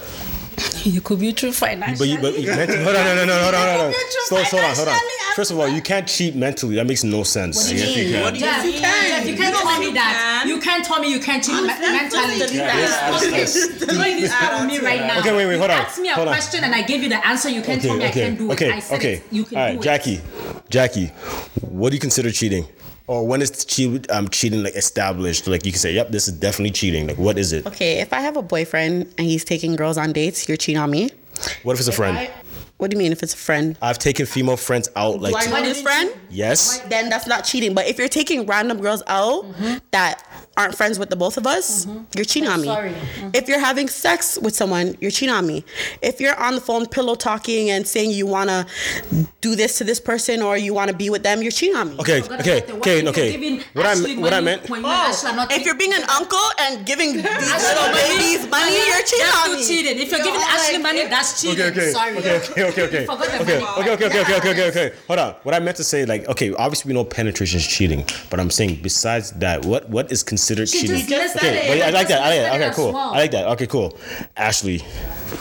[0.97, 1.99] It could be through financial.
[1.99, 3.91] But you, but you mentally, hold on, no, no, no, hold on, hold on.
[3.93, 4.97] You're Slow, slow hold on.
[5.35, 6.77] First of all, you can't cheat mentally.
[6.77, 7.57] That makes no sense.
[7.57, 8.23] What do you mean?
[8.23, 8.75] What do you Jeff, mean?
[8.75, 9.95] You can't You tell me can.
[9.95, 10.45] that.
[10.47, 12.39] You can't tell me you can't cheat me- mentally.
[12.39, 12.77] delete that.
[12.77, 13.87] Yes, Okay, yes, yes.
[13.87, 15.19] doing this for me right now.
[15.21, 16.35] Okay, wait, wait, hold on, Ask me a hold on.
[16.35, 17.49] question and I give you the answer.
[17.49, 18.75] You can't Okay, tell me I okay, can't do okay, it.
[18.75, 19.13] I said okay.
[19.15, 19.23] it.
[19.33, 19.83] You can All do it.
[19.83, 20.21] Jackie,
[20.69, 21.07] Jackie,
[21.63, 22.67] what do you consider cheating?
[23.07, 25.47] Or when is cheat, um, cheating like established?
[25.47, 27.07] Like you can say, yep, this is definitely cheating.
[27.07, 27.67] Like what is it?
[27.67, 30.91] Okay, if I have a boyfriend and he's taking girls on dates, you're cheating on
[30.91, 31.11] me.
[31.65, 32.17] What if it's a friend?
[32.17, 32.31] I-
[32.77, 33.79] what do you mean if it's a friend?
[33.81, 36.11] I've taken female friends out like Do I to- know this friend?
[36.29, 36.81] yes.
[36.89, 37.73] Then that's not cheating.
[37.73, 39.47] But if you're taking random girls out
[39.93, 40.27] that
[40.57, 42.05] aren't friends with the both of us, mm-hmm.
[42.15, 42.67] you're cheating on me.
[42.67, 42.91] sorry.
[42.91, 43.31] Mm-hmm.
[43.35, 45.65] If you're having sex with someone, you're cheating on me.
[46.03, 48.67] If you're on the phone pillow talking and saying you wanna
[49.41, 51.99] do this to this person or you wanna be with them, you're cheating on me.
[52.01, 53.63] Okay, Forgot okay, about the- okay, okay.
[53.73, 54.69] What I Ashley what I meant.
[54.71, 57.89] when you oh, and Ashley If you're being an uncle and giving these Ashley little
[57.91, 59.65] money, babies money, you're cheating that's on me.
[59.65, 59.99] cheating.
[59.99, 61.65] If you're Yo, giving Ashley like, money, that's cheating.
[61.65, 62.19] Okay, okay, Sorry.
[62.19, 64.97] okay, okay, okay, okay, You forgot the okay, okay, okay, okay, okay, okay, okay.
[65.09, 65.35] Hold on.
[65.43, 68.51] What I meant to say, like, okay, obviously we know penetration is cheating, but I'm
[68.51, 70.97] saying besides that, what what is considered She cheating?
[71.07, 71.79] just listed okay, it.
[71.81, 72.23] but I like that.
[72.23, 72.63] I like that.
[72.63, 72.93] Okay, cool.
[72.93, 73.13] as.
[73.13, 73.47] I like that.
[73.49, 73.99] Okay, cool.
[74.37, 74.83] Ashley,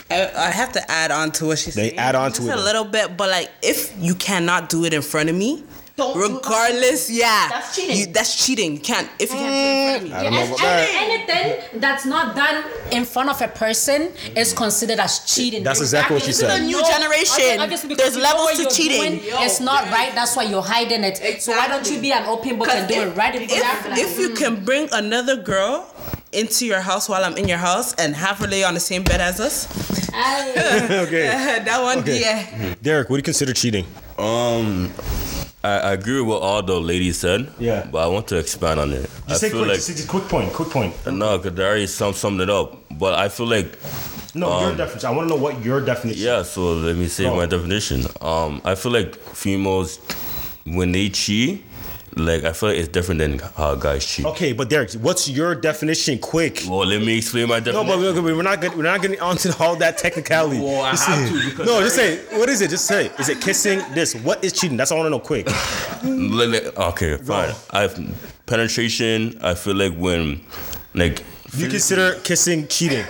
[0.10, 2.00] I, I have to add on to what she's They saying.
[2.00, 2.54] add on to it.
[2.58, 5.64] a little bit, but like if you cannot do it in front of me,
[5.96, 7.98] Don't do regardless, yeah, That's cheating.
[7.98, 8.74] You, that's cheating.
[8.74, 10.14] You can't if you can't do it in front of me.
[10.14, 10.90] I don't know Yes, about that.
[11.06, 15.62] anything that's not done in front of a person is considered as cheating.
[15.64, 16.50] That's exactly what she said.
[16.50, 17.60] This is a new No, generation.
[17.62, 19.20] obviously because There's levels to cheating.
[19.20, 20.12] doing, It's not right.
[20.16, 21.42] That's why you're hiding it.
[21.44, 23.86] So why don't you be an open book and do it right in front if,
[23.86, 25.94] of if you can bring another girl
[26.32, 29.04] into your house while I'm in your house and have her lay on the same
[29.04, 29.68] bed as us,
[30.10, 31.28] okay.
[31.66, 32.20] that one, Okay.
[32.22, 32.74] yeah.
[32.82, 33.86] Derek, what do you consider cheating?
[34.18, 34.92] Um,
[35.64, 37.50] I, I agree with what all the ladies said.
[37.58, 37.88] Yeah.
[37.90, 39.10] But I want to expand on it.
[39.26, 39.70] I Just say feel quick.
[39.70, 40.52] like just, just quick point.
[40.54, 40.94] Quick point.
[41.08, 42.78] no, because they already sum, summed it up.
[42.92, 43.78] But I feel like
[44.36, 45.08] No, your Um, definition.
[45.08, 46.22] I want to know what your definition.
[46.24, 46.44] yeah.
[46.44, 47.36] So let me say Go.
[47.36, 48.06] my definition.
[48.20, 50.00] Um, I feel like females
[50.66, 51.64] when they cheat,
[52.18, 54.26] like I feel like it's different than how guys cheat.
[54.26, 56.20] Okay, but Derek, what's your definition?
[56.20, 56.62] Quick.
[56.68, 57.88] Well, let me explain my definition.
[57.88, 60.60] No, but we're, we're not getting, we're not getting onto all that technicality.
[60.60, 62.70] Well, I Just have say- to because no, just say what is it?
[62.70, 63.80] Just say is it kissing?
[63.94, 64.78] This what is cheating?
[64.78, 65.24] That's all I want to know.
[65.26, 65.48] Quick.
[66.04, 67.54] Let- let- Okay, fine.
[67.72, 67.96] I've
[68.46, 69.38] penetration.
[69.42, 70.42] I feel like when,
[70.94, 71.24] like,
[71.56, 73.06] You consider kissing cheating?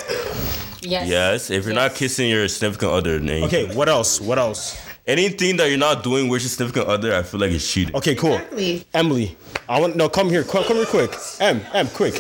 [0.82, 1.08] Yes.
[1.08, 3.74] yes, if you're not kissing your significant other, then Okay.
[3.74, 4.20] What else?
[4.20, 4.78] What else?
[5.08, 7.96] Anything that you're not doing with your significant other, I feel like it's cheating.
[7.96, 8.34] Okay, cool.
[8.36, 8.86] Exactly.
[8.94, 10.10] Emily, I want no.
[10.10, 10.44] Come here.
[10.44, 11.14] Come, come here, quick.
[11.40, 12.16] Em, Em, quick.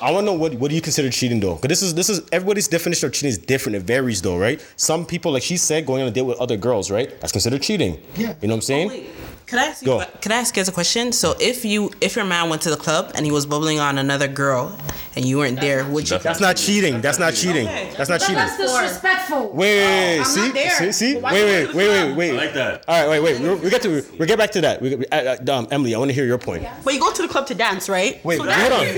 [0.00, 1.56] I want to know what what do you consider cheating though?
[1.56, 3.76] Because this is this is everybody's definition of cheating is different.
[3.76, 4.64] It varies though, right?
[4.76, 7.08] Some people, like she said, going on a date with other girls, right?
[7.20, 8.00] That's considered cheating.
[8.16, 8.34] Yeah.
[8.40, 8.90] You know what I'm saying?
[8.92, 9.86] Oh, Can I ask you?
[9.86, 10.04] Go.
[10.20, 11.12] Can I ask you guys a question?
[11.12, 13.98] So if you if your man went to the club and he was bubbling on
[13.98, 14.76] another girl
[15.14, 16.18] and you weren't there, would you?
[16.18, 17.00] That's not cheating.
[17.02, 17.66] That's not cheating.
[17.66, 18.34] That's not But cheating.
[18.36, 19.50] that's disrespectful.
[19.52, 22.30] Wait, wait, wait, I'm see, see, see, wait, wait, wait, wait, wait.
[22.30, 22.84] I like that.
[22.88, 23.40] All right, wait, wait.
[23.40, 24.80] We, we get to we get back to that.
[24.80, 26.66] We, uh, uh, um, Emily, I want to hear your point.
[26.84, 28.24] But you go to the club to dance, right?
[28.24, 28.96] Wait, So hold on, wait,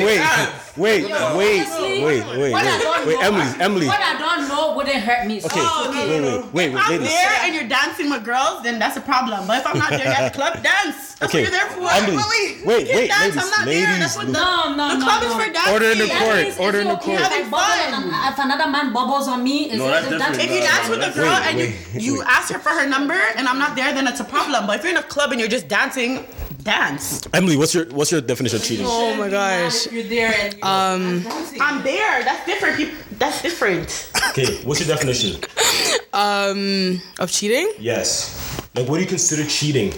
[0.76, 3.86] wait, wait, Honestly, wait, wait, wait, wait, Emily, Emily.
[3.86, 5.40] What I don't know wouldn't hurt me.
[5.40, 8.96] So Okay, wait, wait, wait, If I'm there and you're dancing with girls, then that's
[8.96, 9.46] a problem.
[9.46, 11.14] But if I'm not there, you have to club, dance.
[11.14, 11.88] That's Okay, what you're there for.
[11.90, 13.20] Emily, Wait, wait, wait, dance.
[13.22, 13.86] ladies, I'm not there.
[13.86, 15.28] ladies, That's what the, No, no, the no, club no.
[15.28, 15.72] is for dancing.
[15.72, 16.36] Order in the court.
[16.42, 17.20] means Order in the court.
[17.20, 17.94] if Having fun.
[17.94, 20.42] and If another man bubbles on me, is No, it- that's that's different.
[20.42, 22.26] If you dance no, with a girl wait, and you, wait, you wait.
[22.28, 24.66] ask her for her number and I'm not there, then it's a problem.
[24.66, 26.26] But if you're in a club and you're just dancing,
[26.64, 27.22] dance.
[27.32, 28.86] Emily, what's your what's your definition of cheating?
[28.88, 29.86] Oh my gosh.
[29.92, 31.26] You're there and Um,
[31.60, 32.24] I'm there.
[32.24, 32.90] That's different.
[33.18, 34.10] That's different.
[34.30, 35.40] Okay, what's your definition?
[36.12, 37.70] um, of cheating?
[37.78, 38.53] Yes.
[38.74, 39.92] Like, what do you consider cheating?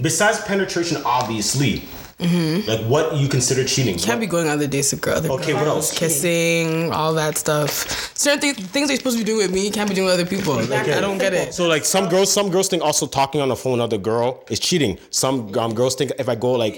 [0.00, 1.82] Besides penetration, obviously.
[2.20, 3.96] Like, what you consider cheating?
[3.96, 4.06] Mm-hmm.
[4.06, 5.96] Can't be going on other dates with girl- other Okay, what else?
[5.96, 7.72] Kissing, all that stuff.
[8.16, 10.14] Certain things, things they're supposed to be doing with me you can't be doing with
[10.14, 10.54] other people.
[10.54, 11.54] Like, I don't get it.
[11.54, 14.44] So like some girls, some girls think also talking on the phone with another girl
[14.50, 14.98] is cheating.
[15.10, 16.74] Some um, girls think if I go like,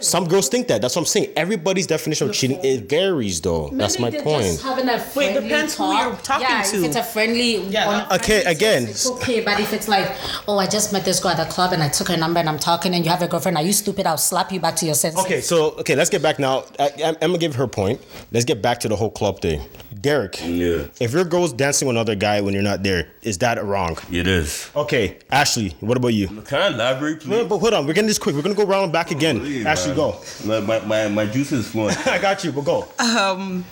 [0.00, 0.82] some girls think that.
[0.82, 1.32] That's what I'm saying.
[1.36, 3.70] Everybody's definition of cheating it varies though.
[3.72, 4.44] That's my Maybe point.
[4.44, 6.02] Just having a friendly depends who talk.
[6.04, 6.76] you're talking yeah, to.
[6.76, 8.82] If it's a friendly, Yeah, on a Okay, friendly again.
[8.86, 9.44] sense, it's okay.
[9.44, 10.10] But if it's like,
[10.46, 12.48] oh, I just met this girl at the club and I took her number and
[12.48, 14.06] I'm talking and you have a girlfriend, are you stupid?
[14.06, 15.20] I'll slap you back to your senses.
[15.24, 16.64] Okay, so okay, let's get back now.
[16.78, 18.00] I, I'm, I'm gonna give her point.
[18.32, 19.60] Let's get back to the whole club thing.
[20.00, 23.62] Derek, Yeah, if your girl's dancing with another guy when you're not there, is that
[23.64, 23.98] wrong?
[24.12, 24.70] it is.
[24.76, 26.28] Okay, Ashley, what about you?
[26.42, 27.30] Can I elaborate, please?
[27.30, 28.36] No, but hold on, we're getting this quick.
[28.36, 29.40] We're gonna go round and back again.
[29.40, 29.96] Please, Ashley, man.
[29.96, 30.20] go.
[30.44, 31.96] My, my, my, my juice is flowing.
[32.06, 32.86] I got you, but go.
[33.00, 33.64] um,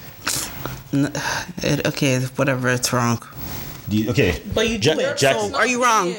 [0.92, 1.12] n-
[1.58, 2.70] it, okay, whatever.
[2.70, 3.22] It's wrong.
[3.88, 5.16] You- okay, But you do Ja- it.
[5.18, 5.48] Jackie.
[5.50, 6.12] So are you wrong?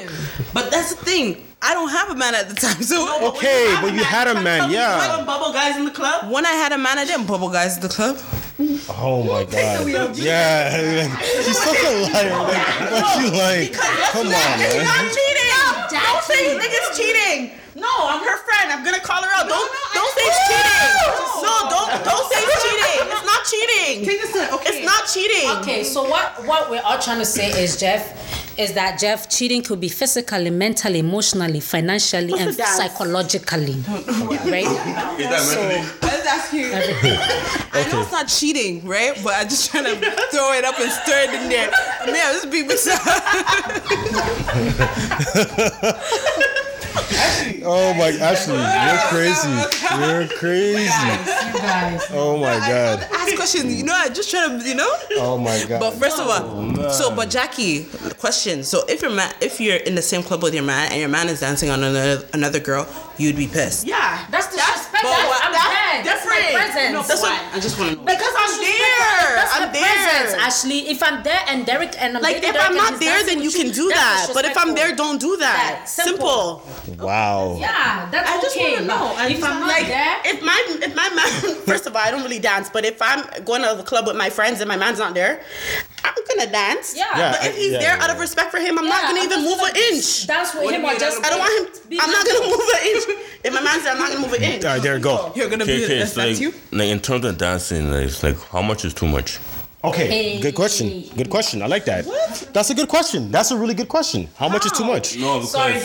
[0.54, 1.44] But that's the thing.
[1.60, 4.70] I don't have a man at the time, so Okay, but you had a man,
[4.70, 5.16] yeah.
[5.16, 6.30] When bubble guys in the club.
[6.30, 8.16] when I had a man, I didn't bubble guys at the club.
[8.88, 10.16] Oh my god.
[10.16, 11.08] Yeah,
[11.44, 12.30] she's such a liar.
[12.30, 13.72] Like, what you like?
[14.12, 14.84] Come on, man.
[14.84, 15.50] not cheating.
[15.90, 17.57] Don't say you think it's cheating.
[17.78, 18.72] No, I'm her friend.
[18.72, 19.48] I'm gonna call her out.
[19.48, 21.46] Don't don't say it's cheating.
[21.46, 23.06] No, don't don't say it's cheating.
[23.14, 24.04] It's not cheating.
[24.04, 24.68] Take this in, okay.
[24.70, 25.50] It's not cheating.
[25.62, 28.02] Okay, so what what we're all trying to say is Jeff
[28.58, 33.74] is that Jeff cheating could be physically, mentally, emotionally, financially, What's and the psychologically,
[34.50, 34.66] right?
[34.66, 35.82] Is that mentally?
[36.02, 36.66] Let's ask you.
[36.74, 39.16] I know it's not cheating, right?
[39.22, 39.94] But I'm just trying to
[40.32, 41.70] throw it up and stir it in there.
[42.08, 42.88] Yeah, this
[47.58, 49.48] be Oh my, Ashley, you're crazy.
[50.00, 50.90] You're crazy.
[52.14, 53.00] Oh my god.
[53.12, 53.74] ask questions.
[53.74, 54.92] You know, I just try to, you know.
[55.16, 55.80] Oh my god.
[55.80, 57.84] But first of all, oh, so but Jackie,
[58.18, 58.62] question.
[58.62, 61.08] So if you're man, if you're in the same club with your man and your
[61.08, 62.86] man is dancing on another another girl,
[63.18, 63.86] you'd be pissed.
[63.86, 65.02] Yeah, That's disrespect.
[65.02, 66.06] but That's, I'm that's dead.
[66.06, 66.56] That's my different.
[66.72, 66.92] presence.
[66.94, 68.04] No, That's what I just want to know.
[68.04, 69.28] because I'm there.
[69.38, 70.40] That's I'm my presence, there.
[70.40, 70.78] Ashley.
[70.88, 73.50] If I'm there and Derek and I'm Like if Derek I'm not there, then you
[73.50, 74.30] can do that.
[74.34, 75.82] But if I'm there, don't do that.
[75.82, 76.62] That, simple.
[76.84, 77.06] Simple.
[77.06, 77.56] Wow.
[77.58, 78.72] Yeah, that's I just okay.
[78.72, 79.14] want to know.
[79.16, 82.10] but if I'm not like, there, if my if my man, first of all, I
[82.10, 82.70] don't really dance.
[82.70, 85.42] But if I'm going to the club with my friends and my man's not there,
[86.04, 86.94] I'm gonna dance.
[86.96, 87.04] Yeah.
[87.16, 88.02] Yeah, But if he's yeah, there yeah.
[88.04, 90.26] out of respect for him, I'm not gonna I'm even move gonna an inch.
[90.26, 91.24] Dance what him or just.
[91.24, 91.82] I don't want him.
[91.88, 93.04] Be I'm not gonna move an inch.
[93.44, 94.64] If my man's there, I'm not gonna move an inch.
[94.64, 95.32] All right, there, you go.
[95.36, 96.52] You're gonna Okay, be okay, that's, like, you.
[96.72, 99.38] like in terms of dancing, like, it's like how much is too much?
[99.84, 101.04] Okay, good question.
[101.16, 101.62] Good question.
[101.62, 102.04] I like that.
[102.04, 102.48] What?
[102.52, 103.30] That's a good question.
[103.30, 104.28] That's a really good question.
[104.36, 105.16] How much is too much?
[105.16, 105.78] No, because Sorry.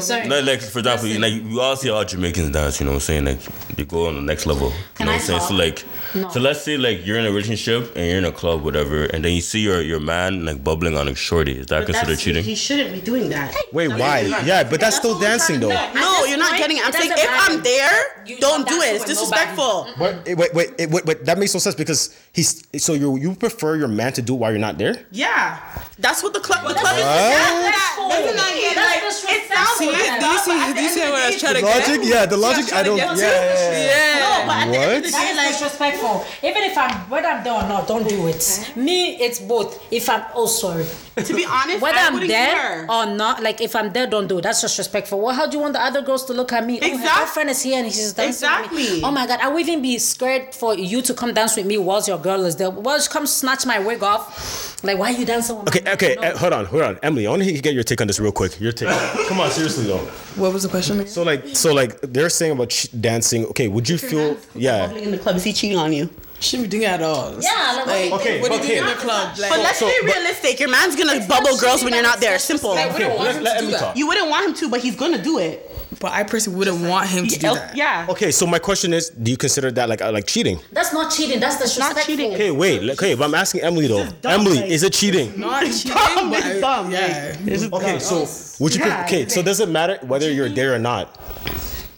[0.00, 0.28] Sorry.
[0.30, 3.00] like, like for example, like you all see all Jamaicans dance, you know what I'm
[3.00, 3.24] saying?
[3.26, 3.40] Like
[3.76, 4.68] they go on the next level.
[4.70, 5.40] You Can know what I'm saying?
[5.42, 5.84] So like
[6.14, 6.28] No.
[6.30, 9.24] so let's say like you're in a relationship and you're in a club, whatever, and
[9.24, 11.52] then you see your your man like bubbling on a shorty.
[11.58, 12.44] Is that considered cheating?
[12.44, 13.54] He shouldn't be doing that.
[13.72, 14.20] Wait, why?
[14.44, 15.68] Yeah, but that's still dancing though.
[15.94, 16.84] No, you're not getting it.
[16.86, 17.52] I'm saying if matter.
[17.52, 18.94] I'm there, You don't don't it.
[18.96, 19.46] It's with nobody.
[19.56, 19.88] disrespectful.
[19.98, 23.34] But wait, wait, eh, wait, wait, that makes no sense because he's so you you
[23.34, 24.96] prefer your man to do it while you're not there.
[25.10, 25.58] Yeah,
[25.98, 26.66] that's what the club.
[26.68, 27.02] The club is.
[27.02, 29.32] Doesn't that get, That's like, disrespectful.
[29.32, 30.74] it sounds Do you see?
[30.74, 32.72] Do you see what I was trying to Logic, yeah, the logic.
[32.72, 32.96] I don't.
[32.98, 34.18] Yeah, yeah, yeah.
[34.22, 35.22] No, but at the end of the What?
[35.22, 35.60] day, like, is
[36.02, 36.48] disrespectful.
[36.48, 38.72] Even if I'm whether I'm there or not, don't do it.
[38.76, 39.82] Me, it's both.
[39.92, 40.84] If I'm oh sorry.
[41.16, 42.86] to be honest, Whether I I'm there care.
[42.90, 44.42] or not, like if I'm there, don't do it.
[44.42, 45.20] That's disrespectful.
[45.20, 46.80] Well, how do you want the other girls to look at me?
[46.82, 48.82] Oh, Exact- her girlfriend is here and she's dancing with me.
[48.82, 49.02] Exactly.
[49.04, 51.76] Oh my god, I would even be scared for you to come dance with me
[51.78, 52.70] whilst your girl is there.
[52.70, 54.82] Well, she come snatch my wig off.
[54.84, 56.22] Like, why are you dancing with Okay, my okay, No.
[56.22, 57.26] eh, hold on, hold on, Emily.
[57.26, 58.58] I want to get your take on this real quick.
[58.58, 58.88] Your take.
[59.28, 59.98] Come on, seriously though.
[60.36, 61.08] What was the question again?
[61.12, 63.44] So like, so like, they're saying about ch- dancing.
[63.46, 64.36] Okay, would you feel?
[64.54, 64.90] Yeah.
[64.92, 66.10] in the club, is he cheating on you?
[66.40, 67.36] Shouldn't be doing it at all.
[67.40, 68.74] Yeah, like, what- Okay, What do you okay.
[68.74, 69.38] do in the club?
[69.38, 70.58] Like, But let's so- be realistic.
[70.58, 72.36] Your man's gonna bubble girls when you're not there.
[72.40, 72.70] Simple.
[72.70, 73.80] Like, we don't want let- him let to do Emily that.
[73.80, 73.96] talk.
[73.96, 75.68] You wouldn't want him to, but he's gonna do it.
[76.00, 77.76] But I personally wouldn't want him to do Yeah, that.
[77.76, 78.06] Yeah.
[78.08, 80.58] Okay, so my question is, do you consider that like uh, like cheating?
[80.72, 81.38] That's not cheating.
[81.38, 82.34] That's not cheating.
[82.34, 82.90] Okay, wait.
[82.90, 84.06] Okay, but I'm asking Emily though.
[84.20, 85.38] dumb, Emily, like- is it cheating?
[85.38, 87.36] Not cheating, dumb, but it's dumb, Yeah.
[87.46, 88.26] like, Okay, so
[88.58, 88.84] would you?
[88.84, 91.14] Yeah, okay, so does it matter whether you're there or not?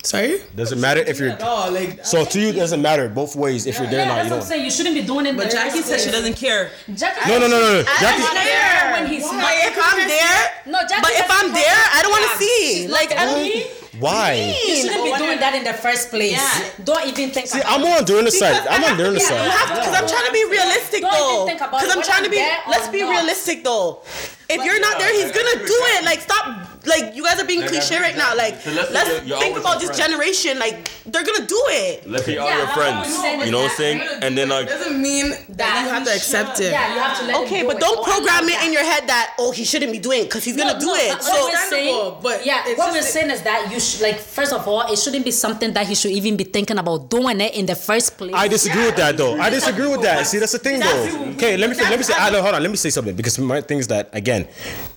[0.04, 0.42] Sorry.
[0.54, 1.30] Does it matter if you're?
[1.30, 1.40] At
[1.72, 4.16] like So to you, it doesn't matter both ways if you're there or not.
[4.16, 4.48] that's You what I'm don't.
[4.48, 4.64] saying.
[4.64, 5.34] You shouldn't be doing it.
[5.36, 6.70] But Jackie said she doesn't care.
[6.94, 7.72] Jackie, No, no, no, no.
[7.72, 7.84] no.
[7.88, 9.52] I Jackie, don't care when he's But not.
[9.54, 12.86] if I'm there, No, Jackie but if I'm there, I don't want to see.
[12.88, 13.83] Like I don't.
[13.94, 14.00] There.
[14.02, 14.54] why?
[14.66, 16.32] You shouldn't be doing that in the first place.
[16.32, 16.84] Yeah.
[16.84, 17.46] Don't even think.
[17.46, 18.66] See, about I'm on during the side.
[18.68, 19.44] I'm on during the Yeah, side.
[19.44, 21.46] you have to- Because I'm trying to be realistic Don't even though.
[21.46, 22.38] think about Because it, I'm trying to be.
[22.40, 24.02] I'm there or Let's be realistic though.
[24.46, 26.04] If you're not there, he's gonna do it.
[26.04, 26.68] Like stop.
[26.86, 28.36] Like you guys are being Like, cliche right now.
[28.36, 28.60] Like.
[28.60, 30.12] So let's let's you're- you're think about with this friends.
[30.12, 30.58] generation.
[30.58, 32.04] Like they're gonna do it.
[32.08, 33.08] Let's be all Yeah, your friends.
[33.46, 34.02] You know what I'm saying?
[34.20, 36.72] And then like, doesn't mean that you have to accept it.
[36.72, 38.72] Yeah, you have to let him Okay, do but don't Oh, program love it in
[38.72, 41.22] your head that oh he shouldn't be doing it, because he's gonna do no, it.
[41.22, 44.18] So what we're understandable, saying, but yeah, what we're saying is that you should like
[44.18, 47.40] first of all, it shouldn't be something that he should even be thinking about doing
[47.40, 48.32] it in the first place.
[48.34, 49.38] I disagree with that though.
[49.38, 50.26] I disagree with that.
[50.26, 51.32] See, that's the thing though.
[51.36, 52.14] Okay, let me let me say.
[52.14, 52.62] I, hold on.
[52.62, 54.48] Let me say something because my thing is that again,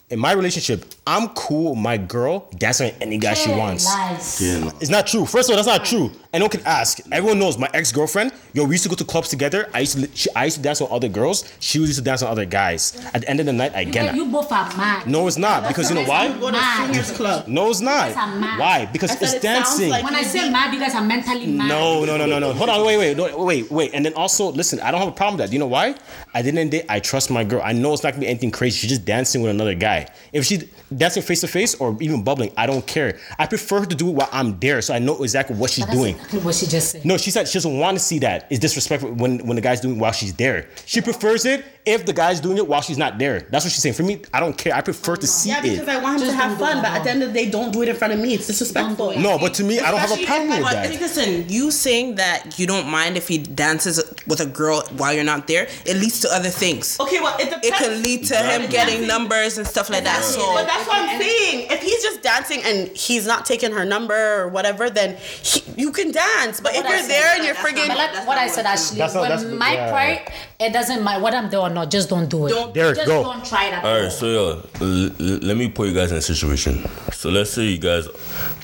[0.09, 3.85] in my relationship, I'm cool with my girl dancing with any guy she wants.
[3.85, 4.41] Lies.
[4.79, 5.25] It's not true.
[5.25, 6.11] First of all, that's not true.
[6.31, 6.99] And no one can ask.
[7.11, 8.31] Everyone knows my ex girlfriend.
[8.53, 9.69] Yo, we used to go to clubs together.
[9.73, 11.51] I used to she, I used to dance with other girls.
[11.59, 12.95] She used to dance with other guys.
[13.13, 14.25] At the end of the night, I get You, it.
[14.25, 15.07] you both are mad.
[15.07, 16.27] No, it's not because you know why?
[16.37, 16.85] go to Mad.
[16.93, 17.47] singers club.
[17.47, 18.07] No, it's not.
[18.13, 18.59] guys are mad.
[18.59, 18.85] Why?
[18.85, 19.89] Because I it's it dancing.
[19.89, 21.67] like- When I say mad, you guys are mentally mad.
[21.69, 22.53] No, no, no, no, no.
[22.53, 23.91] Hold on, wait, wait, no, wait, wait.
[23.93, 25.49] And then also, listen, I don't have a problem with that.
[25.49, 25.95] Do You know why?
[26.37, 27.61] At the end of the day, I trust my girl.
[27.63, 28.77] I know it's not gonna be anything crazy.
[28.77, 30.07] She's just dancing with another guy.
[30.31, 30.65] If she's
[30.95, 33.17] dancing face to face or even bubbling, I don't care.
[33.39, 35.87] I prefer her to do it while I'm there, so I know exactly what she's
[35.87, 36.13] doing.
[36.13, 37.05] exactly what she just said.
[37.05, 38.45] No, she said she doesn't want to see that.
[38.51, 40.67] It's disrespectful when when the guy's doing it while she's there.
[40.85, 43.39] She prefers it if the guy's doing it while she's not there.
[43.49, 43.95] That's what she's saying.
[43.95, 44.75] For me, I don't care.
[44.75, 45.53] I prefer to see it.
[45.53, 45.87] Yeah, because.
[45.87, 47.29] I want him Just to have don't do fun, it but at the end of
[47.29, 48.33] the day, don't do it in front of me.
[48.33, 48.95] It's disrespectful.
[49.07, 49.23] Don't do it.
[49.23, 50.91] No, but to me, I don't have a problem with that.
[50.99, 55.23] listen, you saying that you don't mind if he dances with a girl while you're
[55.23, 56.99] not there, it leads to other things.
[56.99, 57.65] Okay, well, it depends.
[57.67, 60.23] It could lead to him getting numbers and stuff like that.
[60.23, 61.67] So But that's what I'm saying.
[61.71, 65.91] If he's just dancing and he's not taking her number or whatever, then he, you
[65.91, 66.59] can dance.
[66.59, 68.37] But if What I you're said, there and you're that's not- friggin' But like what
[68.37, 69.91] I said, Ashley, That's not- when that's- my yeah.
[70.17, 71.91] part, it doesn't matter what I'm doing or not.
[71.91, 72.49] Just don't do it.
[72.49, 73.23] Don't- Derek, just go.
[73.23, 74.01] don't try it at All all.
[74.03, 76.83] right, so yo, l- l- let me put you guys in a situation.
[77.13, 78.07] So let's say you guys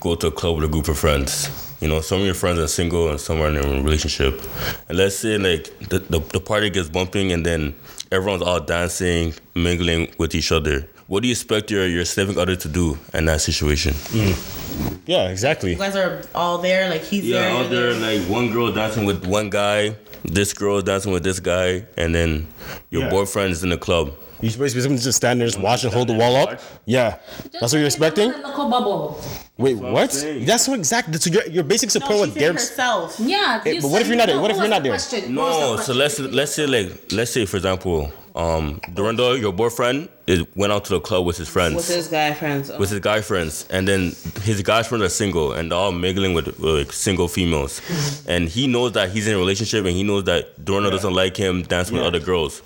[0.02, 1.50] go to a club with a group of friends.
[1.82, 4.42] You know, some of your friends are single and some are in a relationship.
[4.90, 7.76] And let's say like the, the, the party gets bumping and then
[8.12, 10.88] everyone's all dancing, mingling with each other.
[11.08, 13.94] What do you expect your, your significant other to do in that situation?
[13.94, 15.00] Mm.
[15.06, 15.72] Yeah, exactly.
[15.72, 17.52] you guys are all there, like he's Yeah, there.
[17.52, 21.24] out you're there, like one girl dancing with one guy, this girl is dancing with
[21.24, 22.48] this guy, and then
[22.90, 23.10] your Yeah.
[23.10, 24.14] boyfriend is in the club.
[24.42, 26.60] You supposed to be just stand there, just watch and hold the wall up.
[26.86, 27.16] Yeah,
[27.52, 28.30] that's what you're expecting.
[28.42, 29.22] Local bubble.
[29.58, 30.26] Wait, what what?
[30.46, 31.18] That's what exactly.
[31.18, 32.70] So you're, you're basically No, supporting what she's Derek's.
[32.70, 33.16] herself.
[33.20, 33.62] Yeah.
[33.64, 34.40] Hey, you but what if you're not there?
[34.42, 34.92] What if you're not there?
[34.92, 35.34] question?
[35.36, 39.54] What was No, so let's let's say like let's say for example, um, Dorinda, your
[39.54, 41.76] boyfriend, is went out to the club with his friends.
[41.76, 42.72] with his guy friends.
[42.80, 46.34] with his guy friends, and then his guy friends are single, and they're all mingling
[46.34, 47.82] with, with like, single females,
[48.28, 51.38] and he knows that he's in a relationship, and he knows that Dorna doesn't like
[51.38, 52.62] him dancing with other girls,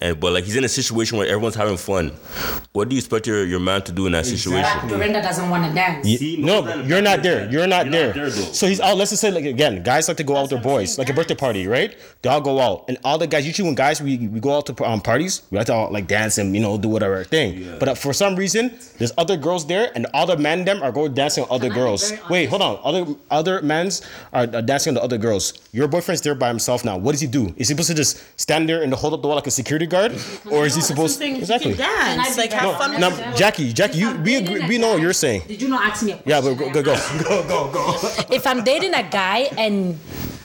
[0.00, 2.12] and but like he's in a situation where everyone's having fun.
[2.72, 4.62] What do you expect your, your man to do in that situation?
[4.62, 6.06] That Dorinda doesn't want to dance.
[6.06, 7.50] Ye- No, but you're not there.
[7.50, 8.30] You're not there.
[8.30, 8.96] So he's out.
[8.96, 11.12] Let's just say like again, guys like to go out with their boys, like a
[11.14, 11.96] birthday party, right?
[12.22, 13.46] They all go out, and all the guys.
[13.46, 16.06] Usually, when guys we, we go out to um, parties, we like to all like
[16.06, 17.58] dance and you know do whatever thing.
[17.62, 17.76] Yeah.
[17.80, 20.92] But uh, for some reason, there's other girls there, and all the men them are
[20.92, 22.12] going dancing with other Can girls.
[22.30, 22.78] Wait, hold on.
[22.84, 24.02] Other other men's
[24.32, 25.54] are, are dancing with the other girls.
[25.72, 26.96] Your boyfriend's there by himself now.
[26.96, 27.46] What does he do?
[27.56, 29.86] Is he supposed to just stand there and hold up the wall like a security
[29.88, 30.12] guard,
[30.50, 31.38] or is he supposed Exactly.
[31.38, 31.70] exactly?
[31.72, 32.36] You can Can dance.
[32.36, 32.94] be Like have No, fun.
[32.94, 33.18] honest?
[33.18, 35.42] with now, Jackie, Jackie, you we agree, we know what you're saying.
[35.48, 36.30] Did you not ask me a question?
[36.30, 36.94] Yeah, but go go go
[37.24, 38.34] go go go.
[38.34, 39.98] if I'm dating a guy and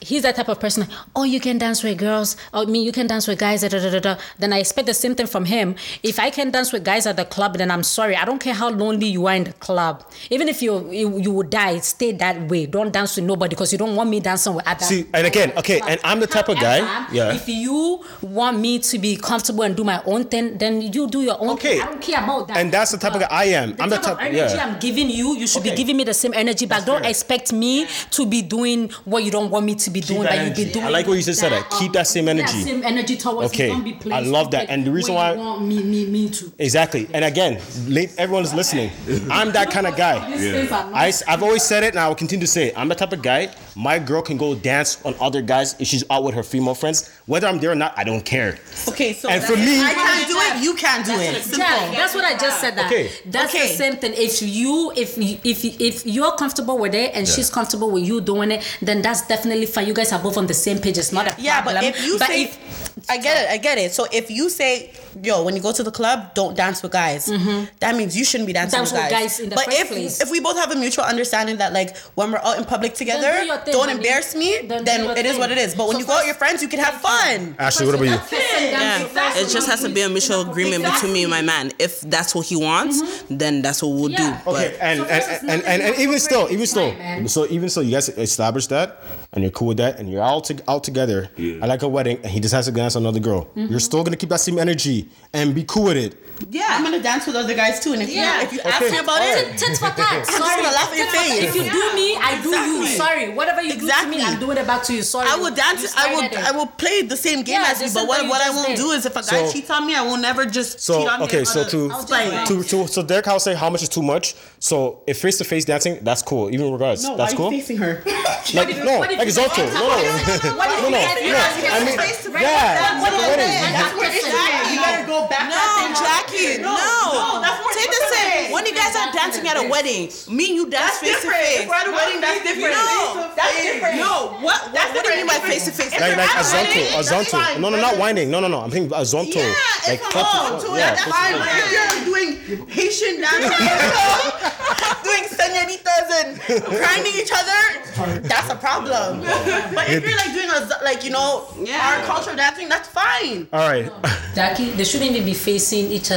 [0.03, 2.91] he's that type of person, oh, you can dance with girls, or I mean, you
[2.91, 5.75] can dance with guys, da, da, da, then I expect the same thing from him.
[6.03, 8.15] If I can dance with guys at the club, then I'm sorry.
[8.15, 10.03] I don't care how lonely you are in the club.
[10.29, 12.65] Even if you you, you would die, stay that way.
[12.65, 14.85] Don't dance with nobody because you don't want me dancing with other.
[14.85, 17.33] See, and again, okay, and I'm the type of guy- yeah.
[17.33, 21.21] If you want me to be comfortable and do my own thing, then you do
[21.21, 21.79] your own Okay.
[21.79, 21.81] thing.
[21.81, 22.57] I don't care about that.
[22.57, 23.75] And that's the type of guy I am.
[23.75, 24.65] The I'm the type of energy yeah.
[24.65, 25.71] I'm giving you, you should Okay.
[25.71, 26.85] be giving me the same energy back.
[26.85, 30.29] Don't expect me to be doing what you don't want me to be doing, that
[30.29, 30.71] but you be energy.
[30.73, 30.85] doing.
[30.85, 31.69] I like what you just said, that.
[31.79, 32.57] Keep uh, that same energy.
[32.57, 33.67] That same energy towards Okay.
[33.67, 33.73] me.
[33.73, 34.69] Don't be playing I love that.
[34.69, 36.51] And the reason why- you want me, me, me to.
[36.59, 37.07] Exactly.
[37.13, 38.91] And again, late, everyone is listening.
[39.31, 40.29] I'm that kind of guy.
[40.31, 42.67] These things are not- I, have always said it and I will continue to say
[42.69, 42.73] it.
[42.77, 46.03] I'm the type of guy, my girl can go dance on other guys if she's
[46.09, 47.09] out with her female friends.
[47.25, 48.57] Whether I'm there or not, I don't care.
[48.87, 50.63] Okay, so And for me- I can't do it.
[50.63, 51.41] You can't do it.
[51.41, 51.59] Simple.
[51.59, 52.75] Yeah, that's what I just said.
[52.77, 53.11] That Okay.
[53.25, 53.67] that's Okay.
[53.69, 54.13] the same thing.
[54.15, 58.03] If you, if you, if you- if you're comfortable with it and she's comfortable with
[58.05, 59.87] you doing it, then that's definitely fine.
[59.87, 60.97] You guys are both on the same page.
[60.97, 61.83] It's not a Yeah, problem.
[61.83, 63.91] but if you say, if- I get it, I get it.
[63.93, 64.91] So if you say
[65.21, 67.27] yo, when you go to the club, don't dance with guys.
[67.27, 67.65] Mm-hmm.
[67.79, 69.21] That means you shouldn't be dancing Dance with with guys.
[69.21, 70.21] guys in the but if place.
[70.21, 73.31] if we both have a mutual understanding that like when we're out in public together,
[73.43, 75.75] do thing, don't embarrass me, Then then, do your it is what it is.
[75.75, 77.55] But when So you go out with your friends, you can have fun.
[77.59, 78.37] Ashley, what about you?
[78.39, 79.07] Yeah,
[79.37, 81.71] it just has to be a mutual agreement between me and my man.
[81.79, 83.37] If that's what he wants, mm-hmm.
[83.37, 84.41] then that's what we'll Yeah.
[84.45, 84.51] do.
[84.51, 86.93] Okay, But and So and, first and, and, and even still, even still,
[87.27, 88.99] so even so, you guys established that,
[89.33, 91.63] and you're cool with that, and you're all to, out together, Yeah.
[91.63, 93.45] I like a wedding, and he just has to dance with another girl.
[93.45, 93.67] Mm-hmm.
[93.71, 96.15] You're still gonna keep that same energy and be cool with it.
[96.49, 97.93] Yeah, I'm gonna dance with other guys too.
[97.93, 98.37] And if Yeah.
[98.39, 99.47] you if you ask me about Alright.
[99.47, 100.25] it, Tits for tat.
[100.25, 100.61] just Sorry.
[100.61, 101.43] gonna laugh in your Tits for face.
[101.43, 102.87] If you do me, I do you.
[102.97, 103.29] Sorry.
[103.29, 105.03] Whatever you do to me, I'm doing it back to you.
[105.03, 105.27] Sorry.
[105.29, 105.93] I will dance.
[105.95, 106.29] I will.
[106.47, 107.89] I will play the same game Yeah, as you.
[107.93, 108.77] But what, way what I won't did.
[108.77, 111.09] do is if a guy So- cheats on me, I will never just So cheat
[111.09, 111.45] on okay, him.
[111.45, 112.47] so out of to spite.
[112.47, 114.35] to to so Derek House say how much is too much.
[114.59, 116.53] So if face to face dancing, that's cool.
[116.53, 117.51] Even regards, No, why that's are cool.
[117.53, 118.03] you facing her?
[118.53, 119.63] Like no, like you- Zonto.
[119.73, 120.99] No, no, no, no.
[120.99, 121.95] I mean,
[122.41, 123.73] yeah, What like a is wedding.
[123.73, 124.71] That's where it's at.
[124.73, 125.49] You better go back.
[125.49, 126.73] no, Jackie, no.
[126.73, 128.47] no, that's more Take this different.
[128.47, 128.51] in.
[128.53, 131.61] When you guys are dancing at a wedding, me and you dance face to face.
[131.61, 132.73] If we're at a wedding, that's different.
[132.75, 133.97] No, that's different.
[133.97, 134.53] No, what?
[134.53, 135.91] What, That's what do you mean by face to face?
[135.91, 136.83] Like like a That's zonto, fine.
[136.83, 137.31] a That's zonto.
[137.31, 137.61] fine.
[137.61, 138.29] No, no, not whining.
[138.29, 138.59] No, no, no.
[138.61, 139.35] I'm thinking a zonto.
[139.35, 139.49] Yeah,
[139.87, 140.63] like it's face to all face.
[140.69, 141.35] to Yeah, that's fine.
[141.41, 143.49] if you're doing Haitian dancing,
[145.03, 149.21] doing senoritas and grinding each other, that's a problem.
[149.21, 153.47] But if you're like doing a z- like you know our culture dancing, that's fine.
[153.51, 153.91] All right.
[154.35, 156.12] Jackie, they shouldn't even be facing each other.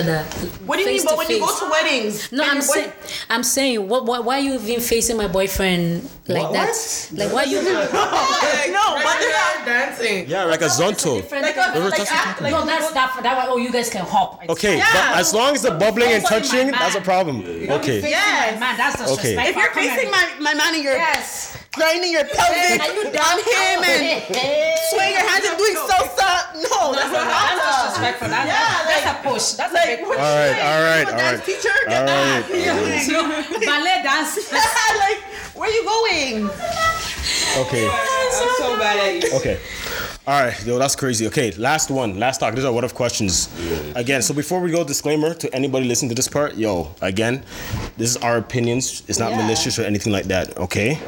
[0.67, 1.05] What do you mean?
[1.05, 2.93] But to when you go to weddings, No, I'm saying,
[3.31, 6.53] I'm saying, what, what, why are you even facing my boyfriend like What?
[6.53, 7.11] that?
[7.13, 7.63] Like, why you?
[7.63, 10.29] no, but they're not dancing.
[10.29, 11.23] Yeah, like a zonto.
[11.31, 13.21] like a We're like, just- act, like no, that's that.
[13.23, 14.43] That way, oh, you guys can hop.
[14.43, 14.87] It's Okay, Yeah.
[14.93, 17.41] but as long as the bubbling and touching, that's a problem.
[17.41, 18.01] Okay.
[18.01, 18.55] facing Yes.
[18.55, 18.77] my man.
[18.77, 19.35] That's Okay.
[19.37, 19.49] disrespectful.
[19.51, 23.79] if you're facing my my man and you're yes, grinding your pelvic you on him
[23.85, 24.03] and
[24.91, 27.61] swaying your hands and doing salsa, no, that's a That's problem.
[27.61, 28.29] disrespectful.
[28.29, 29.47] That's, Yeah, that's like- a push.
[29.53, 30.27] That's Like, a big what push.
[30.27, 31.47] All right, all right, You a all dance right.
[31.47, 31.77] teacher?
[31.87, 32.49] Get All back.
[32.51, 33.61] right.
[33.71, 34.33] Ballet dance.
[34.53, 35.21] like,
[35.57, 36.51] where are you going?
[37.67, 37.89] Okay.
[37.93, 39.37] I'm so bad at you.
[39.39, 39.59] Okay.
[40.29, 41.29] All right, yo, that's crazy.
[41.29, 42.53] Okay, last one, last talk.
[42.53, 43.49] These are what if questions.
[43.95, 47.45] Again, so before we go, disclaimer to anybody listening to this part, yo, again,
[47.97, 49.05] this is our opinions.
[49.07, 49.43] It's not Yeah.
[49.43, 50.57] malicious or anything like that.
[50.59, 50.99] Okay.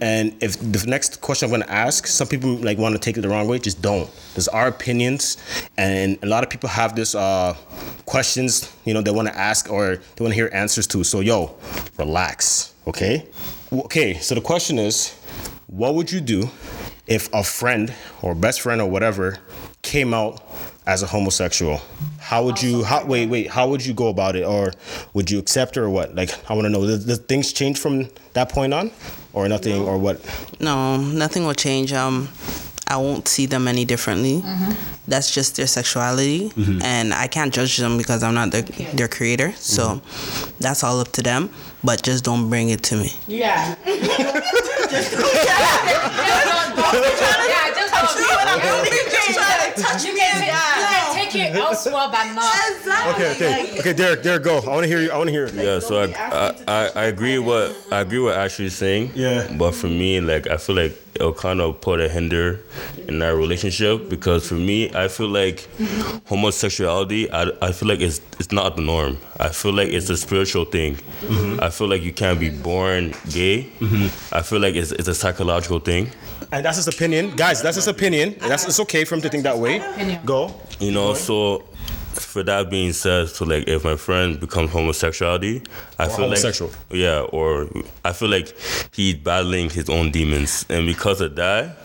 [0.00, 3.20] And if the next question I'm gonna ask, some people like want to take it
[3.20, 4.08] the wrong way, just don't.
[4.34, 5.36] This is our opinions,
[5.76, 7.54] and a lot of people have this uh,
[8.06, 11.04] questions, you know, they want to ask or they want to hear answers to.
[11.04, 11.54] So, yo,
[11.98, 12.72] relax.
[12.86, 13.26] Okay.
[13.72, 14.14] Okay.
[14.14, 15.12] So the question is,
[15.66, 16.48] what would you do
[17.06, 19.38] if a friend or best friend or whatever
[19.82, 20.42] came out
[20.86, 21.80] as a homosexual?
[22.18, 22.82] How would you?
[22.82, 23.48] How, wait, wait.
[23.48, 24.72] How would you go about it, or
[25.14, 26.14] would you accept it, or what?
[26.14, 26.86] Like, I want to know.
[26.86, 28.90] Did, did things change from that point on,
[29.32, 30.20] or nothing, or what?
[30.60, 31.92] No, nothing will change.
[31.92, 32.28] Um,
[32.88, 34.40] I won't see them any differently.
[34.40, 34.72] Mm-hmm.
[35.08, 36.82] That's just their sexuality, mm-hmm.
[36.82, 39.52] and I can't judge them because I'm not their their creator.
[39.56, 40.52] So mm-hmm.
[40.58, 41.50] that's all up to them.
[41.86, 43.12] But just don't bring it to me.
[43.28, 43.76] Yeah.
[43.86, 43.94] Yeah,
[47.74, 48.16] just don't.
[49.76, 50.20] touch You me.
[50.20, 51.10] can take, Yeah.
[51.12, 53.14] you can take it elsewhere, but not.
[53.14, 53.92] Okay, okay, okay.
[53.92, 54.58] Derek, Derek, go.
[54.58, 55.10] I want to hear you.
[55.10, 55.54] I want to hear it.
[55.54, 59.12] Yeah, so I, I, I, I agree what I agree what Ashley's saying.
[59.14, 59.52] Yeah.
[59.56, 62.60] But for me, like I feel like it'll kind of put a hinder
[63.08, 65.68] in our relationship because for me, I feel like
[66.26, 67.30] homosexuality.
[67.30, 69.18] I, I feel like it's it's not the norm.
[69.38, 70.96] I feel like it's a spiritual thing.
[70.96, 71.60] Mm-hmm.
[71.62, 73.68] I feel like you can't be born gay.
[73.80, 74.34] Mm-hmm.
[74.34, 76.10] I feel like it's it's a psychological thing.
[76.56, 77.60] And that's his opinion, guys.
[77.60, 78.34] That's his opinion.
[78.38, 79.78] That's it's okay for him to think that way.
[80.24, 80.58] Go.
[80.80, 81.58] You know, so
[82.14, 85.62] for that being said, so like if my friend becomes homosexuality,
[85.98, 86.70] I feel homosexual.
[86.70, 87.68] like yeah, or
[88.06, 88.56] I feel like
[88.94, 91.76] he's battling his own demons, and because of that,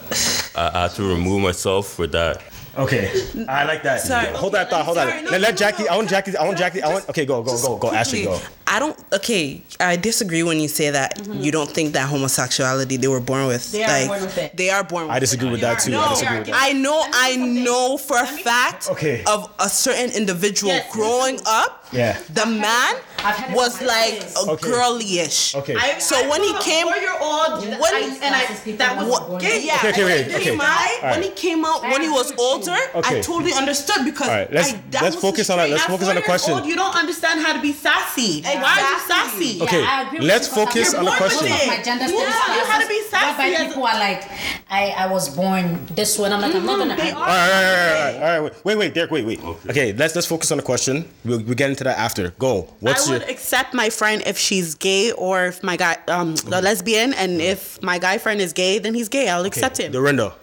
[0.56, 2.42] I, I have to remove myself for that.
[2.78, 3.12] Okay,
[3.50, 4.00] I like that.
[4.00, 4.28] Sorry.
[4.28, 4.86] Hold that thought.
[4.86, 5.26] Hold Sorry, that.
[5.26, 5.84] no, let, no, let Jackie.
[5.84, 6.38] no, I want Jackie.
[6.38, 6.82] I want Can I Jackie.
[6.84, 7.10] I want.
[7.10, 7.92] Okay, go, go, Just go, go.
[7.92, 8.40] Ashley, go.
[8.66, 8.98] I don't.
[9.12, 11.42] Okay, I disagree when you say that mm-hmm.
[11.42, 13.72] you don't think that homosexuality they were born with.
[13.74, 14.56] They are born with it.
[14.56, 15.08] They are born.
[15.08, 15.96] With I disagree with that too.
[15.98, 16.56] I disagree with that.
[16.58, 17.04] I know.
[17.12, 19.24] I know for a fact Okay.
[19.28, 20.94] of a certain individual Yes.
[20.94, 21.84] growing up.
[21.92, 22.18] Yeah.
[22.34, 24.36] The man I've had it was like kids.
[24.48, 24.70] a Okay.
[24.70, 25.56] girly-ish.
[25.56, 25.76] Okay.
[25.76, 28.46] I, So I when he came- four-year-old, When- I, and I
[28.78, 32.02] that was What, yeah, Okay, okay, okay, he came out, when he came out, when
[32.02, 32.32] he was
[32.70, 33.20] older, Okay.
[33.20, 35.70] I totally understood because All right, let's- I, that let's was focus on that.
[35.70, 36.54] Let's focus on the question.
[36.54, 38.42] Old, you don't understand how to be sassy.
[38.42, 39.46] Why are you Exactly.
[39.58, 39.62] sassy?
[39.64, 41.44] Okay, I let's focus on the question.
[41.52, 41.68] with it.
[41.68, 44.00] My gender Yeah, studies you had to be classes, whereby sassy as a- people are
[44.00, 44.24] like,
[44.70, 46.96] I, I was born this way, and I'm like, I'm not gonna.
[46.96, 47.20] they I- are.
[47.20, 48.66] All right, all right, all right, all right, all right.
[48.66, 49.40] Wait, wait, Derek, wait, wait.
[49.70, 51.06] Okay, let's let's focus on the question.
[51.26, 52.32] We'll, we'll get into that after.
[52.40, 52.74] Go.
[52.80, 53.20] What's I your?
[53.20, 57.42] would accept my friend if she's gay or if my guy um a lesbian and
[57.42, 59.92] if my guy friend is gay then he's gay I'll accept him.
[59.92, 60.34] Dorinda.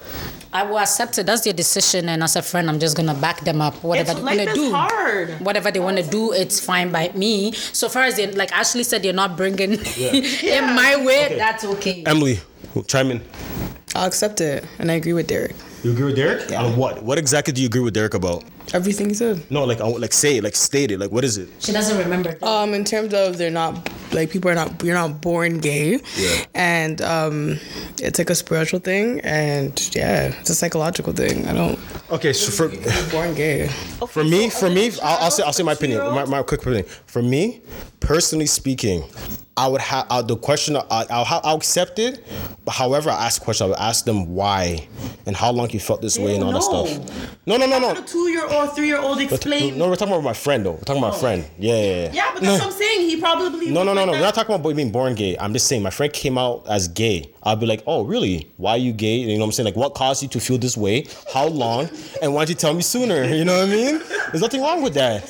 [0.52, 1.26] I will accept it.
[1.26, 3.74] That's their decision, and as a friend, I'm just gonna back them up.
[3.84, 5.30] Whatever It's- they wanna do, hard.
[5.40, 7.52] whatever they wanna do, it's fine by me.
[7.52, 11.34] So far as they, like Ashley said, you're not bringing in my way.
[11.36, 12.02] That's okay.
[12.06, 12.40] Emily,
[12.86, 13.20] chime in.
[13.94, 15.54] I'll accept it, and I agree with Derek.
[15.84, 16.50] You agree with Derek?
[16.52, 17.02] On what?
[17.02, 18.44] What exactly do you agree with Derek about?
[18.74, 19.50] Everything he said.
[19.50, 20.98] No, like, I like say it, like state it.
[21.00, 21.48] Like, what is it?
[21.58, 22.36] She doesn't remember.
[22.42, 26.44] Um, in terms of they're not like people are not you're not born gay, Yeah.
[26.54, 27.58] and um,
[28.00, 31.46] it's like a spiritual thing, and yeah, it's a psychological thing.
[31.46, 31.78] I don't
[32.10, 32.68] Okay, so for
[33.10, 33.68] born gay.
[34.08, 35.98] for me, for me, I'll, I'll say I'll say my opinion.
[36.00, 36.84] My, my quick opinion.
[37.06, 37.60] For me,
[38.00, 39.04] personally speaking,
[39.56, 40.76] I would have uh, the question.
[40.76, 42.24] I, I'll I'll accept it,
[42.64, 43.66] but however, I ask a question.
[43.66, 44.86] I would ask them why
[45.26, 46.86] and how long you felt this way and all that stuff.
[46.88, 47.04] no.
[47.04, 47.36] stuff.
[47.46, 48.02] No, no, no, The
[48.66, 48.74] no.
[48.74, 49.78] two-year-old, three-year-old But- explain.
[49.78, 50.72] No, we're talking about my friend though.
[50.72, 51.44] We're talking about my friend.
[51.58, 52.12] Yeah, yeah, yeah.
[52.12, 53.08] Yeah, but that's what I'm saying.
[53.08, 54.12] He probably No, no, no, no.
[54.12, 55.36] like We're not talking about boy being born gay.
[55.38, 57.30] I'm just saying my friend came out as gay.
[57.42, 58.50] I'll be like, oh, really?
[58.56, 59.16] Why are you gay?
[59.16, 59.64] You know what I'm saying?
[59.66, 61.06] Like, what caused you to feel this way?
[61.32, 61.88] How long?
[62.20, 63.24] And why didn't you tell me sooner?
[63.38, 64.00] You know what I mean?
[64.32, 65.22] There's nothing wrong with that.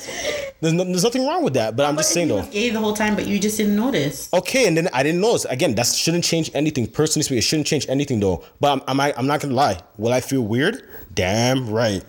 [0.61, 1.75] There's, no, there's nothing wrong with that.
[1.75, 2.41] But I'm just saying though.
[2.43, 4.27] gay the whole time, but you just didn't notice.
[4.33, 5.45] Okay, and then I didn't notice.
[5.45, 6.87] Again, that shouldn't change anything.
[6.87, 8.43] Personally speaking, it shouldn't change anything though.
[8.59, 9.79] But I'm, I'm, I'm not gonna lie.
[9.97, 10.83] Will I feel weird?
[11.13, 12.03] Damn right.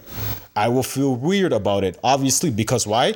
[0.56, 1.98] I will feel weird about it.
[2.02, 3.14] Obviously, because why?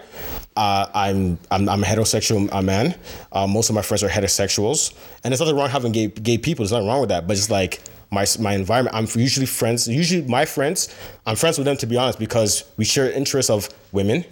[0.56, 2.94] Uh, I'm, I'm I'm a heterosexual uh, man.
[3.32, 6.64] Uh, most of my friends are heterosexuals, and there's nothing wrong having gay gay people.
[6.64, 7.26] There's nothing wrong with that.
[7.26, 7.80] But it's like
[8.10, 8.96] my my environment.
[8.96, 9.88] I'm usually friends.
[9.88, 10.94] Usually my friends.
[11.26, 14.24] I'm friends with them to be honest because we share interests of women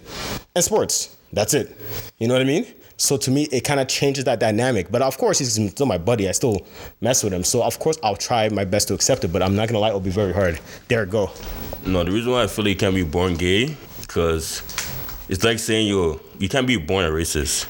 [0.55, 1.15] and sports.
[1.33, 1.75] That's it.
[2.19, 2.65] You know what I mean?
[3.03, 4.89] So to me, it kind of changes that dynamic.
[4.89, 6.29] But of course, he's still my buddy.
[6.29, 6.65] I still
[7.01, 7.43] mess with him.
[7.43, 9.33] So of course, I'll try my best to accept it.
[9.33, 10.57] But I'm not gonna lie, it'll be very hard.
[10.87, 11.29] There go.
[11.85, 14.61] No, the reason why I feel you can't be born gay, because
[15.27, 17.67] it's like saying you you can't be born a racist.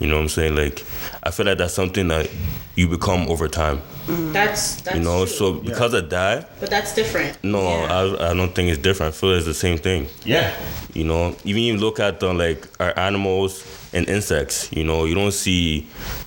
[0.00, 0.54] You know what I'm saying?
[0.54, 0.84] Like,
[1.22, 2.30] I feel like that's something that
[2.76, 3.80] you become over time.
[4.06, 5.34] That's that's You know, true.
[5.34, 7.42] so because of that, but that's different.
[7.42, 9.14] no, I, I don't think it's different.
[9.14, 10.08] I feel it's the same thing.
[10.24, 10.52] Yeah.
[10.92, 13.64] You know, even you look at the like our animals
[13.94, 14.70] and insects.
[14.72, 15.86] You know, you don't see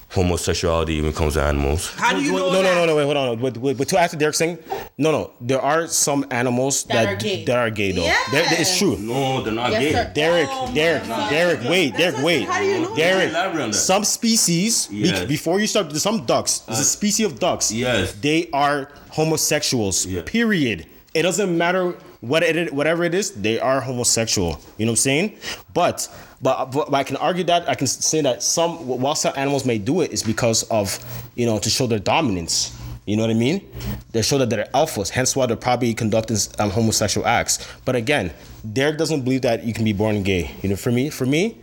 [0.09, 1.93] homosexuality when it comes to animals.
[1.95, 2.73] How do you Wait, know no, that?
[2.73, 3.39] no, no, no, wait, hold on.
[3.41, 4.57] But, but, but to answer Derek's thing,
[4.97, 7.45] no, no, there are some animals that That are gay.
[7.45, 8.01] that are gay though.
[8.03, 8.31] Yes.
[8.31, 8.97] That- it's true.
[8.97, 9.91] No, they're not Yes, gay.
[9.93, 10.11] sir.
[10.15, 11.29] Derek, Oh my Derek, God.
[11.29, 12.47] Derek, wait, Derek, what wait.
[12.47, 13.75] How do you know Derek, that.
[13.75, 15.25] some species, be- Yes.
[15.25, 17.71] before you start, some ducks, there's a uh, species of ducks.
[17.71, 18.13] Yes.
[18.13, 20.21] They are homosexuals, Yeah.
[20.25, 20.85] period.
[21.13, 24.59] It doesn't matter what it is, whatever it is, they are homosexual.
[24.77, 25.37] You know what I'm saying?
[25.73, 26.07] But,
[26.41, 29.77] but, but I can argue that, I can say that some, while some animals may
[29.77, 30.99] do it, is because of,
[31.35, 32.77] you know, to show their dominance.
[33.05, 33.65] You know what I mean?
[34.11, 37.65] They show that they're alphas, hence why they're probably conducting um, homosexual acts.
[37.85, 38.33] But again,
[38.73, 40.51] Derek doesn't believe that you can be born gay.
[40.61, 41.57] You know, for me, for me,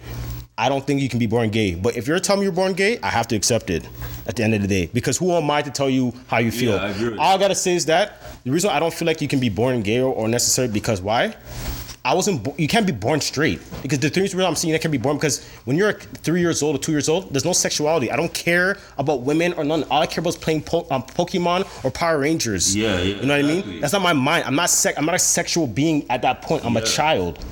[0.57, 1.75] I don't think you can be born gay.
[1.75, 3.87] But if you're telling me you're born gay, I have to accept it
[4.27, 4.87] at the end of the day.
[4.87, 6.79] Because who am I to tell you how you feel?
[6.79, 9.21] I agree with All I gotta say is that the reason I don't feel like
[9.21, 11.37] you can be born gay or, or necessary because why?
[12.05, 12.43] I wasn't.
[12.43, 15.17] Bo- you can't be born straight because the things I'm seeing that can be born
[15.17, 18.11] because when you're three years old or two years old, there's no sexuality.
[18.11, 19.85] I don't care about women or none.
[19.85, 22.77] All I care about is playing po- um, Pokemon or Power Rangers.
[22.77, 23.81] Yeah, yeah, You know what I mean?
[23.81, 24.45] That's not my mind.
[24.45, 24.69] I'm not.
[24.69, 26.65] Sec- I'm not a sexual being at that point.
[26.67, 27.43] I'm a child.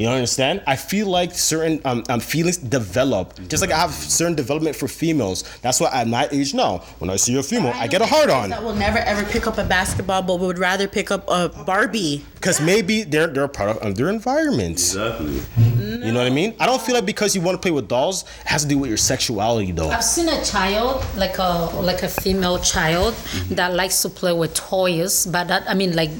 [0.00, 0.62] You understand?
[0.66, 4.88] I feel like certain um, um, feelings develop, just like I have certain development for
[4.88, 5.44] females.
[5.60, 8.30] That's why at my age now, when I see a female, I get a hard
[8.30, 8.48] on.
[8.48, 12.24] That will never ever pick up a basketball, but would rather pick up a Barbie.
[12.32, 14.78] Because maybe they're they're a product of their environment.
[14.78, 15.42] Exactly.
[15.58, 16.54] You know what I mean?
[16.58, 18.78] I don't feel like because you want to play with dolls, it has to do
[18.78, 19.90] with your sexuality though.
[19.90, 23.12] I've seen a child, like a like a female child,
[23.50, 26.10] that likes to play with toys, but that I mean like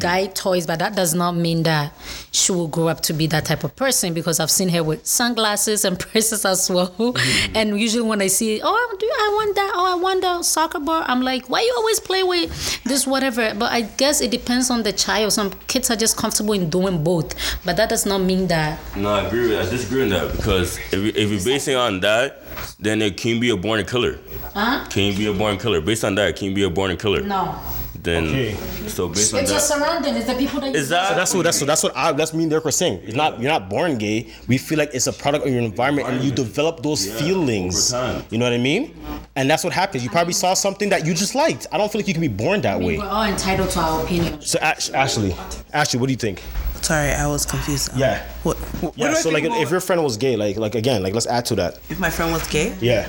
[0.00, 1.94] guy toys, but that does not mean that
[2.32, 5.04] she will grow up to be that type of person because I've seen her with
[5.06, 6.88] sunglasses and purses as well.
[6.90, 7.56] Mm-hmm.
[7.56, 9.72] And usually when I see, oh, do I want that?
[9.74, 11.02] Oh, I want the soccer ball.
[11.06, 13.52] I'm like, why you always play with this whatever?
[13.54, 15.32] But I guess it depends on the child.
[15.32, 17.34] Some kids are just comfortable in doing both,
[17.64, 20.78] but that does not mean that No, I agree with I disagree with that because
[20.92, 22.42] if, you- if you're basing on that,
[22.78, 24.18] then it can be a born killer.
[24.54, 24.86] Huh?
[24.88, 25.80] Can be a born killer.
[25.80, 27.22] Based on that, can be a born killer.
[27.22, 27.58] no.
[28.02, 28.56] Then Okay.
[28.88, 30.14] so based on It's your that, surrounding.
[30.14, 32.12] It's the people that you is that So that's what that's what that's what I
[32.12, 33.00] that's me and Derek were saying.
[33.04, 34.28] It's not you're not born gay.
[34.48, 37.92] We feel like it's a product of your environment, and you develop those Yeah, feelings.
[37.92, 38.24] over time.
[38.30, 38.94] You know what I mean?
[39.36, 40.02] And that's what happens.
[40.02, 41.66] You probably saw something that you just liked.
[41.72, 42.98] I don't feel like you can be born that way.
[42.98, 44.40] We're all entitled to our opinion.
[44.40, 45.34] So Ash, Ashley,
[45.72, 46.42] Ashley, what do you think?
[46.80, 47.90] Sorry, I was confused.
[47.94, 48.22] Yeah.
[48.42, 48.56] What?
[48.82, 49.12] what Yeah.
[49.14, 51.54] So like, think if your friend was gay, like like again, like let's add to
[51.56, 51.78] that.
[51.90, 53.08] if my friend was gay, Yeah.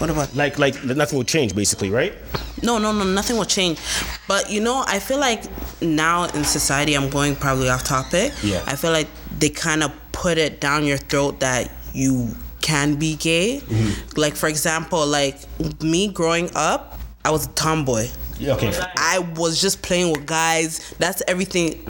[0.00, 0.34] What about?
[0.34, 2.14] Like like nothing will change basically, right?
[2.62, 3.78] No, no, no, nothing will change.
[4.26, 5.44] But you know, I feel like
[5.82, 8.32] now in society, I'm going probably off topic.
[8.42, 8.64] Yeah.
[8.66, 9.08] I feel like
[9.38, 13.60] they kind of put it down your throat that you can be gay.
[13.60, 14.18] Mm-hmm.
[14.18, 15.36] Like for example, like
[15.82, 18.08] me growing up, I was a tomboy.
[18.40, 18.72] Yeah, okay.
[18.96, 20.94] I was just playing with guys.
[20.98, 21.84] That's everything.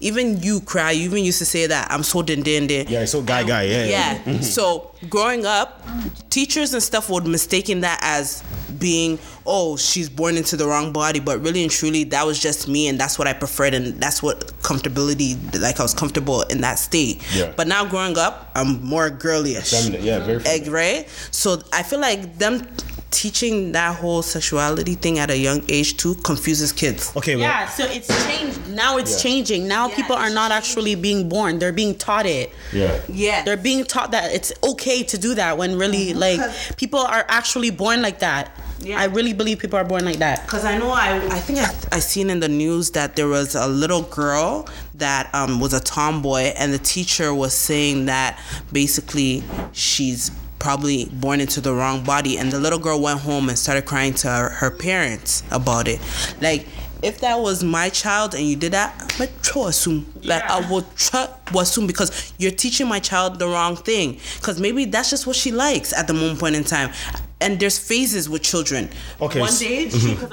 [0.00, 0.92] Even you cry.
[0.92, 2.86] You even used to say that I'm so din din din.
[2.88, 3.84] Yeah, so guy guy, yeah.
[3.84, 4.10] Yeah.
[4.30, 4.42] Mm-hmm.
[4.42, 5.82] so growing up,
[6.30, 8.44] teachers and stuff would mistaken that as
[8.78, 12.68] being, oh, she's born into the wrong body, but really and truly, that was just
[12.68, 16.60] me, and that's what I preferred, and that's what comfortability, like I was comfortable in
[16.60, 17.22] that state.
[17.34, 17.52] Yeah.
[17.56, 19.70] But now growing up, I'm more girlyish.
[19.70, 21.08] Feminine, yeah, very Egg, right?
[21.30, 22.66] So I feel like them
[23.10, 27.12] teaching that whole sexuality thing at a young age too confuses kids.
[27.16, 28.68] Okay, well, Yeah, so it's changed.
[28.68, 29.22] Now it's Yeah.
[29.30, 29.68] changing.
[29.68, 32.52] Now people are not actually being born; they're being taught it.
[32.72, 33.00] yeah.
[33.08, 33.42] Yeah.
[33.44, 36.40] They're being taught that it's okay to do that when really like
[36.76, 38.50] people are actually born like that.
[38.82, 38.98] Yeah.
[38.98, 40.46] I really believe people are born like that.
[40.46, 43.54] Cause I know I I think I I seen in the news that there was
[43.54, 48.38] a little girl that um was a tomboy and the teacher was saying that
[48.72, 49.42] basically
[49.72, 50.30] she's
[50.60, 54.14] probably born into the wrong body and the little girl went home and started crying
[54.14, 56.00] to her, her parents about it.
[56.40, 56.66] Like
[57.02, 61.28] if that was my child and you did that, "Tro assume." Like I will try
[61.58, 64.20] assume because you're teaching my child the wrong thing.
[64.42, 66.92] Cause maybe that's just what she likes at the moment point in time.
[67.42, 68.90] And there's phases with children.
[69.20, 69.86] Okay, One s- day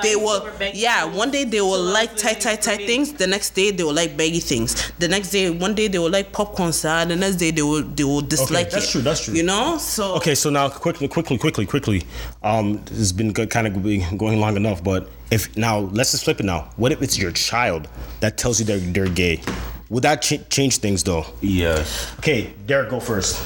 [0.03, 3.71] they will yeah, one day they will like tight tight tight things, the next day
[3.71, 4.91] they will like baggy things.
[4.99, 7.81] The next day one day they will like popcorn style, the next day they will
[7.83, 8.91] they will dislike that's it.
[8.91, 9.33] true, that's true.
[9.35, 9.77] You know?
[9.77, 12.03] So Okay, so now quickly, quickly, quickly, quickly.
[12.43, 16.25] Um, this has been good, kind of going long enough, but if now let's just
[16.25, 16.69] flip it now.
[16.75, 17.87] What if it's your child
[18.19, 19.41] that tells you they're they're gay?
[19.89, 21.25] Would that ch- change things though?
[21.41, 22.11] Yes.
[22.19, 23.41] Okay, Derek, go first.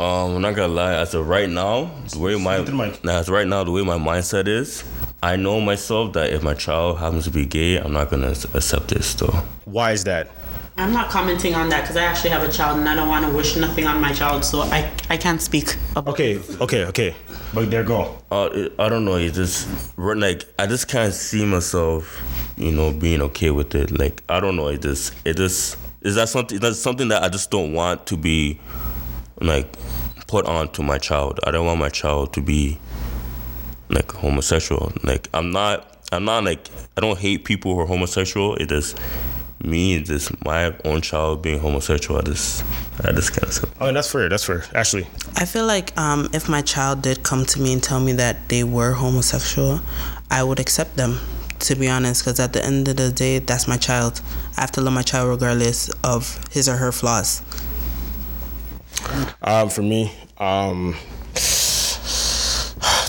[0.00, 0.94] Um, I'm not gonna lie.
[0.94, 2.72] As of right now, the way my to
[3.04, 4.82] now, as of right now, the way my mindset is,
[5.22, 8.88] I know myself that if my child happens to be gay, I'm not gonna accept
[8.88, 9.42] this though.
[9.66, 10.30] Why is that?
[10.78, 13.26] I'm not commenting on that because I actually have a child and I don't want
[13.26, 16.14] to wish nothing on my child, so I I can't speak about.
[16.14, 17.14] Okay, okay, okay.
[17.52, 18.16] But there go.
[18.30, 19.16] Uh, I don't know.
[19.16, 19.68] It just
[19.98, 22.22] like I just can't see myself,
[22.56, 23.90] you know, being okay with it.
[23.90, 24.68] Like I don't know.
[24.68, 28.16] It just it just is that something that's something that I just don't want to
[28.16, 28.58] be
[29.40, 29.72] like
[30.26, 31.40] put on to my child.
[31.44, 32.78] I don't want my child to be
[33.88, 34.92] like homosexual.
[35.02, 35.86] Like I'm not.
[36.12, 38.56] I'm not like I don't hate people who are homosexual.
[38.56, 38.94] It is
[39.62, 39.96] me.
[39.96, 42.20] It's just my own child being homosexual.
[42.20, 42.64] I just
[43.04, 43.72] I just can't.
[43.80, 44.28] Oh, that's fair.
[44.28, 44.64] That's fair.
[44.74, 45.06] Ashley.
[45.36, 48.48] I feel like um, if my child did come to me and tell me that
[48.48, 49.80] they were homosexual,
[50.30, 51.18] I would accept them.
[51.60, 54.22] To be honest, because at the end of the day, that's my child.
[54.56, 57.42] I have to love my child regardless of his or her flaws.
[59.42, 60.94] Um, for me, um,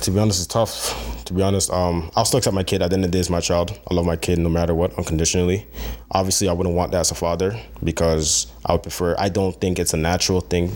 [0.02, 0.98] to be honest, it's tough.
[1.26, 2.82] To be honest, um, I'll still accept my kid.
[2.82, 3.80] At the end of the day, it's my child.
[3.90, 5.66] I love my kid no matter what, unconditionally.
[6.12, 9.16] Obviously, I wouldn't want that as a father because I would prefer.
[9.18, 10.76] I don't think it's a natural thing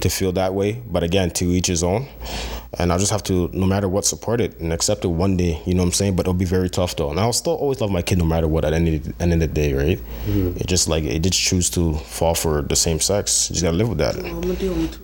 [0.00, 0.80] to feel that way.
[0.86, 2.06] But again, to each his own.
[2.78, 5.62] And I'll just have to, no matter what, support it and accept it one day.
[5.64, 6.16] You know what I'm saying?
[6.16, 7.10] But it'll be very tough though.
[7.10, 8.64] And I'll still always love my kid no matter what.
[8.64, 10.00] At any end of the, end of the day, right?
[10.60, 13.48] It just like it did choose to fall for the same sex.
[13.50, 14.14] You just gotta live with that.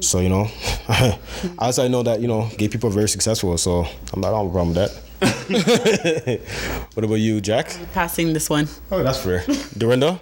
[0.00, 0.48] So you know,
[1.60, 3.56] as I know that you know, gay people are very successful.
[3.58, 5.02] So I'm not on a problem with that.
[6.94, 7.70] what about you, Jack?
[7.92, 8.66] Passing this one.
[8.90, 9.44] Oh, that's fair.
[9.78, 10.20] Dorinda?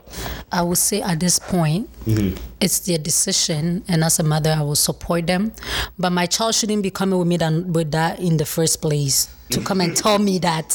[0.52, 2.36] I would say at this point, mm-hmm.
[2.60, 5.52] it's their decision, and as a mother, I will support them.
[5.98, 9.28] But my child shouldn't be coming with me than, with that in the first place.
[9.50, 10.68] To come and tell me that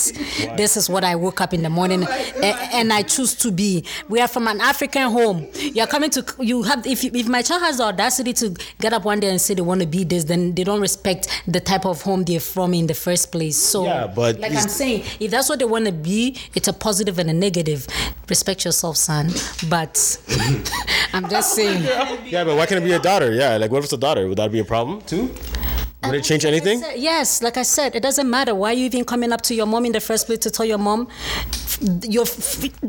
[0.57, 2.43] this is what I woke up in the morning and,
[2.73, 3.85] and I choose to be.
[4.09, 5.47] We are from an African home.
[5.55, 8.49] You're coming to you have if you, if my child has the audacity to
[8.81, 11.27] get up one day and say they want to be this, then they don't respect
[11.47, 13.55] the type of home they're from in the first place.
[13.57, 16.73] So Yeah, but like I'm saying, if that's what they want to be, it's a
[16.73, 17.87] positive and a negative.
[18.29, 19.31] Respect yourself, son.
[19.69, 20.19] But
[21.13, 21.83] I'm just saying.
[22.25, 23.31] Yeah, but why can't it be a daughter?
[23.33, 24.27] Yeah, like what if it's a daughter?
[24.27, 25.33] Would that be a problem too?
[26.03, 26.83] Would it um, change anything?
[26.83, 29.55] Uh, yes, like I said, it doesn't matter why are you even coming up to
[29.55, 31.07] your mom in the first place to tell your mom.
[31.81, 32.25] You're,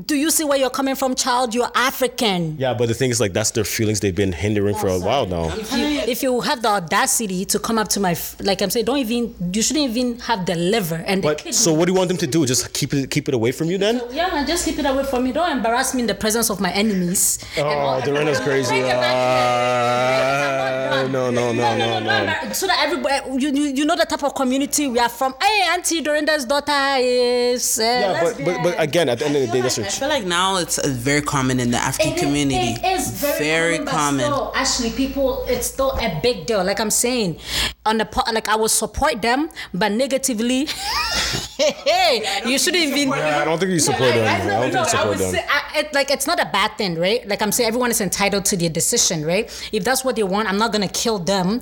[0.06, 1.54] do you see where you're coming from, child?
[1.54, 2.56] You're African.
[2.58, 5.26] Yeah, but the thing is, like, that's their feelings they've been hindering for a while
[5.26, 5.48] now.
[5.56, 8.86] If you, if you have the audacity to come up to my, like I'm saying,
[8.86, 11.52] don't even, you shouldn't even have the liver and the But kidney.
[11.52, 12.46] so, what do you want them to do?
[12.46, 14.00] Just keep it, keep it away from you, then?
[14.12, 15.32] Yeah, man, just keep it away from me.
[15.32, 17.38] Don't embarrass me in the presence of my enemies.
[17.58, 18.76] Oh, Dorinda's crazy.
[18.76, 20.92] It back.
[20.92, 22.52] Ah, no, no, no, no, no.
[22.52, 25.34] So that everybody, you, you, you know the type of community we are from.
[25.42, 27.78] Hey, Auntie Dorinda's daughter is.
[27.78, 30.08] Uh, Yeah, but, but but again, at the end of the day, that's I feel
[30.08, 32.80] like now it's uh, very common in the African It is- community.
[32.82, 33.88] It is very, common.
[33.92, 34.20] common.
[34.30, 36.62] But still, actually, people, it's still a big deal.
[36.64, 37.38] Like I'm saying,
[37.84, 40.66] on the part, like I will support them, but negatively,
[41.58, 43.08] hey, you shouldn't even.
[43.10, 44.26] Yeah, I don't think you support them.
[44.26, 45.32] I don't think you I support would them.
[45.34, 47.26] say, I, it, like it's not a bad thing, right?
[47.28, 49.46] Like I'm saying, everyone is entitled to their decision, right?
[49.72, 51.60] If that's what they want, I'm not gonna kill them.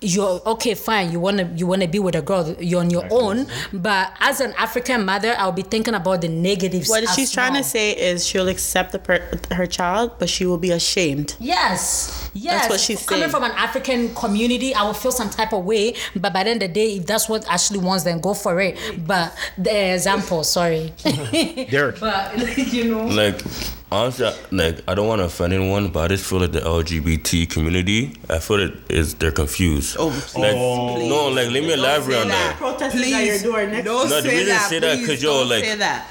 [0.00, 1.10] You're okay, fine.
[1.10, 2.54] You wanna you wanna be with a girl.
[2.60, 3.46] You're on your own.
[3.72, 6.88] But as an African mother, I'll be thinking about the negatives.
[6.88, 7.62] What she's trying well.
[7.62, 11.36] to say is she'll accept the per- her child, but she will be ashamed.
[11.40, 12.54] Yes, yes.
[12.54, 13.30] that's what she's Coming saying.
[13.30, 15.94] from an African community, I will feel some type of way.
[16.14, 18.60] But by the end of the day, if that's what Ashley wants, then go for
[18.60, 18.78] it.
[19.06, 20.92] But the example, sorry.
[21.70, 22.00] Derek.
[22.00, 23.06] but you know.
[23.06, 23.40] Like
[23.96, 26.60] honestly, I- like I don't want to offend anyone, but I just feel like the
[26.60, 29.96] LGBT community, I feel it is they're confused.
[29.98, 31.08] Oh, like, please.
[31.08, 32.56] no, like let me elaborate on that.
[32.56, 34.68] Protesting Please, don't No, the say reason that.
[34.70, 36.08] say that, please 'cause, yo, don't like- say that.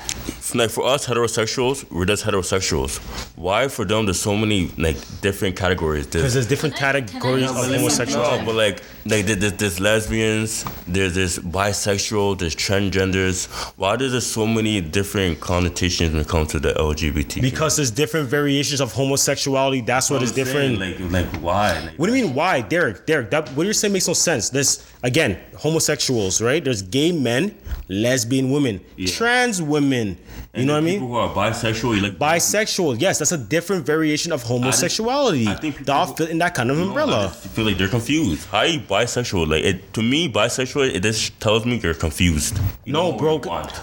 [0.54, 2.98] like for us heterosexuals, we're just heterosexuals.
[3.36, 6.06] Why for them there's so many like different categories?
[6.08, 8.40] Because there's different categories of homosexuality.
[8.40, 13.46] No, but like like there's, there's lesbians, there's this bisexual, there's transgenders.
[13.78, 17.40] Why does there so many different connotations when it comes to the LGBT?
[17.42, 19.82] Because there's different variations of homosexuality.
[19.82, 21.12] That's what is I'm saying, different.
[21.12, 21.80] Like like why?
[21.82, 22.34] Like, What do you mean?
[22.34, 23.06] Why, Derek?
[23.06, 24.50] Derek, that what you're saying makes no sense.
[24.50, 26.64] There's again homosexuals, right?
[26.64, 27.56] There's gay men,
[27.90, 29.08] lesbian women, Yeah.
[29.12, 30.18] trans women.
[30.56, 31.10] You know what I People mean?
[31.10, 35.48] who are bisexual, you like Bisexual, yes, that's a different variation of homosexuality.
[35.48, 37.28] I think they all people- fit in that kind of No, I umbrella.
[37.34, 38.48] just feel like they're confused.
[38.48, 39.50] How are you bisexual?
[39.50, 42.58] Like it, to me, bisexual it just tells me you're confused.
[42.86, 43.42] You No, bro.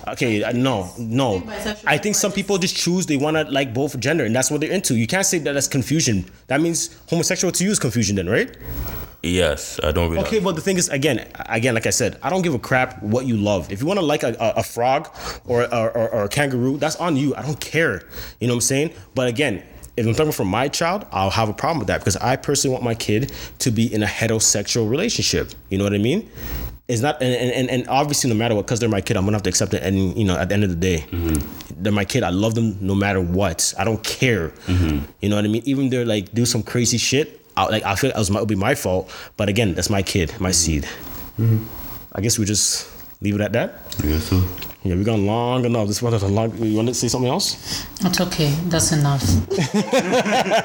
[0.09, 1.43] Okay, uh, no, no.
[1.87, 4.61] I think some people just choose they want to like both gender, and that's what
[4.63, 4.95] they're into.
[4.97, 6.25] You can't say that that's confusion.
[6.47, 8.57] That means homosexual to you is confusion, then, right?
[9.23, 10.25] Yes, I don't really.
[10.27, 13.01] Okay, but the thing is, again, again, like I said, I don't give a crap
[13.03, 13.71] what you love.
[13.71, 15.09] If you want to like a, a, a frog
[15.45, 17.35] or, or, or, or a kangaroo, that's on you.
[17.37, 18.03] I don't care.
[18.41, 18.93] You know what I'm saying?
[19.15, 19.63] But again,
[19.97, 22.73] if I'm talking for my child, I'll have a problem with that because I personally
[22.73, 25.53] want my kid to be in a heterosexual relationship.
[25.69, 26.29] You know what I mean?
[26.89, 29.37] It's not, and, and, and obviously, no matter what, because they're my kid, I'm gonna
[29.37, 29.83] have to accept it.
[29.83, 31.83] And you know, at the end of the day, mm-hmm.
[31.83, 32.23] they're my kid.
[32.23, 33.73] I love them no matter what.
[33.79, 34.49] I don't care.
[34.67, 35.05] Mm-hmm.
[35.21, 35.63] You know what I mean?
[35.65, 37.42] Even they're like do some crazy shit.
[37.57, 39.11] I, like I feel it was my, it'll be my fault.
[39.37, 40.87] But again, that's my kid, my seed.
[42.15, 42.89] I guess we just
[43.21, 43.75] leave it at that.
[44.05, 44.43] Yeah, so
[44.85, 45.87] Yeah, we gone long enough.
[45.87, 46.51] This was a long.
[46.59, 47.87] You want to say something else?
[48.01, 48.51] It's okay.
[48.67, 49.23] That's enough.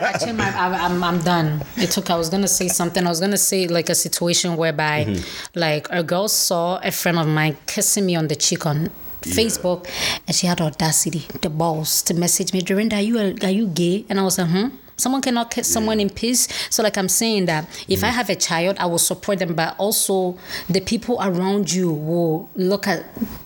[0.02, 1.62] Actually, my, I, I'm, I'm done.
[1.78, 2.10] It took.
[2.10, 3.06] I was gonna say something.
[3.06, 5.60] I was gonna say like a situation whereby, Mm-hmm.
[5.60, 8.90] like a girl saw a friend of mine kissing me on the cheek on
[9.22, 9.88] Facebook,
[10.26, 13.68] and she had audacity, the balls, to message me, Dorinda, are you a, are you
[13.68, 14.06] gay?
[14.10, 14.68] And I was like, hmm.
[14.98, 16.48] Someone cannot kiss someone in peace.
[16.70, 19.76] So, like I'm saying that if I have a child, I will support them, but
[19.78, 20.38] also
[20.70, 23.06] the people around you will look at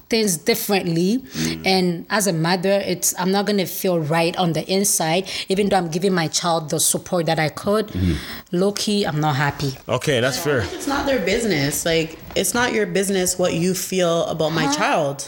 [0.10, 1.23] things differently.
[1.65, 5.78] And as a mother, it's I'm not gonna feel right on the inside, even though
[5.78, 7.88] I'm giving my child the support that I could.
[7.88, 8.57] Mm-hmm.
[8.57, 9.78] Low key, I'm not happy.
[9.88, 10.61] Okay, that's fair.
[10.61, 11.86] It's not their business.
[11.86, 15.28] Like it's not your business what you feel about my child.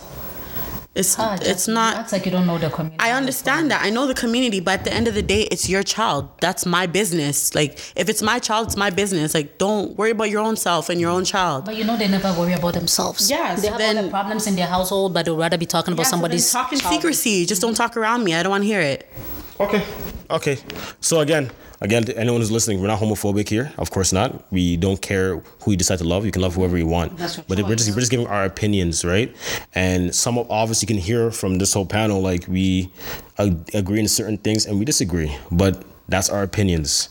[0.96, 1.96] It's Ah, it's just- not.
[1.96, 3.00] That's like you don't know the community.
[3.00, 3.82] I understand that.
[3.84, 6.30] I know the community, but at the end of the day, it's your child.
[6.40, 7.56] That's my business.
[7.56, 9.34] Like if it's my child, it's my business.
[9.34, 11.66] Like don't worry about your own self and your own child.
[11.66, 13.28] But you know they never worry about themselves.
[13.28, 15.94] Yes, they have then- all the problems in their household, but they'd rather be talking
[15.94, 16.94] about Yeah, somebody's talk in child.
[16.94, 17.48] secrecy.
[17.48, 18.36] Just don't talk around me.
[18.36, 19.12] I don't want to hear it.
[19.60, 19.84] Okay.
[20.30, 20.58] Okay.
[21.02, 21.50] So again,
[21.84, 23.72] again, to anyone who's listening, we're not homophobic here.
[23.78, 24.52] Of course not.
[24.52, 26.26] We don't care who you decide to love.
[26.26, 27.18] You can love whoever you want.
[27.18, 29.36] That's but we're just we're just giving our opinions, right?
[29.76, 32.92] And some of obviously you can hear from this whole panel like we
[33.38, 37.10] agree in certain things and we disagree, but that's our opinions.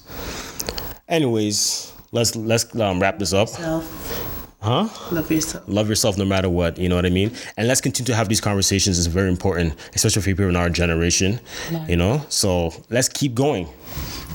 [1.08, 3.50] Anyways, let's let's um, wrap this up.
[4.62, 4.88] Huh?
[5.10, 5.64] Love yourself.
[5.66, 8.28] love yourself no matter what you know what i mean and let's continue to have
[8.28, 11.40] these conversations it's very important especially for people in our generation
[11.88, 13.66] you know so let's keep going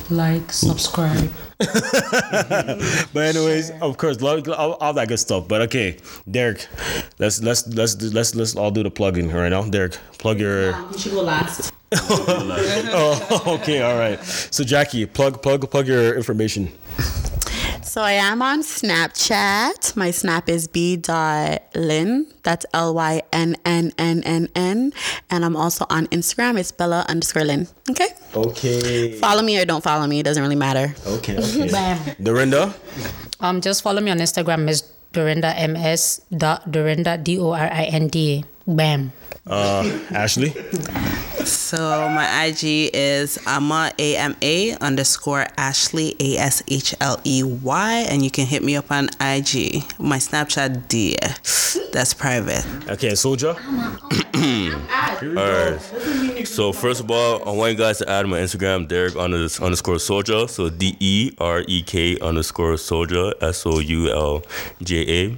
[0.10, 1.32] Like, subscribe.
[1.58, 5.48] but anyways of course love all, all that good stuff.
[5.48, 5.98] But okay
[6.30, 6.68] derek
[7.18, 9.64] let's let's let's do- let's let's all do the plugging right now.
[9.64, 11.74] Derek plug your You should go last.
[11.94, 14.24] oh, okay all right.
[14.24, 16.72] So jackie plug plug plug your information
[17.88, 19.96] So I am on Snapchat.
[19.96, 22.28] My snap is b.lynn.
[22.44, 24.92] That's L Y N N N N N.
[25.32, 26.60] And I'm also on Instagram.
[26.60, 27.66] It's Bella underscore Lynn.
[27.90, 28.10] Okay?
[28.36, 30.20] okay Follow me or don't follow me.
[30.20, 30.94] It doesn't really matter.
[31.08, 31.98] okay okay Bam.
[32.22, 32.76] dorinda
[33.40, 34.82] Um, just follow me on Instagram, Miss
[35.14, 38.44] Dorinda MS dot Dorinda D O R I N D.
[38.68, 39.14] Bam.
[39.50, 40.54] Uh ashley
[41.46, 47.42] So my IG is Ama A M A underscore Ashley A S H L E
[47.44, 49.84] Y, and you can hit me up on IG.
[49.98, 51.16] My Snapchat D,
[51.94, 52.66] that's private.
[52.90, 53.56] okay soldier
[54.38, 55.82] Alright.
[56.46, 60.48] So first of all, I want you guys to add my Instagram, Derek underscore Soldier.
[60.48, 64.44] So D E R E K underscore Soldier, S O U L
[64.84, 65.38] J A,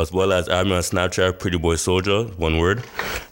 [0.00, 2.82] as well as add me on Snapchat, Pretty Boy Soldier, one word,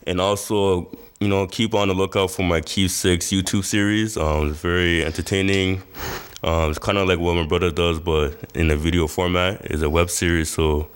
[0.06, 0.90] and also.
[1.20, 4.16] You know, keep on the lookout for my Keep Six YouTube series.
[4.16, 5.82] Um, it's very entertaining.
[6.44, 9.60] Um, it's kind of like what my brother does, but in a video format.
[9.64, 10.88] It's a web series, so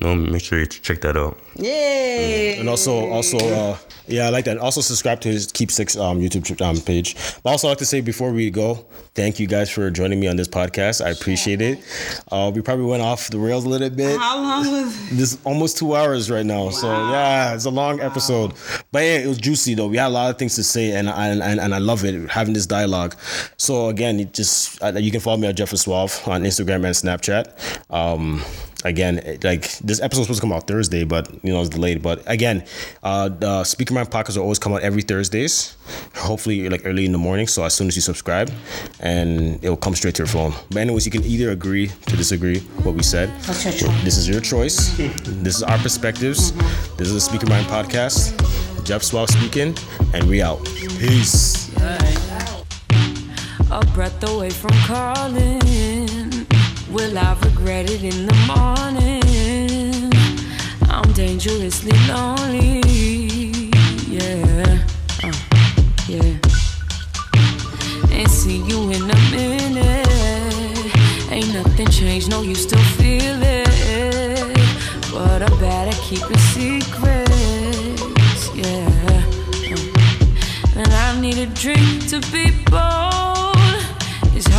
[0.00, 1.38] you know, make sure you check that out.
[1.56, 2.56] Yay!
[2.58, 3.76] And also, also, uh,
[4.08, 4.58] yeah, I like that.
[4.58, 7.14] Also, subscribe to his Keep Six um, YouTube um, page.
[7.42, 10.28] But also, I like to say before we go, thank you guys for joining me
[10.28, 11.04] on this podcast.
[11.04, 11.80] I appreciate it.
[12.30, 14.18] Uh, we probably went off the rails a little bit.
[14.18, 16.70] How long was This almost two hours right now.
[16.70, 18.52] So yeah, it's a long episode,
[18.92, 19.88] but yeah, it was juicy though.
[19.88, 22.30] We had a lot of things to say, and and and, and I love it
[22.30, 23.16] having this dialogue.
[23.56, 26.94] So again, it just uh, you can follow me at Jeff Suave on Instagram and
[26.94, 27.92] Snapchat.
[27.92, 28.42] Um,
[28.86, 32.02] again, like this episode was supposed to come out Thursday, but you know it's delayed.
[32.02, 32.64] But again,
[33.02, 35.76] uh, the Speaker Man podcasts will always come out every Thursdays.
[36.14, 37.46] Hopefully, like early in the morning.
[37.46, 38.50] So as soon as you subscribe,
[39.00, 40.52] and it will come straight to your phone.
[40.70, 43.28] But anyways, you can either agree to disagree what we said.
[43.42, 44.04] That's your choice.
[44.04, 44.96] This is your choice.
[44.96, 46.52] This is our perspectives.
[46.96, 48.34] This is the Speaker Mind podcast.
[48.84, 49.76] Jeff Suave speaking,
[50.14, 50.64] and we out.
[50.98, 51.74] Peace.
[53.70, 56.35] a breath away from calling.
[56.96, 60.10] Will I regret it in the morning?
[60.88, 62.80] I'm dangerously lonely.
[64.08, 64.78] Yeah,
[65.22, 65.32] uh,
[66.08, 66.38] yeah.
[68.16, 70.08] Ain't see you in a minute.
[71.30, 74.56] Ain't nothing changed, no, you still feel it.
[75.12, 78.00] But I'm bad at keeping secrets.
[78.54, 78.88] Yeah.
[79.12, 80.80] uh.
[80.80, 83.15] And I need a drink to be bold.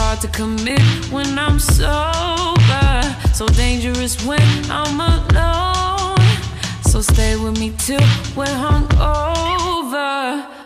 [0.08, 0.82] Hard to commit
[1.12, 3.02] when I'm sober.
[3.34, 6.18] So dangerous when I'm alone.
[6.84, 8.00] So stay with me till
[8.34, 10.57] we're hungover.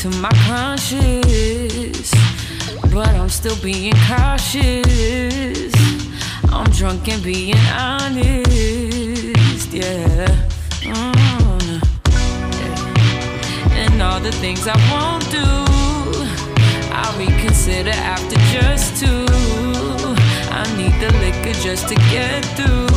[0.00, 2.10] To my conscience,
[2.90, 5.74] but I'm still being cautious.
[6.50, 8.40] I'm drunk and being honest,
[9.70, 10.26] yeah.
[10.80, 11.82] Mm.
[13.72, 15.44] And all the things I won't do,
[16.94, 19.26] I'll reconsider after just two.
[20.50, 22.88] I need the liquor just to get through.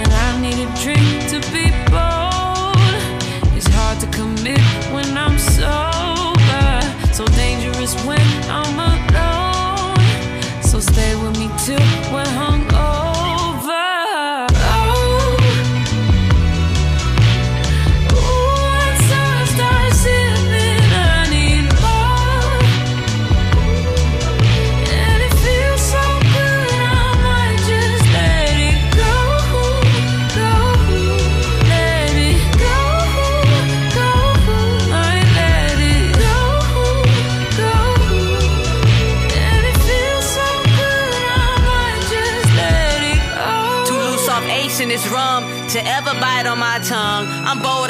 [0.00, 1.17] And I need a drink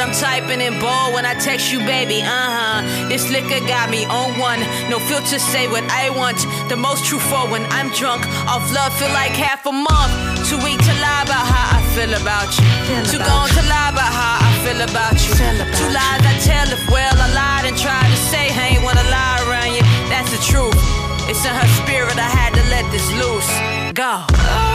[0.09, 2.25] I'm typing in bold when I text you, baby.
[2.25, 3.09] Uh huh.
[3.13, 4.57] This liquor got me on one.
[4.89, 6.41] No filter, say what I want.
[6.73, 8.25] The most truthful when I'm drunk.
[8.49, 10.49] Off love, feel like half a month.
[10.49, 12.65] Too weak to lie about how I feel about you.
[13.05, 15.37] Too gone to lie about how I feel about you.
[15.77, 19.05] Two lies I tell if well I lied and tried to say I ain't wanna
[19.13, 19.85] lie around you.
[20.09, 20.81] That's the truth.
[21.29, 23.53] It's in her spirit, I had to let this loose.
[23.93, 24.68] Go.